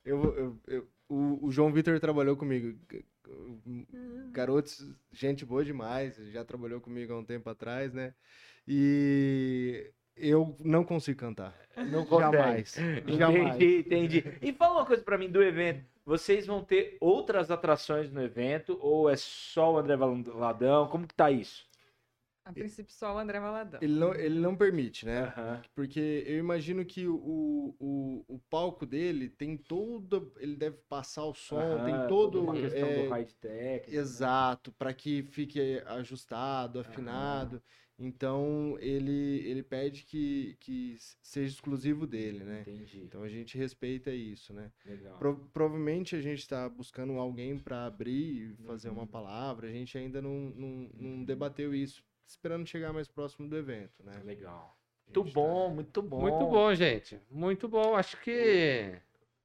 Eu, 0.05 0.23
eu, 0.35 0.59
eu, 0.67 0.87
o, 1.09 1.47
o 1.47 1.51
João 1.51 1.71
Vitor 1.71 1.99
trabalhou 1.99 2.35
comigo. 2.35 2.77
Garotos, 4.31 4.87
gente 5.11 5.45
boa 5.45 5.63
demais, 5.63 6.15
já 6.31 6.43
trabalhou 6.43 6.79
comigo 6.79 7.13
há 7.13 7.17
um 7.17 7.25
tempo 7.25 7.49
atrás, 7.49 7.93
né? 7.93 8.13
E 8.67 9.91
eu 10.15 10.55
não 10.59 10.83
consigo 10.83 11.19
cantar. 11.19 11.55
Não 11.75 12.05
Jamais. 12.05 12.75
Jamais. 13.17 13.55
Entendi, 13.55 13.79
entendi. 13.79 14.37
E 14.41 14.53
fala 14.53 14.75
uma 14.75 14.85
coisa 14.85 15.03
para 15.03 15.17
mim 15.17 15.29
do 15.29 15.43
evento. 15.43 15.85
Vocês 16.05 16.45
vão 16.45 16.63
ter 16.63 16.97
outras 17.01 17.49
atrações 17.49 18.11
no 18.11 18.21
evento 18.21 18.77
ou 18.79 19.09
é 19.09 19.15
só 19.17 19.73
o 19.73 19.77
André 19.77 19.97
Valadão? 19.97 20.87
Como 20.87 21.07
que 21.07 21.15
tá 21.15 21.31
isso? 21.31 21.67
A 22.45 22.53
princípio 22.53 22.93
só 22.93 23.15
o 23.15 23.17
André 23.17 23.39
Valadão. 23.39 23.79
Ele 23.81 23.99
não, 23.99 24.13
ele 24.13 24.39
não 24.39 24.55
permite, 24.55 25.03
né? 25.03 25.33
Porque 25.73 26.23
eu 26.27 26.37
imagino 26.37 26.85
que 26.85 27.07
o, 27.07 27.75
o, 27.79 28.23
o 28.27 28.39
palco 28.51 28.85
dele 28.85 29.29
tem 29.29 29.57
todo. 29.57 30.31
Ele 30.37 30.55
deve 30.55 30.77
passar 30.87 31.25
o 31.25 31.33
som, 31.33 31.83
tem 31.83 32.07
todo. 32.07 32.43
Uma 32.43 32.53
questão 32.53 32.87
é, 32.87 33.03
do 33.03 33.09
high-tech. 33.09 33.89
Né? 33.89 33.97
Exato, 33.97 34.71
para 34.73 34.93
que 34.93 35.23
fique 35.23 35.81
ajustado, 35.87 36.79
afinado. 36.79 37.59
Então 37.97 38.77
ele, 38.79 39.41
ele 39.47 39.63
pede 39.63 40.03
que, 40.03 40.57
que 40.59 40.97
seja 41.21 41.53
exclusivo 41.53 42.05
dele, 42.05 42.43
né? 42.43 42.61
Entendi. 42.61 43.01
Então 43.01 43.23
a 43.23 43.29
gente 43.29 43.57
respeita 43.57 44.11
isso, 44.11 44.53
né? 44.53 44.69
Legal. 44.85 45.17
Pro, 45.17 45.37
provavelmente 45.53 46.15
a 46.15 46.21
gente 46.21 46.39
está 46.39 46.67
buscando 46.67 47.13
alguém 47.13 47.57
para 47.57 47.85
abrir 47.85 48.51
e 48.51 48.55
fazer 48.65 48.89
uhum. 48.89 48.95
uma 48.95 49.07
palavra. 49.07 49.67
A 49.67 49.71
gente 49.71 49.97
ainda 49.97 50.21
não, 50.21 50.51
não, 50.55 50.89
não 50.93 51.23
debateu 51.23 51.73
isso, 51.73 52.03
esperando 52.27 52.67
chegar 52.67 52.91
mais 52.91 53.07
próximo 53.07 53.47
do 53.47 53.55
evento, 53.55 54.03
né? 54.03 54.21
Legal. 54.25 54.77
Muito 55.05 55.23
bom, 55.33 55.69
tá... 55.69 55.75
muito 55.75 56.01
bom. 56.01 56.21
Muito 56.21 56.47
bom, 56.47 56.75
gente. 56.75 57.19
Muito 57.31 57.67
bom. 57.69 57.95
Acho 57.95 58.19
que. 58.21 58.99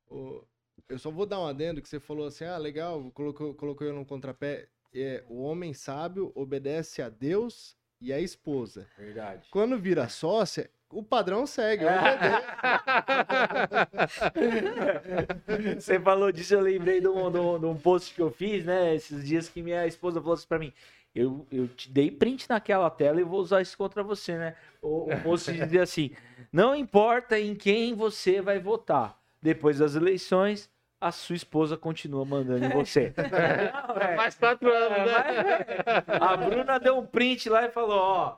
O, 0.09 0.45
eu 0.89 0.99
só 0.99 1.09
vou 1.11 1.25
dar 1.25 1.41
um 1.41 1.47
adendo 1.47 1.81
que 1.81 1.89
você 1.89 2.01
falou 2.01 2.27
assim: 2.27 2.45
ah, 2.45 2.59
legal, 2.59 3.13
colocou, 3.13 3.55
colocou 3.55 3.87
eu 3.87 3.95
no 3.95 4.05
contrapé. 4.05 4.69
É, 4.93 5.23
o 5.29 5.43
homem 5.43 5.73
sábio 5.73 6.33
obedece 6.35 7.01
a 7.01 7.09
Deus 7.09 7.79
e 8.01 8.13
a 8.13 8.21
esposa. 8.21 8.87
Verdade. 8.97 9.49
Quando 9.51 9.79
vira 9.79 10.09
sócia, 10.09 10.71
o 10.91 11.03
padrão 11.03 11.47
segue. 11.47 11.85
Você 15.77 16.01
falou 16.01 16.33
disso, 16.33 16.55
eu 16.55 16.61
lembrei 16.61 17.01
de 17.01 17.09
um, 17.09 17.31
de, 17.31 17.39
um, 17.39 17.59
de 17.59 17.67
um, 17.67 17.77
post 17.77 18.15
que 18.15 18.21
eu 18.21 18.31
fiz, 18.31 18.65
né? 18.65 18.95
Esses 18.95 19.27
dias 19.27 19.49
que 19.49 19.63
minha 19.63 19.87
esposa 19.87 20.21
falou 20.21 20.35
assim 20.35 20.49
pra 20.49 20.59
mim. 20.59 20.73
Eu, 21.15 21.47
eu 21.51 21.67
te 21.69 21.91
dei 21.91 22.11
print 22.11 22.49
naquela 22.49 22.89
tela 22.89 23.21
e 23.21 23.25
vou 23.25 23.41
usar 23.41 23.63
isso 23.63 23.77
contra 23.77 24.03
você, 24.03 24.37
né? 24.37 24.55
O, 24.81 25.13
o 25.13 25.21
post 25.23 25.53
dizia 25.53 25.83
assim: 25.83 26.11
não 26.53 26.75
importa 26.75 27.39
em 27.39 27.55
quem 27.55 27.95
você 27.95 28.41
vai 28.41 28.59
votar. 28.59 29.19
Depois 29.43 29.79
das 29.79 29.95
eleições, 29.95 30.71
a 31.01 31.11
sua 31.11 31.35
esposa 31.35 31.77
continua 31.77 32.25
mandando 32.25 32.65
em 32.65 32.69
você. 32.75 33.13
Não, 33.17 33.97
é. 33.97 34.17
Mais 34.17 34.35
quatro 34.35 34.71
anos, 34.71 34.99
né? 34.99 35.67
É. 35.87 36.03
A 36.21 36.37
Bruna 36.37 36.79
deu 36.79 36.99
um 36.99 37.07
print 37.07 37.49
lá 37.49 37.65
e 37.65 37.71
falou: 37.71 37.99
ó, 37.99 38.37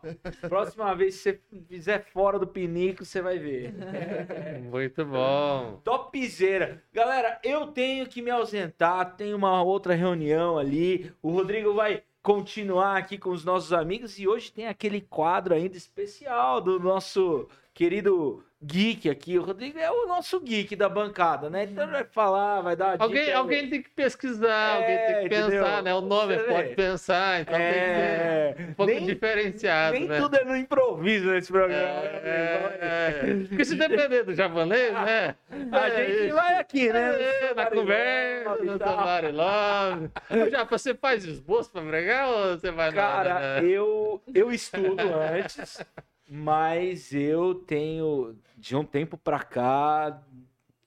próxima 0.49 0.95
vez 0.95 1.17
que 1.17 1.23
você 1.23 1.41
fizer 1.69 2.05
fora 2.13 2.39
do 2.39 2.47
pinico, 2.47 3.05
você 3.05 3.21
vai 3.21 3.39
ver. 3.39 3.75
Muito 4.71 5.05
bom. 5.05 5.81
Topzera. 5.83 6.83
Galera, 6.93 7.41
eu 7.43 7.67
tenho 7.69 8.07
que 8.07 8.23
me 8.23 8.31
ausentar, 8.31 9.17
tem 9.17 9.35
uma 9.35 9.63
outra 9.63 9.95
reunião 9.95 10.57
ali. 10.59 11.13
O 11.21 11.31
Rodrigo 11.31 11.75
vai 11.75 12.03
continuar 12.23 12.97
aqui 12.97 13.19
com 13.19 13.31
os 13.31 13.45
nossos 13.45 13.73
amigos 13.73 14.17
e 14.19 14.29
hoje 14.29 14.53
tem 14.53 14.69
aquele 14.69 15.01
quadro 15.01 15.55
ainda 15.55 15.77
especial 15.77 16.61
do 16.61 16.79
nosso 16.79 17.49
querido 17.75 18.45
geek 18.63 19.11
aqui. 19.11 19.39
O 19.39 19.43
Rodrigo 19.43 19.79
é 19.79 19.91
o 19.91 20.07
nosso 20.07 20.41
geek 20.41 20.77
da 20.77 20.89
bancada, 20.89 21.51
né? 21.51 21.65
Então 21.65 21.85
ele 21.85 21.93
vai 21.93 22.05
falar, 22.05 22.61
vai 22.61 22.77
dar 22.77 22.97
alguém, 23.01 23.25
dica. 23.25 23.37
Alguém 23.37 23.69
tem 23.69 23.83
que 23.83 23.91
pesquisar, 23.91 24.49
é, 24.49 24.77
alguém 24.77 24.99
tem 24.99 25.29
que 25.29 25.37
entendeu? 25.37 25.63
pensar, 25.65 25.83
né? 25.83 25.95
O 25.95 26.01
nome 26.01 26.37
Você 26.37 26.45
pode 26.45 26.69
vê? 26.69 26.75
pensar, 26.75 27.41
então 27.41 27.57
é... 27.57 27.73
tem 27.73 28.55
que 28.55 28.63
ser 28.63 28.71
um 28.71 28.75
pouco 28.75 28.93
nem, 28.93 29.07
diferenciado, 29.07 29.99
nem 29.99 30.09
né? 30.09 30.21
tudo 30.21 30.37
é 30.37 30.45
no 30.45 30.57
improviso 30.57 31.31
nesse 31.31 31.51
programa. 31.51 31.83
É, 31.83 32.79
é, 32.81 33.47
Porque 33.49 33.65
se 33.65 33.75
depender 33.75 34.23
do 34.23 34.35
japonês, 34.35 34.93
né? 34.93 35.35
A 35.73 35.91
gente 35.91 36.33
vai 36.33 36.59
aqui, 36.59 36.93
né? 36.93 37.21
É, 37.21 37.55
na 37.55 37.67
conversa, 37.67 38.65
no 38.65 38.79
Tomari 38.79 39.33
Love. 39.33 40.11
Já, 40.51 40.65
você 40.65 40.95
faz 40.95 41.25
esboço 41.25 41.71
pra 41.71 41.83
pregar 41.83 42.29
ou 42.29 42.57
você 42.57 42.71
vai 42.71 42.93
Cara, 42.93 43.61
né? 43.61 43.69
eu, 43.69 44.23
eu 44.35 44.53
estudo 44.53 45.01
antes. 45.01 45.85
Mas 46.35 47.13
eu 47.13 47.55
tenho, 47.55 48.35
de 48.57 48.75
um 48.75 48.83
tempo 48.87 49.19
pra 49.19 49.39
cá, 49.41 50.25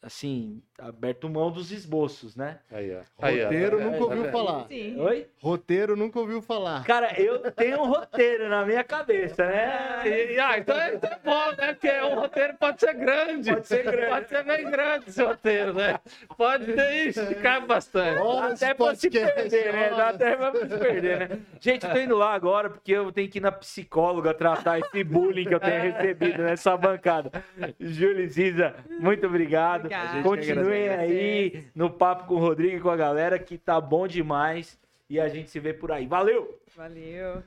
assim, 0.02 0.64
aberto 0.78 1.30
mão 1.30 1.52
dos 1.52 1.72
esboços, 1.72 2.36
né? 2.36 2.60
Aí, 2.72 2.96
ó. 2.96 3.02
Roteiro 3.18 3.80
nunca 3.80 4.04
ouviu 4.04 4.32
falar. 4.32 4.68
Sim. 4.68 5.00
Oi? 5.00 5.28
Roteiro 5.42 5.96
nunca 5.96 6.20
ouviu 6.20 6.42
falar. 6.42 6.84
Cara, 6.84 7.20
eu 7.20 7.52
tenho 7.52 7.82
um 7.82 7.88
roteiro 7.88 8.50
na 8.50 8.66
minha 8.66 8.84
cabeça, 8.84 9.46
né? 9.46 10.02
E, 10.06 10.40
ah, 10.40 10.58
então 10.58 10.76
é, 10.76 10.96
então 10.96 11.10
é 11.10 11.20
bom, 11.24 11.56
né? 11.58 11.74
Porque 11.74 11.92
um 12.02 12.16
roteiro 12.16 12.54
pode 12.60 12.80
ser 12.80 12.94
grande. 12.94 13.54
Pode 13.54 13.68
ser 13.68 13.84
grande. 13.84 14.10
Pode 14.10 14.30
ser 14.30 14.44
bem 14.44 14.70
grande 14.70 15.10
esse 15.10 15.24
roteiro, 15.24 15.74
né? 15.74 16.00
Pode 16.38 16.74
ter 16.74 17.08
isso, 17.08 17.26
ficar 17.26 17.62
bastante. 17.62 18.22
Dá 18.22 18.48
até 18.48 18.74
pra 18.74 18.96
se 18.96 19.10
perder, 19.10 19.74
né? 19.74 19.90
Dá 19.90 20.10
até 20.10 20.36
pra 20.36 20.52
se 20.52 20.78
perder, 20.78 21.20
né? 21.20 21.40
Gente, 21.60 21.86
eu 21.86 21.92
tô 21.94 22.00
indo 22.00 22.18
lá 22.18 22.34
agora 22.34 22.70
porque 22.70 22.92
eu 22.92 23.12
tenho 23.12 23.30
que 23.30 23.38
ir 23.38 23.42
na 23.42 23.52
psicóloga 23.52 24.34
tratar 24.34 24.80
esse 24.80 25.04
bullying 25.04 25.46
que 25.46 25.56
eu 25.56 25.60
tenho 25.60 25.82
recebido 25.82 26.44
nessa 26.44 26.76
bancada. 26.76 27.32
Júlio 27.80 28.30
Cisa, 28.30 28.76
muito 29.00 29.26
obrigado. 29.26 29.86
Obrigada. 29.86 30.22
Continue 30.22 30.65
Continuem 30.66 30.90
aí 30.90 31.68
no 31.76 31.92
papo 31.92 32.26
com 32.26 32.36
o 32.36 32.40
Rodrigo 32.40 32.78
e 32.78 32.82
com 32.82 32.90
a 32.90 32.96
galera, 32.96 33.38
que 33.38 33.56
tá 33.56 33.80
bom 33.80 34.08
demais. 34.08 34.80
E 35.08 35.20
a 35.20 35.30
gente 35.30 35.52
se 35.52 35.60
vê 35.60 35.74
por 35.74 35.92
aí. 35.92 36.08
Valeu! 36.08 36.60
Valeu! 36.76 37.44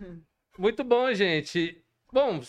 Muito 0.57 0.85
bom, 0.85 1.13
gente. 1.13 1.83
Bom, 2.13 2.41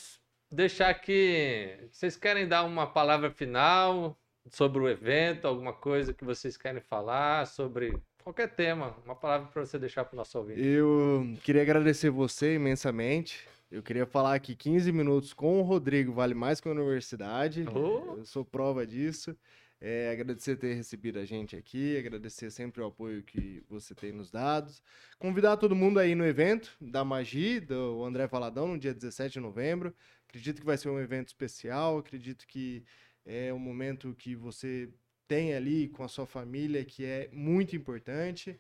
deixar 0.52 0.90
aqui. 0.90 1.76
Vocês 1.92 2.16
querem 2.16 2.48
dar 2.48 2.64
uma 2.64 2.86
palavra 2.86 3.32
final 3.32 4.16
sobre 4.52 4.80
o 4.80 4.88
evento, 4.88 5.48
alguma 5.48 5.74
coisa 5.74 6.14
que 6.14 6.24
vocês 6.24 6.56
querem 6.56 6.82
falar 6.82 7.48
sobre 7.48 7.98
qualquer 8.24 8.50
tema, 8.50 8.96
uma 9.04 9.16
palavra 9.16 9.48
para 9.48 9.66
você 9.66 9.80
deixar 9.80 10.06
para 10.06 10.14
o 10.14 10.18
nosso 10.18 10.38
ouvinte. 10.38 10.62
Eu 10.64 11.36
queria 11.44 11.64
agradecer 11.64 12.12
você 12.12 12.56
imensamente. 12.56 13.48
Eu 13.72 13.82
queria 13.82 14.06
falar 14.06 14.40
que 14.40 14.56
15 14.56 14.92
minutos 14.92 15.34
com 15.34 15.60
o 15.60 15.64
Rodrigo 15.64 16.14
vale 16.14 16.36
mais 16.36 16.62
que 16.62 16.68
a 16.68 16.72
universidade. 16.72 17.66
Oh. 17.74 18.18
Eu 18.18 18.26
sou 18.26 18.46
prova 18.46 18.86
disso. 18.86 19.36
É, 19.82 20.12
agradecer 20.12 20.58
ter 20.58 20.74
recebido 20.74 21.20
a 21.20 21.26
gente 21.26 21.56
aqui, 21.56 21.98
agradecer 21.98 22.52
sempre 22.52 22.82
o 22.82 22.86
apoio 22.88 23.24
que 23.24 23.64
você 23.70 23.96
tem 23.96 24.12
nos 24.12 24.30
dado. 24.30 24.74
Convidar 25.18 25.56
todo 25.56 25.76
mundo 25.76 26.00
aí 26.00 26.16
no 26.16 26.26
evento 26.26 26.76
da 26.82 27.06
Magi, 27.06 27.62
do 27.62 28.04
André 28.04 28.28
Valadão, 28.28 28.68
no 28.68 28.78
dia 28.78 28.94
17 28.94 29.34
de 29.34 29.40
novembro. 29.40 29.96
Acredito 30.28 30.60
que 30.60 30.66
vai 30.66 30.78
ser 30.78 30.90
um 30.90 31.00
evento 31.00 31.28
especial, 31.30 31.98
acredito 31.98 32.46
que 32.46 32.84
é 33.26 33.54
um 33.54 33.60
momento 33.60 34.14
que 34.16 34.36
você 34.36 34.90
tem 35.28 35.54
ali 35.54 35.88
com 35.88 36.04
a 36.04 36.10
sua 36.10 36.26
família 36.26 36.84
que 36.84 37.06
é 37.06 37.30
muito 37.32 37.74
importante. 37.76 38.60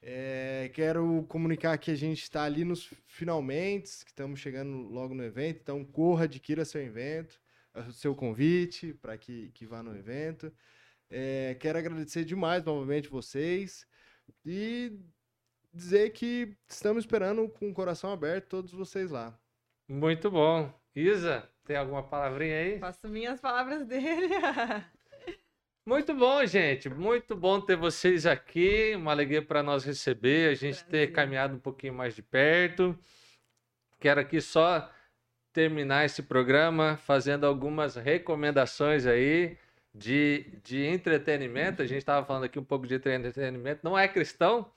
É, 0.00 0.70
quero 0.74 1.24
comunicar 1.28 1.76
que 1.78 1.90
a 1.90 1.94
gente 1.94 2.22
está 2.22 2.44
ali 2.44 2.64
nos 2.64 2.90
finalmente, 3.06 4.04
que 4.04 4.10
estamos 4.10 4.40
chegando 4.40 4.88
logo 4.88 5.14
no 5.14 5.24
evento, 5.24 5.60
então 5.62 5.84
corra, 5.84 6.24
adquira 6.24 6.64
seu 6.64 6.80
evento 6.80 7.43
o 7.74 7.92
seu 7.92 8.14
convite 8.14 8.94
para 8.94 9.16
que, 9.18 9.50
que 9.52 9.66
vá 9.66 9.82
no 9.82 9.96
evento. 9.96 10.52
É, 11.10 11.56
quero 11.60 11.78
agradecer 11.78 12.24
demais 12.24 12.64
novamente 12.64 13.08
vocês 13.08 13.86
e 14.44 14.92
dizer 15.72 16.10
que 16.10 16.56
estamos 16.68 17.04
esperando 17.04 17.48
com 17.48 17.70
o 17.70 17.74
coração 17.74 18.12
aberto 18.12 18.48
todos 18.48 18.72
vocês 18.72 19.10
lá. 19.10 19.38
Muito 19.88 20.30
bom. 20.30 20.72
Isa, 20.94 21.48
tem 21.64 21.76
alguma 21.76 22.02
palavrinha 22.02 22.56
aí? 22.56 22.78
Faço 22.78 23.08
minhas 23.08 23.40
palavras 23.40 23.84
dele. 23.86 24.28
Muito 25.84 26.14
bom, 26.14 26.44
gente. 26.46 26.88
Muito 26.88 27.36
bom 27.36 27.60
ter 27.60 27.76
vocês 27.76 28.24
aqui. 28.24 28.94
Uma 28.96 29.10
alegria 29.10 29.42
para 29.42 29.62
nós 29.62 29.84
receber, 29.84 30.50
a 30.50 30.54
gente 30.54 30.82
Prazer. 30.84 31.08
ter 31.08 31.12
caminhado 31.12 31.54
um 31.54 31.58
pouquinho 31.58 31.92
mais 31.92 32.14
de 32.14 32.22
perto. 32.22 32.98
Quero 34.00 34.20
aqui 34.20 34.40
só 34.40 34.90
terminar 35.54 36.04
esse 36.04 36.20
programa 36.22 36.98
fazendo 36.98 37.46
algumas 37.46 37.94
recomendações 37.94 39.06
aí 39.06 39.56
de, 39.94 40.44
de 40.64 40.84
entretenimento. 40.84 41.80
A 41.80 41.86
gente 41.86 41.98
estava 41.98 42.26
falando 42.26 42.44
aqui 42.44 42.58
um 42.58 42.64
pouco 42.64 42.86
de 42.86 42.96
entretenimento, 42.96 43.80
não 43.84 43.96
é 43.96 44.08
cristão, 44.08 44.70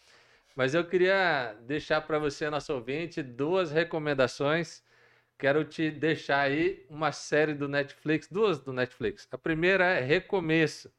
mas 0.56 0.76
eu 0.76 0.86
queria 0.86 1.56
deixar 1.66 2.02
para 2.02 2.20
você, 2.20 2.50
nosso 2.50 2.74
ouvinte, 2.74 3.24
duas 3.24 3.72
recomendações. 3.72 4.84
Quero 5.38 5.64
te 5.66 5.90
deixar 5.92 6.42
aí 6.42 6.86
uma 6.90 7.12
série 7.12 7.56
do 7.56 7.68
Netflix, 7.68 8.28
duas 8.30 8.60
do 8.60 8.72
Netflix. 8.72 9.28
A 9.32 9.38
primeira 9.38 9.86
é 9.86 10.02
Recomeço. 10.02 10.92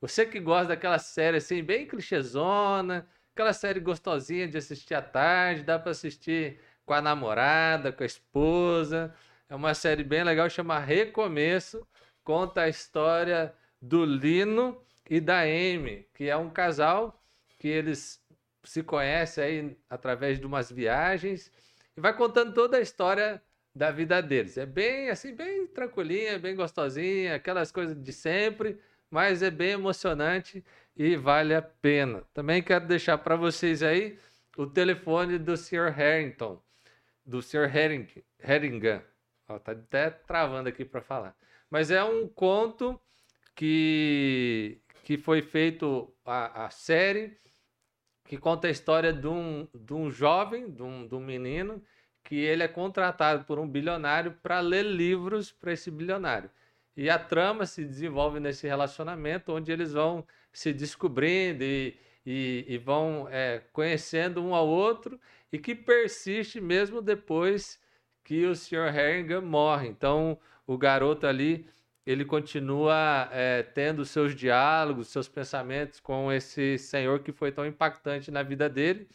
Você 0.00 0.26
que 0.26 0.38
gosta 0.38 0.68
daquela 0.68 0.98
série 0.98 1.38
assim, 1.38 1.62
bem 1.62 1.86
clichêzona, 1.86 3.06
aquela 3.32 3.52
série 3.52 3.80
gostosinha 3.80 4.46
de 4.46 4.58
assistir 4.58 4.94
à 4.94 5.02
tarde, 5.02 5.64
dá 5.64 5.78
para 5.78 5.90
assistir 5.90 6.60
com 6.84 6.94
a 6.94 7.02
namorada, 7.02 7.92
com 7.92 8.02
a 8.02 8.06
esposa. 8.06 9.14
É 9.48 9.54
uma 9.54 9.74
série 9.74 10.04
bem 10.04 10.22
legal, 10.24 10.48
chama 10.48 10.78
Recomeço. 10.78 11.86
Conta 12.22 12.62
a 12.62 12.68
história 12.68 13.54
do 13.80 14.04
Lino 14.04 14.80
e 15.08 15.20
da 15.20 15.40
Amy, 15.40 16.06
que 16.14 16.28
é 16.28 16.36
um 16.36 16.50
casal 16.50 17.22
que 17.58 17.68
eles 17.68 18.22
se 18.64 18.82
conhecem 18.82 19.44
aí 19.44 19.76
através 19.90 20.38
de 20.38 20.46
umas 20.46 20.70
viagens 20.70 21.52
e 21.96 22.00
vai 22.00 22.16
contando 22.16 22.54
toda 22.54 22.78
a 22.78 22.80
história 22.80 23.42
da 23.74 23.90
vida 23.90 24.22
deles. 24.22 24.56
É 24.56 24.64
bem 24.64 25.10
assim, 25.10 25.34
bem 25.34 25.66
tranquilinha, 25.66 26.38
bem 26.38 26.54
gostosinha, 26.54 27.34
aquelas 27.34 27.70
coisas 27.70 28.00
de 28.00 28.12
sempre, 28.12 28.78
mas 29.10 29.42
é 29.42 29.50
bem 29.50 29.72
emocionante 29.72 30.64
e 30.96 31.16
vale 31.16 31.54
a 31.54 31.62
pena. 31.62 32.22
Também 32.32 32.62
quero 32.62 32.86
deixar 32.86 33.18
para 33.18 33.36
vocês 33.36 33.82
aí 33.82 34.18
o 34.56 34.66
telefone 34.66 35.38
do 35.38 35.56
Sr. 35.56 35.90
Harrington 35.90 36.62
do 37.24 37.40
Sr. 37.42 37.74
Herring, 37.74 38.08
Herringham. 38.38 39.02
Ó, 39.48 39.58
tá 39.58 39.72
até 39.72 40.10
travando 40.10 40.68
aqui 40.68 40.84
para 40.84 41.00
falar. 41.00 41.36
Mas 41.70 41.90
é 41.90 42.02
um 42.02 42.28
conto 42.28 43.00
que, 43.54 44.80
que 45.04 45.16
foi 45.16 45.42
feito 45.42 46.14
a, 46.24 46.66
a 46.66 46.70
série 46.70 47.36
que 48.24 48.38
conta 48.38 48.68
a 48.68 48.70
história 48.70 49.12
de 49.12 49.26
um, 49.26 49.68
de 49.74 49.92
um 49.92 50.10
jovem, 50.10 50.70
de 50.70 50.82
um, 50.82 51.06
de 51.06 51.14
um 51.14 51.20
menino, 51.20 51.82
que 52.22 52.36
ele 52.36 52.62
é 52.62 52.68
contratado 52.68 53.44
por 53.44 53.58
um 53.58 53.68
bilionário 53.68 54.32
para 54.42 54.60
ler 54.60 54.84
livros 54.84 55.52
para 55.52 55.72
esse 55.72 55.90
bilionário. 55.90 56.50
E 56.96 57.10
a 57.10 57.18
trama 57.18 57.66
se 57.66 57.84
desenvolve 57.84 58.40
nesse 58.40 58.66
relacionamento 58.66 59.52
onde 59.52 59.70
eles 59.70 59.92
vão 59.92 60.26
se 60.52 60.72
descobrindo 60.72 61.62
e, 61.62 61.98
e, 62.24 62.64
e 62.66 62.78
vão 62.78 63.28
é, 63.30 63.62
conhecendo 63.72 64.42
um 64.42 64.54
ao 64.54 64.66
outro 64.66 65.20
e 65.52 65.58
que 65.58 65.74
persiste 65.74 66.60
mesmo 66.60 67.02
depois 67.02 67.80
que 68.24 68.46
o 68.46 68.54
Sr. 68.54 68.90
Harrigan 68.90 69.42
morre. 69.42 69.88
Então, 69.88 70.38
o 70.66 70.78
garoto 70.78 71.26
ali, 71.26 71.68
ele 72.06 72.24
continua 72.24 73.28
é, 73.30 73.62
tendo 73.62 74.04
seus 74.04 74.34
diálogos, 74.34 75.08
seus 75.08 75.28
pensamentos 75.28 76.00
com 76.00 76.32
esse 76.32 76.78
senhor 76.78 77.20
que 77.20 77.32
foi 77.32 77.52
tão 77.52 77.66
impactante 77.66 78.30
na 78.30 78.42
vida 78.42 78.68
dele. 78.68 79.08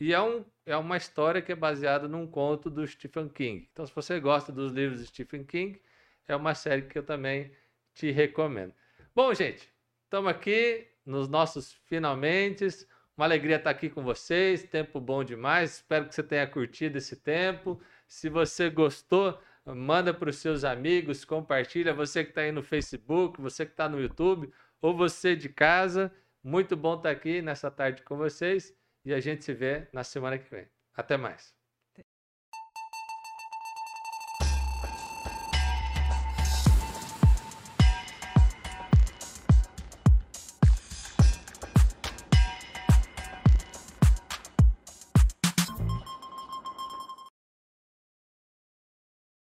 E 0.00 0.12
é, 0.12 0.20
um, 0.20 0.44
é 0.66 0.76
uma 0.76 0.96
história 0.96 1.40
que 1.40 1.52
é 1.52 1.54
baseada 1.54 2.08
num 2.08 2.26
conto 2.26 2.68
do 2.68 2.86
Stephen 2.86 3.28
King. 3.28 3.68
Então, 3.72 3.86
se 3.86 3.94
você 3.94 4.18
gosta 4.18 4.50
dos 4.50 4.72
livros 4.72 5.00
de 5.00 5.06
Stephen 5.06 5.44
King, 5.44 5.80
é 6.26 6.34
uma 6.34 6.54
série 6.54 6.82
que 6.82 6.98
eu 6.98 7.02
também 7.02 7.52
te 7.92 8.10
recomendo. 8.10 8.74
Bom, 9.14 9.32
gente, 9.32 9.68
estamos 10.04 10.30
aqui 10.30 10.88
nos 11.04 11.28
nossos 11.28 11.72
finalmente. 11.86 12.66
Uma 13.16 13.26
alegria 13.26 13.56
estar 13.56 13.70
aqui 13.70 13.88
com 13.88 14.02
vocês, 14.02 14.64
tempo 14.64 15.00
bom 15.00 15.22
demais. 15.22 15.76
Espero 15.76 16.06
que 16.06 16.14
você 16.14 16.22
tenha 16.22 16.46
curtido 16.46 16.98
esse 16.98 17.16
tempo. 17.16 17.80
Se 18.08 18.28
você 18.28 18.68
gostou, 18.68 19.40
manda 19.64 20.12
para 20.12 20.30
os 20.30 20.36
seus 20.36 20.64
amigos, 20.64 21.24
compartilha. 21.24 21.94
Você 21.94 22.24
que 22.24 22.30
está 22.30 22.40
aí 22.40 22.52
no 22.52 22.62
Facebook, 22.62 23.40
você 23.40 23.64
que 23.64 23.72
está 23.72 23.88
no 23.88 24.00
YouTube, 24.00 24.52
ou 24.80 24.96
você 24.96 25.36
de 25.36 25.48
casa. 25.48 26.12
Muito 26.42 26.76
bom 26.76 26.96
estar 26.96 27.10
aqui 27.10 27.40
nessa 27.40 27.70
tarde 27.70 28.02
com 28.02 28.16
vocês 28.16 28.74
e 29.04 29.14
a 29.14 29.20
gente 29.20 29.44
se 29.44 29.54
vê 29.54 29.86
na 29.92 30.02
semana 30.02 30.38
que 30.38 30.50
vem. 30.50 30.66
Até 30.94 31.16
mais. 31.16 31.53